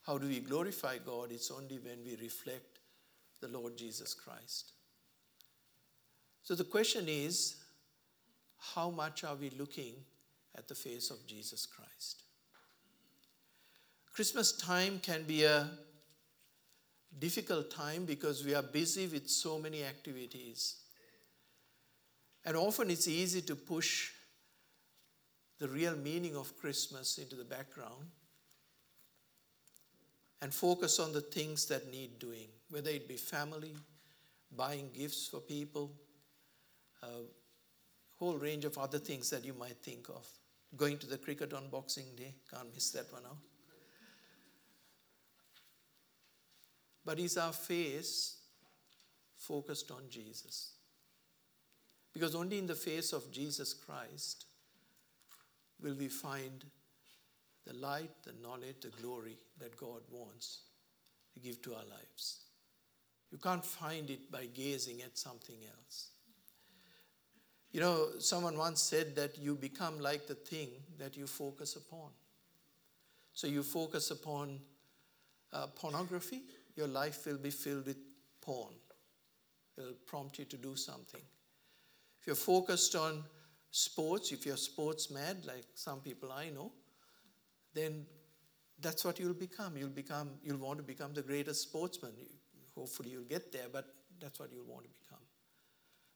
How 0.02 0.18
do 0.18 0.26
we 0.26 0.40
glorify 0.40 0.98
God? 0.98 1.30
It's 1.30 1.50
only 1.50 1.78
when 1.78 2.04
we 2.04 2.16
reflect 2.16 2.78
the 3.40 3.48
Lord 3.48 3.76
Jesus 3.76 4.14
Christ. 4.14 4.72
So 6.42 6.54
the 6.54 6.64
question 6.64 7.08
is 7.08 7.56
how 8.74 8.90
much 8.90 9.24
are 9.24 9.36
we 9.36 9.50
looking 9.50 9.94
at 10.56 10.68
the 10.68 10.74
face 10.74 11.10
of 11.10 11.26
Jesus 11.26 11.66
Christ? 11.66 12.22
Christmas 14.12 14.52
time 14.52 14.98
can 15.02 15.22
be 15.22 15.44
a 15.44 15.70
difficult 17.18 17.70
time 17.70 18.04
because 18.04 18.44
we 18.44 18.54
are 18.54 18.62
busy 18.62 19.06
with 19.06 19.28
so 19.28 19.58
many 19.58 19.84
activities. 19.84 20.76
And 22.44 22.56
often 22.56 22.90
it's 22.90 23.08
easy 23.08 23.42
to 23.42 23.56
push 23.56 24.10
the 25.58 25.68
real 25.68 25.96
meaning 25.96 26.36
of 26.36 26.56
Christmas 26.58 27.18
into 27.18 27.36
the 27.36 27.44
background 27.44 28.06
and 30.40 30.52
focus 30.52 30.98
on 30.98 31.12
the 31.12 31.20
things 31.20 31.66
that 31.66 31.90
need 31.90 32.18
doing, 32.18 32.48
whether 32.68 32.90
it 32.90 33.06
be 33.06 33.16
family, 33.16 33.76
buying 34.56 34.90
gifts 34.92 35.28
for 35.28 35.38
people, 35.38 35.92
a 37.02 37.06
whole 38.18 38.36
range 38.36 38.64
of 38.64 38.78
other 38.78 38.98
things 38.98 39.30
that 39.30 39.44
you 39.44 39.54
might 39.54 39.78
think 39.82 40.08
of. 40.08 40.26
Going 40.76 40.98
to 40.98 41.06
the 41.06 41.18
cricket 41.18 41.52
on 41.52 41.68
Boxing 41.68 42.06
Day, 42.16 42.34
can't 42.50 42.72
miss 42.72 42.90
that 42.92 43.12
one 43.12 43.24
out. 43.26 43.36
But 47.04 47.18
is 47.18 47.36
our 47.36 47.52
face 47.52 48.36
focused 49.36 49.90
on 49.90 50.02
Jesus? 50.08 50.74
Because 52.12 52.34
only 52.34 52.58
in 52.58 52.66
the 52.66 52.74
face 52.74 53.12
of 53.12 53.30
Jesus 53.32 53.74
Christ 53.74 54.46
will 55.82 55.94
we 55.94 56.08
find 56.08 56.64
the 57.66 57.74
light, 57.74 58.10
the 58.24 58.34
knowledge, 58.40 58.76
the 58.82 59.02
glory 59.02 59.36
that 59.58 59.76
God 59.76 60.00
wants 60.10 60.60
to 61.34 61.40
give 61.40 61.60
to 61.62 61.74
our 61.74 61.84
lives. 61.84 62.40
You 63.30 63.38
can't 63.38 63.64
find 63.64 64.10
it 64.10 64.30
by 64.30 64.46
gazing 64.46 65.02
at 65.02 65.16
something 65.16 65.56
else. 65.64 66.11
You 67.72 67.80
know, 67.80 68.08
someone 68.18 68.58
once 68.58 68.82
said 68.82 69.16
that 69.16 69.38
you 69.38 69.54
become 69.54 69.98
like 69.98 70.26
the 70.26 70.34
thing 70.34 70.68
that 70.98 71.16
you 71.16 71.26
focus 71.26 71.76
upon. 71.76 72.10
So 73.32 73.46
you 73.46 73.62
focus 73.62 74.10
upon 74.10 74.60
uh, 75.52 75.68
pornography, 75.68 76.42
your 76.76 76.86
life 76.86 77.26
will 77.26 77.38
be 77.38 77.50
filled 77.50 77.86
with 77.86 77.96
porn. 78.42 78.74
It'll 79.78 79.94
prompt 80.06 80.38
you 80.38 80.44
to 80.46 80.56
do 80.56 80.76
something. 80.76 81.22
If 82.20 82.26
you're 82.26 82.36
focused 82.36 82.94
on 82.94 83.24
sports, 83.70 84.32
if 84.32 84.44
you're 84.44 84.58
sports 84.58 85.10
mad, 85.10 85.44
like 85.46 85.64
some 85.74 86.00
people 86.00 86.30
I 86.30 86.50
know, 86.50 86.72
then 87.74 88.06
that's 88.80 89.04
what 89.04 89.18
you'll 89.18 89.32
become. 89.34 89.76
You'll 89.76 89.88
become 89.88 90.30
you'll 90.44 90.58
want 90.58 90.78
to 90.78 90.84
become 90.84 91.14
the 91.14 91.22
greatest 91.22 91.62
sportsman. 91.62 92.12
Hopefully 92.74 93.10
you'll 93.10 93.24
get 93.24 93.50
there, 93.50 93.68
but 93.72 93.86
that's 94.20 94.38
what 94.38 94.50
you'll 94.52 94.66
want 94.66 94.84
to 94.84 94.90
become. 94.90 95.01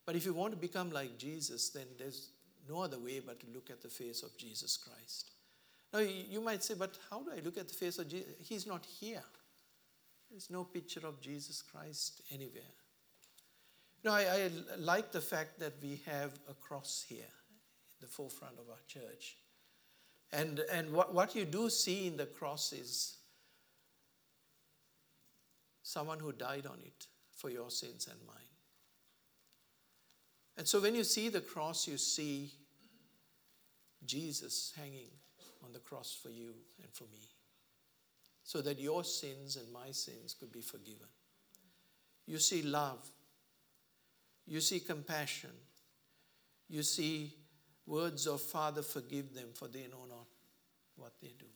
But 0.07 0.15
if 0.15 0.25
you 0.25 0.33
want 0.33 0.53
to 0.53 0.59
become 0.59 0.91
like 0.91 1.19
Jesus, 1.19 1.69
then 1.71 1.87
there's 1.99 2.31
no 2.69 2.81
other 2.81 2.99
way 2.99 3.21
but 3.21 3.41
to 3.41 3.47
look 3.53 3.71
at 3.71 3.83
the 3.83 3.89
face 3.89 4.23
of 4.23 4.37
Jesus 4.39 4.77
Christ. 4.77 5.33
Now 5.93 5.99
you 5.99 6.41
might 6.41 6.63
say, 6.63 6.75
but 6.75 6.97
how 7.11 7.23
do 7.23 7.31
I 7.33 7.41
look 7.45 7.59
at 7.59 7.69
the 7.69 7.75
face 7.75 7.99
of 7.99 8.09
Jesus? 8.09 8.29
He's 8.39 8.67
not 8.67 8.87
here. 8.87 9.23
There's 10.31 10.51
no 10.51 10.65
picture 10.65 11.07
of 11.07 11.21
Jesus 11.21 11.63
Christ 11.63 12.23
anywhere. 12.33 12.75
You 14.03 14.11
know, 14.11 14.17
I, 14.17 14.23
I 14.23 14.51
like 14.79 15.11
the 15.11 15.21
fact 15.21 15.59
that 15.61 15.75
we 15.83 16.01
have 16.07 16.33
a 16.49 16.55
cross 16.55 17.05
here 17.09 17.19
in 17.19 18.01
the 18.01 18.07
forefront 18.07 18.55
of 18.59 18.69
our 18.71 18.83
church. 18.87 19.37
And, 20.33 20.61
and 20.73 20.93
what, 20.93 21.15
what 21.15 21.35
you 21.35 21.45
do 21.45 21.71
see 21.71 22.07
in 22.07 22.17
the 22.17 22.27
cross 22.27 22.73
is 22.73 23.17
someone 25.83 26.19
who 26.19 26.33
died 26.33 26.67
on 26.67 26.79
it 26.85 27.07
for 27.31 27.49
your 27.49 27.71
sins 27.71 28.09
and 28.11 28.19
mine. 28.27 28.46
And 30.57 30.67
so 30.67 30.81
when 30.81 30.95
you 30.95 31.05
see 31.05 31.29
the 31.29 31.41
cross, 31.41 31.87
you 31.87 31.99
see 31.99 32.51
Jesus 34.05 34.73
hanging 34.77 35.11
on 35.65 35.73
the 35.73 35.79
cross 35.79 36.19
for 36.23 36.31
you 36.31 36.55
and 36.83 36.91
for 36.93 37.05
me, 37.05 37.21
so 38.43 38.63
that 38.63 38.79
your 38.79 39.05
sins 39.05 39.57
and 39.57 39.71
my 39.73 39.91
sins 39.91 40.35
could 40.39 40.53
be 40.53 40.61
forgiven. 40.61 41.09
You 42.27 42.39
see 42.39 42.63
love, 42.63 43.07
you 44.47 44.61
see 44.61 44.81
compassion, 44.81 45.51
you 46.69 46.83
see 46.83 47.33
words 47.87 48.27
of 48.27 48.41
Father, 48.41 48.83
forgive 48.83 49.35
them, 49.35 49.49
for 49.55 49.69
they 49.69 49.87
know 49.91 50.07
not 50.09 50.27
what 50.97 51.13
they 51.21 51.33
do. 51.39 51.47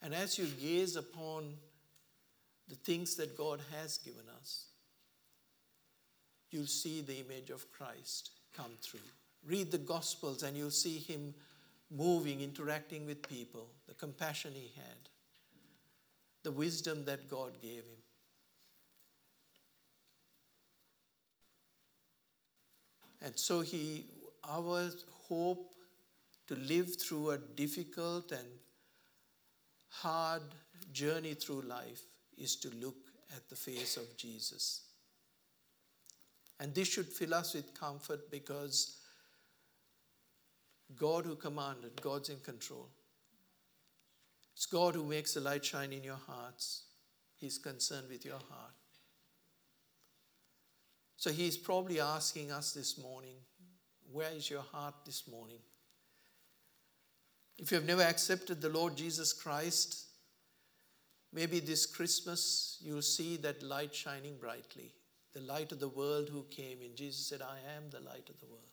And 0.00 0.14
as 0.14 0.38
you 0.38 0.46
gaze 0.46 0.96
upon 0.96 1.54
the 2.68 2.76
things 2.76 3.16
that 3.16 3.36
God 3.36 3.60
has 3.72 3.98
given 3.98 4.24
us, 4.40 4.66
you'll 6.50 6.66
see 6.66 7.00
the 7.00 7.18
image 7.18 7.50
of 7.50 7.70
Christ 7.72 8.30
come 8.56 8.72
through. 8.82 9.00
Read 9.46 9.70
the 9.70 9.78
Gospels 9.78 10.42
and 10.42 10.56
you'll 10.56 10.70
see 10.70 10.98
him 10.98 11.34
moving, 11.90 12.40
interacting 12.40 13.06
with 13.06 13.26
people, 13.28 13.68
the 13.86 13.94
compassion 13.94 14.52
he 14.54 14.70
had, 14.76 15.08
the 16.42 16.50
wisdom 16.50 17.04
that 17.06 17.28
God 17.30 17.52
gave 17.62 17.78
him. 17.78 18.02
And 23.22 23.38
so 23.38 23.62
he, 23.62 24.04
our 24.48 24.90
hope 25.28 25.70
to 26.46 26.54
live 26.54 27.00
through 27.00 27.30
a 27.30 27.38
difficult 27.38 28.32
and 28.32 28.46
hard 29.88 30.42
journey 30.92 31.34
through 31.34 31.62
life 31.62 32.02
is 32.38 32.56
to 32.56 32.70
look 32.80 32.96
at 33.36 33.48
the 33.48 33.56
face 33.56 33.96
of 33.96 34.16
Jesus. 34.16 34.82
And 36.60 36.74
this 36.74 36.88
should 36.88 37.06
fill 37.06 37.34
us 37.34 37.54
with 37.54 37.78
comfort 37.78 38.30
because 38.30 39.00
God 40.96 41.24
who 41.24 41.36
commanded, 41.36 42.00
God's 42.00 42.30
in 42.30 42.40
control. 42.40 42.88
It's 44.54 44.66
God 44.66 44.94
who 44.94 45.04
makes 45.04 45.34
the 45.34 45.40
light 45.40 45.64
shine 45.64 45.92
in 45.92 46.02
your 46.02 46.18
hearts. 46.26 46.84
He's 47.36 47.58
concerned 47.58 48.08
with 48.08 48.24
your 48.24 48.34
heart. 48.34 48.74
So 51.16 51.30
he's 51.30 51.56
probably 51.56 52.00
asking 52.00 52.50
us 52.50 52.72
this 52.72 52.98
morning, 52.98 53.36
where 54.10 54.30
is 54.32 54.50
your 54.50 54.62
heart 54.72 54.94
this 55.04 55.28
morning? 55.28 55.58
If 57.58 57.70
you 57.70 57.76
have 57.76 57.86
never 57.86 58.02
accepted 58.02 58.60
the 58.60 58.68
Lord 58.68 58.96
Jesus 58.96 59.32
Christ, 59.32 60.07
Maybe 61.38 61.60
this 61.60 61.86
Christmas 61.86 62.78
you'll 62.80 63.00
see 63.00 63.36
that 63.36 63.62
light 63.62 63.94
shining 63.94 64.38
brightly, 64.40 64.92
the 65.32 65.40
light 65.40 65.70
of 65.70 65.78
the 65.78 65.88
world 65.88 66.28
who 66.28 66.42
came 66.50 66.78
in. 66.82 66.96
Jesus 66.96 67.28
said, 67.28 67.42
I 67.42 67.58
am 67.76 67.90
the 67.90 68.00
light 68.00 68.28
of 68.28 68.40
the 68.40 68.46
world. 68.46 68.72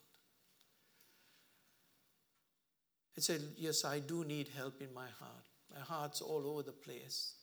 He 3.13 3.21
said, 3.21 3.41
Yes, 3.55 3.85
I 3.85 3.99
do 3.99 4.25
need 4.25 4.47
help 4.57 4.81
in 4.81 4.91
my 4.95 5.05
heart. 5.19 5.45
My 5.71 5.79
heart's 5.79 6.21
all 6.21 6.47
over 6.47 6.63
the 6.63 6.71
place. 6.71 7.35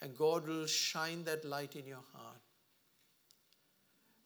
And 0.00 0.16
God 0.16 0.48
will 0.48 0.66
shine 0.66 1.24
that 1.24 1.44
light 1.44 1.76
in 1.76 1.86
your 1.86 2.04
heart 2.14 2.40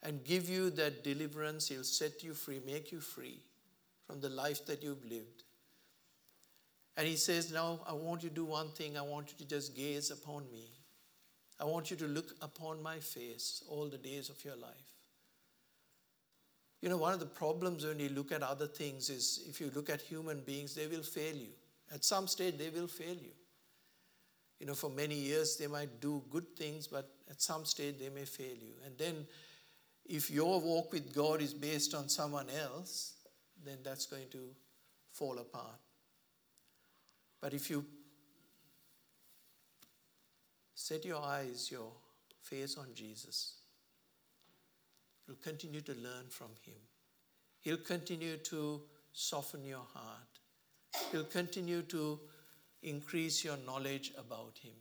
and 0.05 0.22
give 0.22 0.49
you 0.49 0.70
that 0.70 1.03
deliverance. 1.03 1.66
He'll 1.66 1.82
set 1.82 2.22
you 2.22 2.34
free, 2.34 2.61
make 2.64 2.93
you 2.93 3.01
free 3.01 3.41
from 4.07 4.20
the 4.20 4.28
life 4.28 4.64
that 4.66 4.84
you've 4.84 5.05
lived 5.11 5.43
And 7.01 7.09
he 7.09 7.16
says, 7.16 7.51
Now 7.51 7.80
I 7.88 7.94
want 7.94 8.22
you 8.22 8.28
to 8.28 8.34
do 8.34 8.44
one 8.44 8.68
thing. 8.72 8.98
I 8.98 9.01
want 9.01 9.30
you 9.30 9.38
to 9.38 9.48
just 9.48 9.74
gaze 9.74 10.11
upon 10.11 10.44
me. 10.53 10.66
I 11.59 11.64
want 11.64 11.90
you 11.90 11.96
to 11.96 12.05
look 12.05 12.34
upon 12.42 12.82
my 12.82 12.98
face 12.98 13.64
all 13.70 13.86
the 13.88 13.96
days 13.96 14.28
of 14.28 14.44
your 14.44 14.57
life. 14.57 14.92
You 16.82 16.90
know, 16.90 16.98
one 16.98 17.14
of 17.14 17.18
the 17.18 17.24
problems 17.24 17.86
when 17.86 17.98
you 18.01 18.11
look 18.11 18.32
at 18.32 18.42
other 18.42 18.66
things 18.66 19.09
is 19.09 19.46
if 19.48 19.62
you 19.62 19.72
look 19.74 19.88
at 19.88 20.03
human 20.03 20.40
beings, 20.40 20.74
they 20.74 20.88
will 20.88 21.03
fail 21.03 21.34
you. 21.34 21.55
At 21.90 22.05
some 22.05 22.28
stage, 22.28 22.59
they 22.59 22.68
will 22.68 22.86
fail 22.86 23.14
you. 23.14 23.32
You 24.59 24.66
know, 24.66 24.74
for 24.74 24.90
many 24.90 25.14
years, 25.14 25.57
they 25.57 25.68
might 25.68 26.03
do 26.03 26.22
good 26.28 26.55
things, 26.55 26.86
but 26.86 27.09
at 27.30 27.40
some 27.40 27.64
stage, 27.64 27.94
they 27.98 28.11
may 28.11 28.26
fail 28.26 28.57
you. 28.61 28.74
And 28.84 28.98
then, 28.98 29.26
if 30.05 30.30
your 30.30 30.61
walk 30.61 30.92
with 30.92 31.14
God 31.14 31.40
is 31.40 31.55
based 31.55 31.94
on 31.94 32.11
someone 32.11 32.48
else, 32.51 33.14
then 33.64 33.78
that's 33.82 34.05
going 34.05 34.28
to 34.32 34.51
fall 35.11 35.38
apart. 35.38 35.80
But 37.41 37.55
if 37.55 37.70
you 37.70 37.84
set 40.74 41.05
your 41.05 41.22
eyes, 41.22 41.70
your 41.70 41.93
face 42.43 42.76
on 42.76 42.88
Jesus, 42.95 43.55
you'll 45.26 45.36
continue 45.43 45.80
to 45.80 45.93
learn 45.93 46.28
from 46.28 46.51
Him. 46.64 46.74
He'll 47.61 47.78
continue 47.78 48.36
to 48.38 48.82
soften 49.12 49.64
your 49.64 49.86
heart. 49.95 50.41
He'll 51.12 51.24
continue 51.24 51.82
to 51.82 52.20
increase 52.82 53.45
your 53.45 53.57
knowledge 53.66 54.12
about 54.18 54.59
Him. 54.62 54.72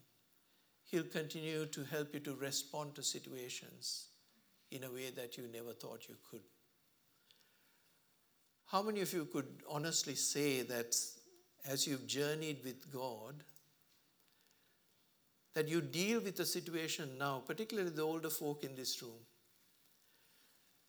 He'll 0.85 1.03
continue 1.03 1.65
to 1.67 1.83
help 1.83 2.13
you 2.13 2.19
to 2.21 2.35
respond 2.35 2.95
to 2.95 3.03
situations 3.03 4.07
in 4.71 4.83
a 4.83 4.89
way 4.89 5.11
that 5.15 5.37
you 5.37 5.45
never 5.53 5.73
thought 5.73 6.07
you 6.07 6.15
could. 6.29 6.41
How 8.65 8.81
many 8.81 9.01
of 9.01 9.13
you 9.13 9.25
could 9.25 9.47
honestly 9.69 10.15
say 10.15 10.61
that 10.61 10.95
as 11.67 11.87
you've 11.87 12.07
journeyed 12.07 12.57
with 12.63 12.91
God, 12.91 13.35
that 15.53 15.67
you 15.67 15.81
deal 15.81 16.21
with 16.21 16.37
the 16.37 16.45
situation 16.45 17.09
now, 17.17 17.41
particularly 17.45 17.89
the 17.89 18.01
older 18.01 18.29
folk 18.29 18.63
in 18.63 18.75
this 18.75 19.01
room, 19.01 19.11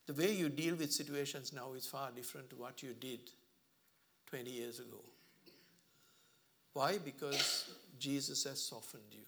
the 0.07 0.14
way 0.14 0.33
you 0.33 0.49
deal 0.49 0.75
with 0.75 0.93
situations 0.93 1.53
now 1.53 1.73
is 1.77 1.87
far 1.87 2.11
different 2.14 2.51
to 2.51 2.57
what 2.57 2.83
you 2.83 2.95
did 2.99 3.21
20 4.27 4.51
years 4.51 4.81
ago. 4.81 5.01
Why? 6.73 6.99
Because 6.99 7.71
Jesus 7.99 8.45
has 8.45 8.61
softened 8.61 9.03
you. 9.12 9.25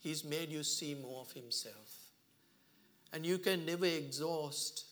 He's 0.00 0.24
made 0.24 0.50
you 0.50 0.62
see 0.62 0.94
more 0.94 1.22
of 1.22 1.32
Himself. 1.32 2.04
And 3.12 3.24
you 3.24 3.38
can 3.38 3.64
never 3.64 3.86
exhaust 3.86 4.84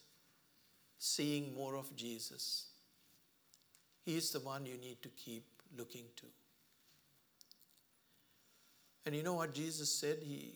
seeing 0.99 1.55
more 1.55 1.77
of 1.77 1.95
Jesus. 1.97 2.72
He 4.05 4.17
is 4.17 4.31
the 4.31 4.41
one 4.41 4.67
you 4.67 4.77
need 4.77 5.01
to 5.03 5.09
keep 5.11 5.45
looking 5.77 6.05
to. 6.17 6.27
And 9.07 9.15
you 9.15 9.23
know 9.23 9.35
what 9.35 9.55
Jesus 9.55 9.93
said? 9.93 10.19
He, 10.23 10.53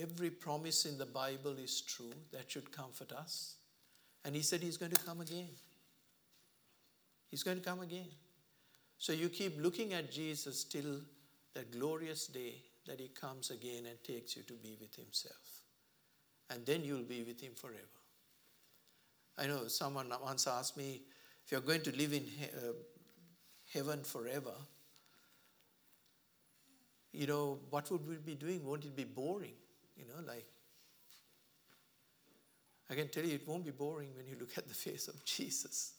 every 0.00 0.30
promise 0.30 0.84
in 0.84 0.98
the 0.98 1.06
Bible 1.06 1.56
is 1.58 1.80
true. 1.80 2.12
That 2.32 2.50
should 2.50 2.72
comfort 2.72 3.12
us. 3.12 3.56
And 4.24 4.34
He 4.34 4.42
said 4.42 4.60
He's 4.60 4.76
going 4.76 4.92
to 4.92 5.04
come 5.04 5.20
again. 5.20 5.50
He's 7.30 7.42
going 7.42 7.58
to 7.58 7.64
come 7.64 7.80
again. 7.80 8.08
So 8.98 9.12
you 9.12 9.28
keep 9.28 9.60
looking 9.60 9.92
at 9.92 10.10
Jesus 10.10 10.64
till 10.64 11.00
that 11.54 11.72
glorious 11.72 12.26
day 12.26 12.54
that 12.86 13.00
He 13.00 13.08
comes 13.08 13.50
again 13.50 13.86
and 13.88 14.02
takes 14.04 14.36
you 14.36 14.42
to 14.44 14.54
be 14.54 14.76
with 14.80 14.94
Himself. 14.94 15.62
And 16.50 16.64
then 16.66 16.84
you'll 16.84 17.02
be 17.02 17.22
with 17.22 17.40
Him 17.40 17.52
forever. 17.54 17.78
I 19.36 19.46
know 19.46 19.66
someone 19.66 20.12
once 20.22 20.46
asked 20.46 20.76
me, 20.76 21.02
if 21.44 21.52
you're 21.52 21.60
going 21.60 21.82
to 21.82 21.96
live 21.96 22.12
in 22.12 22.24
he- 22.24 22.44
uh, 22.44 22.72
heaven 23.72 24.02
forever, 24.02 24.54
you 27.12 27.26
know, 27.26 27.60
what 27.70 27.90
would 27.90 28.06
we 28.08 28.16
be 28.16 28.34
doing? 28.34 28.64
Won't 28.64 28.84
it 28.84 28.96
be 28.96 29.04
boring? 29.04 29.54
You 29.96 30.04
know, 30.06 30.26
like, 30.26 30.46
I 32.90 32.94
can 32.94 33.08
tell 33.08 33.24
you 33.24 33.34
it 33.34 33.46
won't 33.46 33.64
be 33.64 33.70
boring 33.70 34.10
when 34.16 34.26
you 34.26 34.36
look 34.38 34.58
at 34.58 34.68
the 34.68 34.74
face 34.86 35.08
of 35.08 35.24
Jesus. 35.24 35.92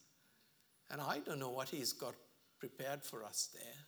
And 0.91 1.01
I 1.01 1.19
don't 1.19 1.39
know 1.39 1.49
what 1.49 1.69
he's 1.69 1.93
got 1.93 2.13
prepared 2.59 3.03
for 3.03 3.23
us 3.23 3.49
there, 3.53 3.85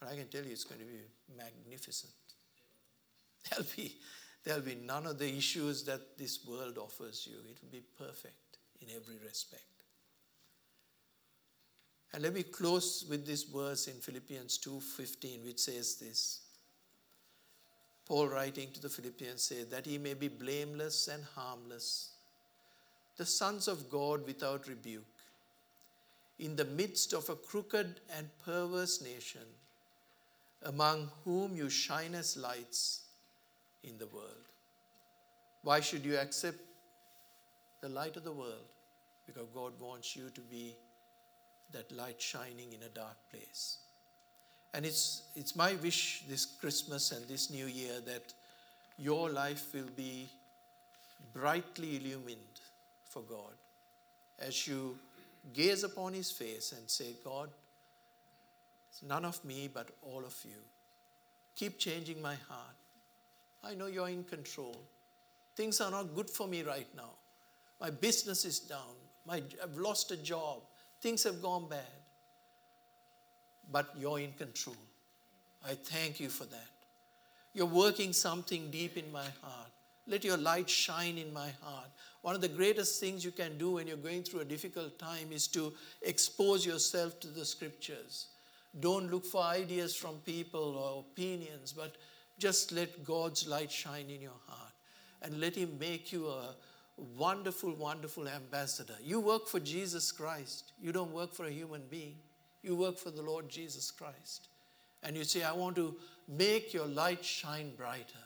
but 0.00 0.10
I 0.10 0.16
can 0.16 0.28
tell 0.28 0.42
you 0.42 0.52
it's 0.52 0.64
going 0.64 0.80
to 0.80 0.86
be 0.86 1.00
magnificent. 1.36 2.12
There'll 3.48 3.66
be, 3.76 3.94
there'll 4.44 4.62
be 4.62 4.74
none 4.74 5.06
of 5.06 5.18
the 5.18 5.32
issues 5.32 5.84
that 5.84 6.18
this 6.18 6.44
world 6.44 6.78
offers 6.78 7.28
you. 7.30 7.36
It 7.48 7.58
will 7.62 7.70
be 7.70 7.84
perfect 7.96 8.58
in 8.80 8.88
every 8.90 9.18
respect. 9.24 9.75
And 12.16 12.22
let 12.24 12.32
me 12.32 12.44
close 12.44 13.04
with 13.10 13.26
this 13.26 13.42
verse 13.42 13.88
in 13.88 14.00
Philippians 14.00 14.56
2:15 14.56 15.44
which 15.44 15.58
says 15.58 15.96
this. 15.96 16.40
Paul 18.06 18.28
writing 18.28 18.72
to 18.72 18.80
the 18.80 18.88
Philippians 18.88 19.42
said 19.42 19.68
that 19.70 19.84
he 19.84 19.98
may 19.98 20.14
be 20.14 20.28
blameless 20.28 21.08
and 21.08 21.22
harmless, 21.22 22.12
the 23.18 23.26
sons 23.26 23.68
of 23.68 23.90
God 23.90 24.24
without 24.24 24.66
rebuke, 24.66 25.04
in 26.38 26.56
the 26.56 26.64
midst 26.64 27.12
of 27.12 27.28
a 27.28 27.36
crooked 27.36 28.00
and 28.08 28.30
perverse 28.46 29.02
nation, 29.02 29.46
among 30.62 31.10
whom 31.26 31.54
you 31.54 31.68
shine 31.68 32.14
as 32.14 32.34
lights 32.38 33.02
in 33.82 33.98
the 33.98 34.06
world. 34.06 34.48
Why 35.60 35.80
should 35.80 36.06
you 36.06 36.16
accept 36.16 36.60
the 37.82 37.90
light 37.90 38.16
of 38.16 38.24
the 38.24 38.32
world? 38.32 38.72
Because 39.26 39.48
God 39.52 39.78
wants 39.78 40.16
you 40.16 40.30
to 40.30 40.40
be 40.40 40.78
that 41.72 41.90
light 41.92 42.20
shining 42.20 42.72
in 42.72 42.82
a 42.82 42.88
dark 42.88 43.16
place. 43.30 43.78
And 44.74 44.84
it's, 44.84 45.22
it's 45.34 45.56
my 45.56 45.74
wish 45.74 46.24
this 46.28 46.44
Christmas 46.44 47.12
and 47.12 47.26
this 47.28 47.50
new 47.50 47.66
year 47.66 48.00
that 48.04 48.34
your 48.98 49.30
life 49.30 49.74
will 49.74 49.88
be 49.96 50.28
brightly 51.32 51.96
illumined 51.96 52.60
for 53.08 53.22
God 53.22 53.54
as 54.38 54.66
you 54.66 54.98
gaze 55.52 55.84
upon 55.84 56.12
His 56.12 56.30
face 56.30 56.72
and 56.76 56.88
say, 56.88 57.14
God, 57.24 57.48
it's 58.90 59.02
none 59.02 59.24
of 59.24 59.42
me 59.44 59.68
but 59.72 59.88
all 60.02 60.24
of 60.24 60.36
you. 60.44 60.60
Keep 61.54 61.78
changing 61.78 62.20
my 62.20 62.34
heart. 62.34 62.76
I 63.64 63.74
know 63.74 63.86
you're 63.86 64.08
in 64.08 64.24
control. 64.24 64.76
Things 65.56 65.80
are 65.80 65.90
not 65.90 66.14
good 66.14 66.28
for 66.28 66.46
me 66.46 66.62
right 66.62 66.88
now. 66.94 67.10
My 67.80 67.90
business 67.90 68.44
is 68.44 68.58
down. 68.58 68.94
My, 69.26 69.42
I've 69.62 69.76
lost 69.76 70.10
a 70.10 70.16
job. 70.16 70.60
Things 71.00 71.24
have 71.24 71.42
gone 71.42 71.68
bad. 71.68 71.80
But 73.70 73.92
you're 73.98 74.20
in 74.20 74.32
control. 74.32 74.76
I 75.66 75.74
thank 75.74 76.20
you 76.20 76.28
for 76.28 76.44
that. 76.44 76.68
You're 77.52 77.66
working 77.66 78.12
something 78.12 78.70
deep 78.70 78.96
in 78.96 79.10
my 79.10 79.26
heart. 79.42 79.70
Let 80.06 80.22
your 80.22 80.36
light 80.36 80.70
shine 80.70 81.18
in 81.18 81.32
my 81.32 81.50
heart. 81.62 81.90
One 82.22 82.34
of 82.34 82.40
the 82.40 82.48
greatest 82.48 83.00
things 83.00 83.24
you 83.24 83.32
can 83.32 83.58
do 83.58 83.72
when 83.72 83.86
you're 83.88 83.96
going 83.96 84.22
through 84.22 84.40
a 84.40 84.44
difficult 84.44 84.98
time 84.98 85.32
is 85.32 85.48
to 85.48 85.72
expose 86.02 86.64
yourself 86.64 87.18
to 87.20 87.28
the 87.28 87.44
scriptures. 87.44 88.26
Don't 88.78 89.10
look 89.10 89.24
for 89.24 89.42
ideas 89.42 89.96
from 89.96 90.16
people 90.18 90.76
or 90.76 91.00
opinions, 91.00 91.72
but 91.72 91.96
just 92.38 92.72
let 92.72 93.04
God's 93.04 93.48
light 93.48 93.72
shine 93.72 94.10
in 94.10 94.20
your 94.20 94.38
heart 94.46 94.72
and 95.22 95.40
let 95.40 95.56
Him 95.56 95.76
make 95.78 96.12
you 96.12 96.28
a 96.28 96.54
wonderful, 96.96 97.72
wonderful 97.74 98.28
ambassador. 98.28 98.96
You 99.02 99.20
work 99.20 99.48
for 99.48 99.60
Jesus 99.60 100.12
Christ, 100.12 100.72
you 100.80 100.92
don't 100.92 101.12
work 101.12 101.32
for 101.32 101.46
a 101.46 101.50
human 101.50 101.82
being, 101.90 102.16
you 102.62 102.74
work 102.74 102.98
for 102.98 103.10
the 103.10 103.22
Lord 103.22 103.48
Jesus 103.48 103.90
Christ. 103.90 104.48
And 105.02 105.16
you 105.16 105.24
say, 105.24 105.42
I 105.42 105.52
want 105.52 105.76
to 105.76 105.94
make 106.26 106.72
your 106.74 106.86
light 106.86 107.24
shine 107.24 107.72
brighter. 107.76 108.24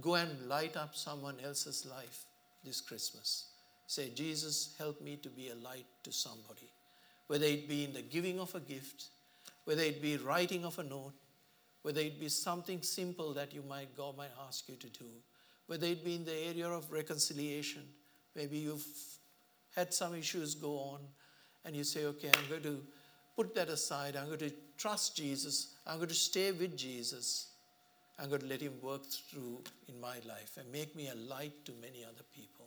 Go 0.00 0.14
and 0.14 0.48
light 0.48 0.76
up 0.76 0.94
someone 0.94 1.36
else's 1.44 1.86
life 1.86 2.24
this 2.64 2.80
Christmas. 2.80 3.46
Say, 3.86 4.10
Jesus, 4.14 4.74
help 4.78 5.00
me 5.00 5.16
to 5.16 5.28
be 5.28 5.50
a 5.50 5.54
light 5.54 5.86
to 6.04 6.12
somebody. 6.12 6.70
Whether 7.26 7.46
it 7.46 7.68
be 7.68 7.84
in 7.84 7.92
the 7.92 8.02
giving 8.02 8.38
of 8.38 8.54
a 8.54 8.60
gift, 8.60 9.06
whether 9.64 9.82
it 9.82 10.02
be 10.02 10.16
writing 10.18 10.64
of 10.64 10.78
a 10.78 10.82
note, 10.82 11.14
whether 11.82 12.00
it 12.00 12.18
be 12.18 12.28
something 12.28 12.82
simple 12.82 13.34
that 13.34 13.52
you 13.52 13.62
might 13.68 13.96
God 13.96 14.16
might 14.16 14.32
ask 14.46 14.68
you 14.68 14.76
to 14.76 14.88
do, 14.88 15.04
whether 15.66 15.86
it 15.86 16.04
be 16.04 16.16
in 16.16 16.24
the 16.24 16.36
area 16.46 16.68
of 16.68 16.90
reconciliation, 16.90 17.82
maybe 18.34 18.58
you've 18.58 18.86
had 19.74 19.92
some 19.92 20.14
issues 20.14 20.54
go 20.54 20.76
on, 20.78 21.00
and 21.64 21.74
you 21.74 21.84
say, 21.84 22.04
okay, 22.04 22.28
I'm 22.28 22.48
going 22.48 22.62
to 22.62 22.80
put 23.36 23.54
that 23.54 23.68
aside. 23.68 24.16
I'm 24.16 24.26
going 24.26 24.38
to 24.38 24.52
trust 24.76 25.16
Jesus. 25.16 25.74
I'm 25.86 25.96
going 25.96 26.08
to 26.08 26.14
stay 26.14 26.52
with 26.52 26.76
Jesus. 26.76 27.48
I'm 28.18 28.28
going 28.28 28.42
to 28.42 28.46
let 28.46 28.60
Him 28.60 28.74
work 28.82 29.04
through 29.04 29.62
in 29.88 30.00
my 30.00 30.16
life 30.28 30.56
and 30.58 30.70
make 30.70 30.94
me 30.94 31.08
a 31.08 31.14
light 31.14 31.64
to 31.64 31.72
many 31.80 32.04
other 32.04 32.22
people. 32.34 32.66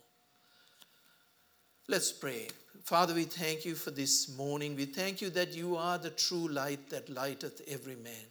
Let's 1.87 2.11
pray. 2.11 2.47
Father, 2.83 3.13
we 3.13 3.23
thank 3.23 3.63
you 3.63 3.75
for 3.75 3.91
this 3.91 4.35
morning. 4.35 4.75
We 4.75 4.85
thank 4.85 5.21
you 5.21 5.29
that 5.29 5.53
you 5.53 5.77
are 5.77 5.97
the 5.97 6.09
true 6.09 6.49
light 6.49 6.89
that 6.89 7.07
lighteth 7.07 7.61
every 7.67 7.95
man. 7.95 8.27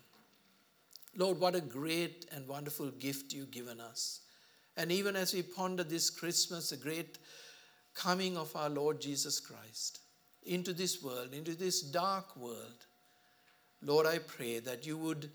Lord, 1.17 1.41
what 1.41 1.55
a 1.55 1.63
great 1.63 2.27
and 2.33 2.47
wonderful 2.47 2.91
gift 2.91 3.33
you've 3.33 3.51
given 3.51 3.81
us. 3.81 4.21
And 4.77 4.93
even 4.93 5.17
as 5.17 5.33
we 5.33 5.43
ponder 5.43 5.85
this 5.85 6.11
Christmas, 6.11 6.71
the 6.71 6.77
great 6.77 7.19
coming 7.95 8.37
of 8.37 8.55
our 8.55 8.69
Lord 8.69 9.01
Jesus 9.01 9.41
Christ 9.41 10.01
into 10.45 10.73
this 10.73 11.03
world, 11.03 11.33
into 11.33 11.55
this 11.55 11.81
dark 11.81 12.37
world, 12.37 12.87
Lord, 13.83 14.07
I 14.07 14.19
pray 14.19 14.59
that 14.61 14.87
you 14.87 14.99
would 14.99 15.31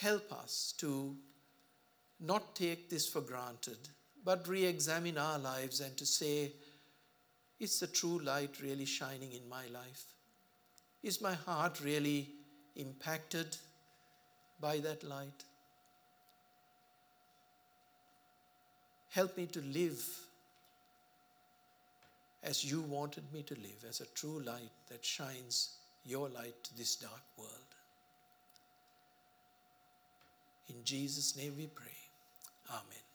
help 0.00 0.32
us 0.32 0.74
to 0.78 1.16
not 2.20 2.54
take 2.54 2.90
this 2.90 3.08
for 3.08 3.20
granted, 3.20 3.78
but 4.24 4.46
re 4.48 4.64
examine 4.64 5.18
our 5.18 5.38
lives 5.38 5.80
and 5.80 5.96
to 5.96 6.06
say, 6.06 6.52
is 7.60 7.80
the 7.80 7.86
true 7.86 8.18
light 8.20 8.60
really 8.62 8.84
shining 8.84 9.32
in 9.32 9.48
my 9.48 9.66
life? 9.66 10.04
Is 11.02 11.20
my 11.20 11.34
heart 11.34 11.80
really 11.82 12.30
impacted 12.76 13.56
by 14.60 14.78
that 14.78 15.02
light? 15.02 15.44
Help 19.10 19.36
me 19.36 19.46
to 19.46 19.60
live 19.60 20.04
as 22.42 22.64
you 22.64 22.80
wanted 22.82 23.24
me 23.32 23.42
to 23.42 23.54
live, 23.54 23.84
as 23.88 24.00
a 24.00 24.06
true 24.14 24.40
light 24.40 24.70
that 24.88 25.04
shines 25.04 25.76
your 26.04 26.28
light 26.28 26.62
to 26.62 26.76
this 26.76 26.96
dark 26.96 27.22
world. 27.36 27.50
In 30.68 30.76
Jesus' 30.84 31.36
name 31.36 31.54
we 31.56 31.66
pray. 31.66 31.86
Amen. 32.70 33.07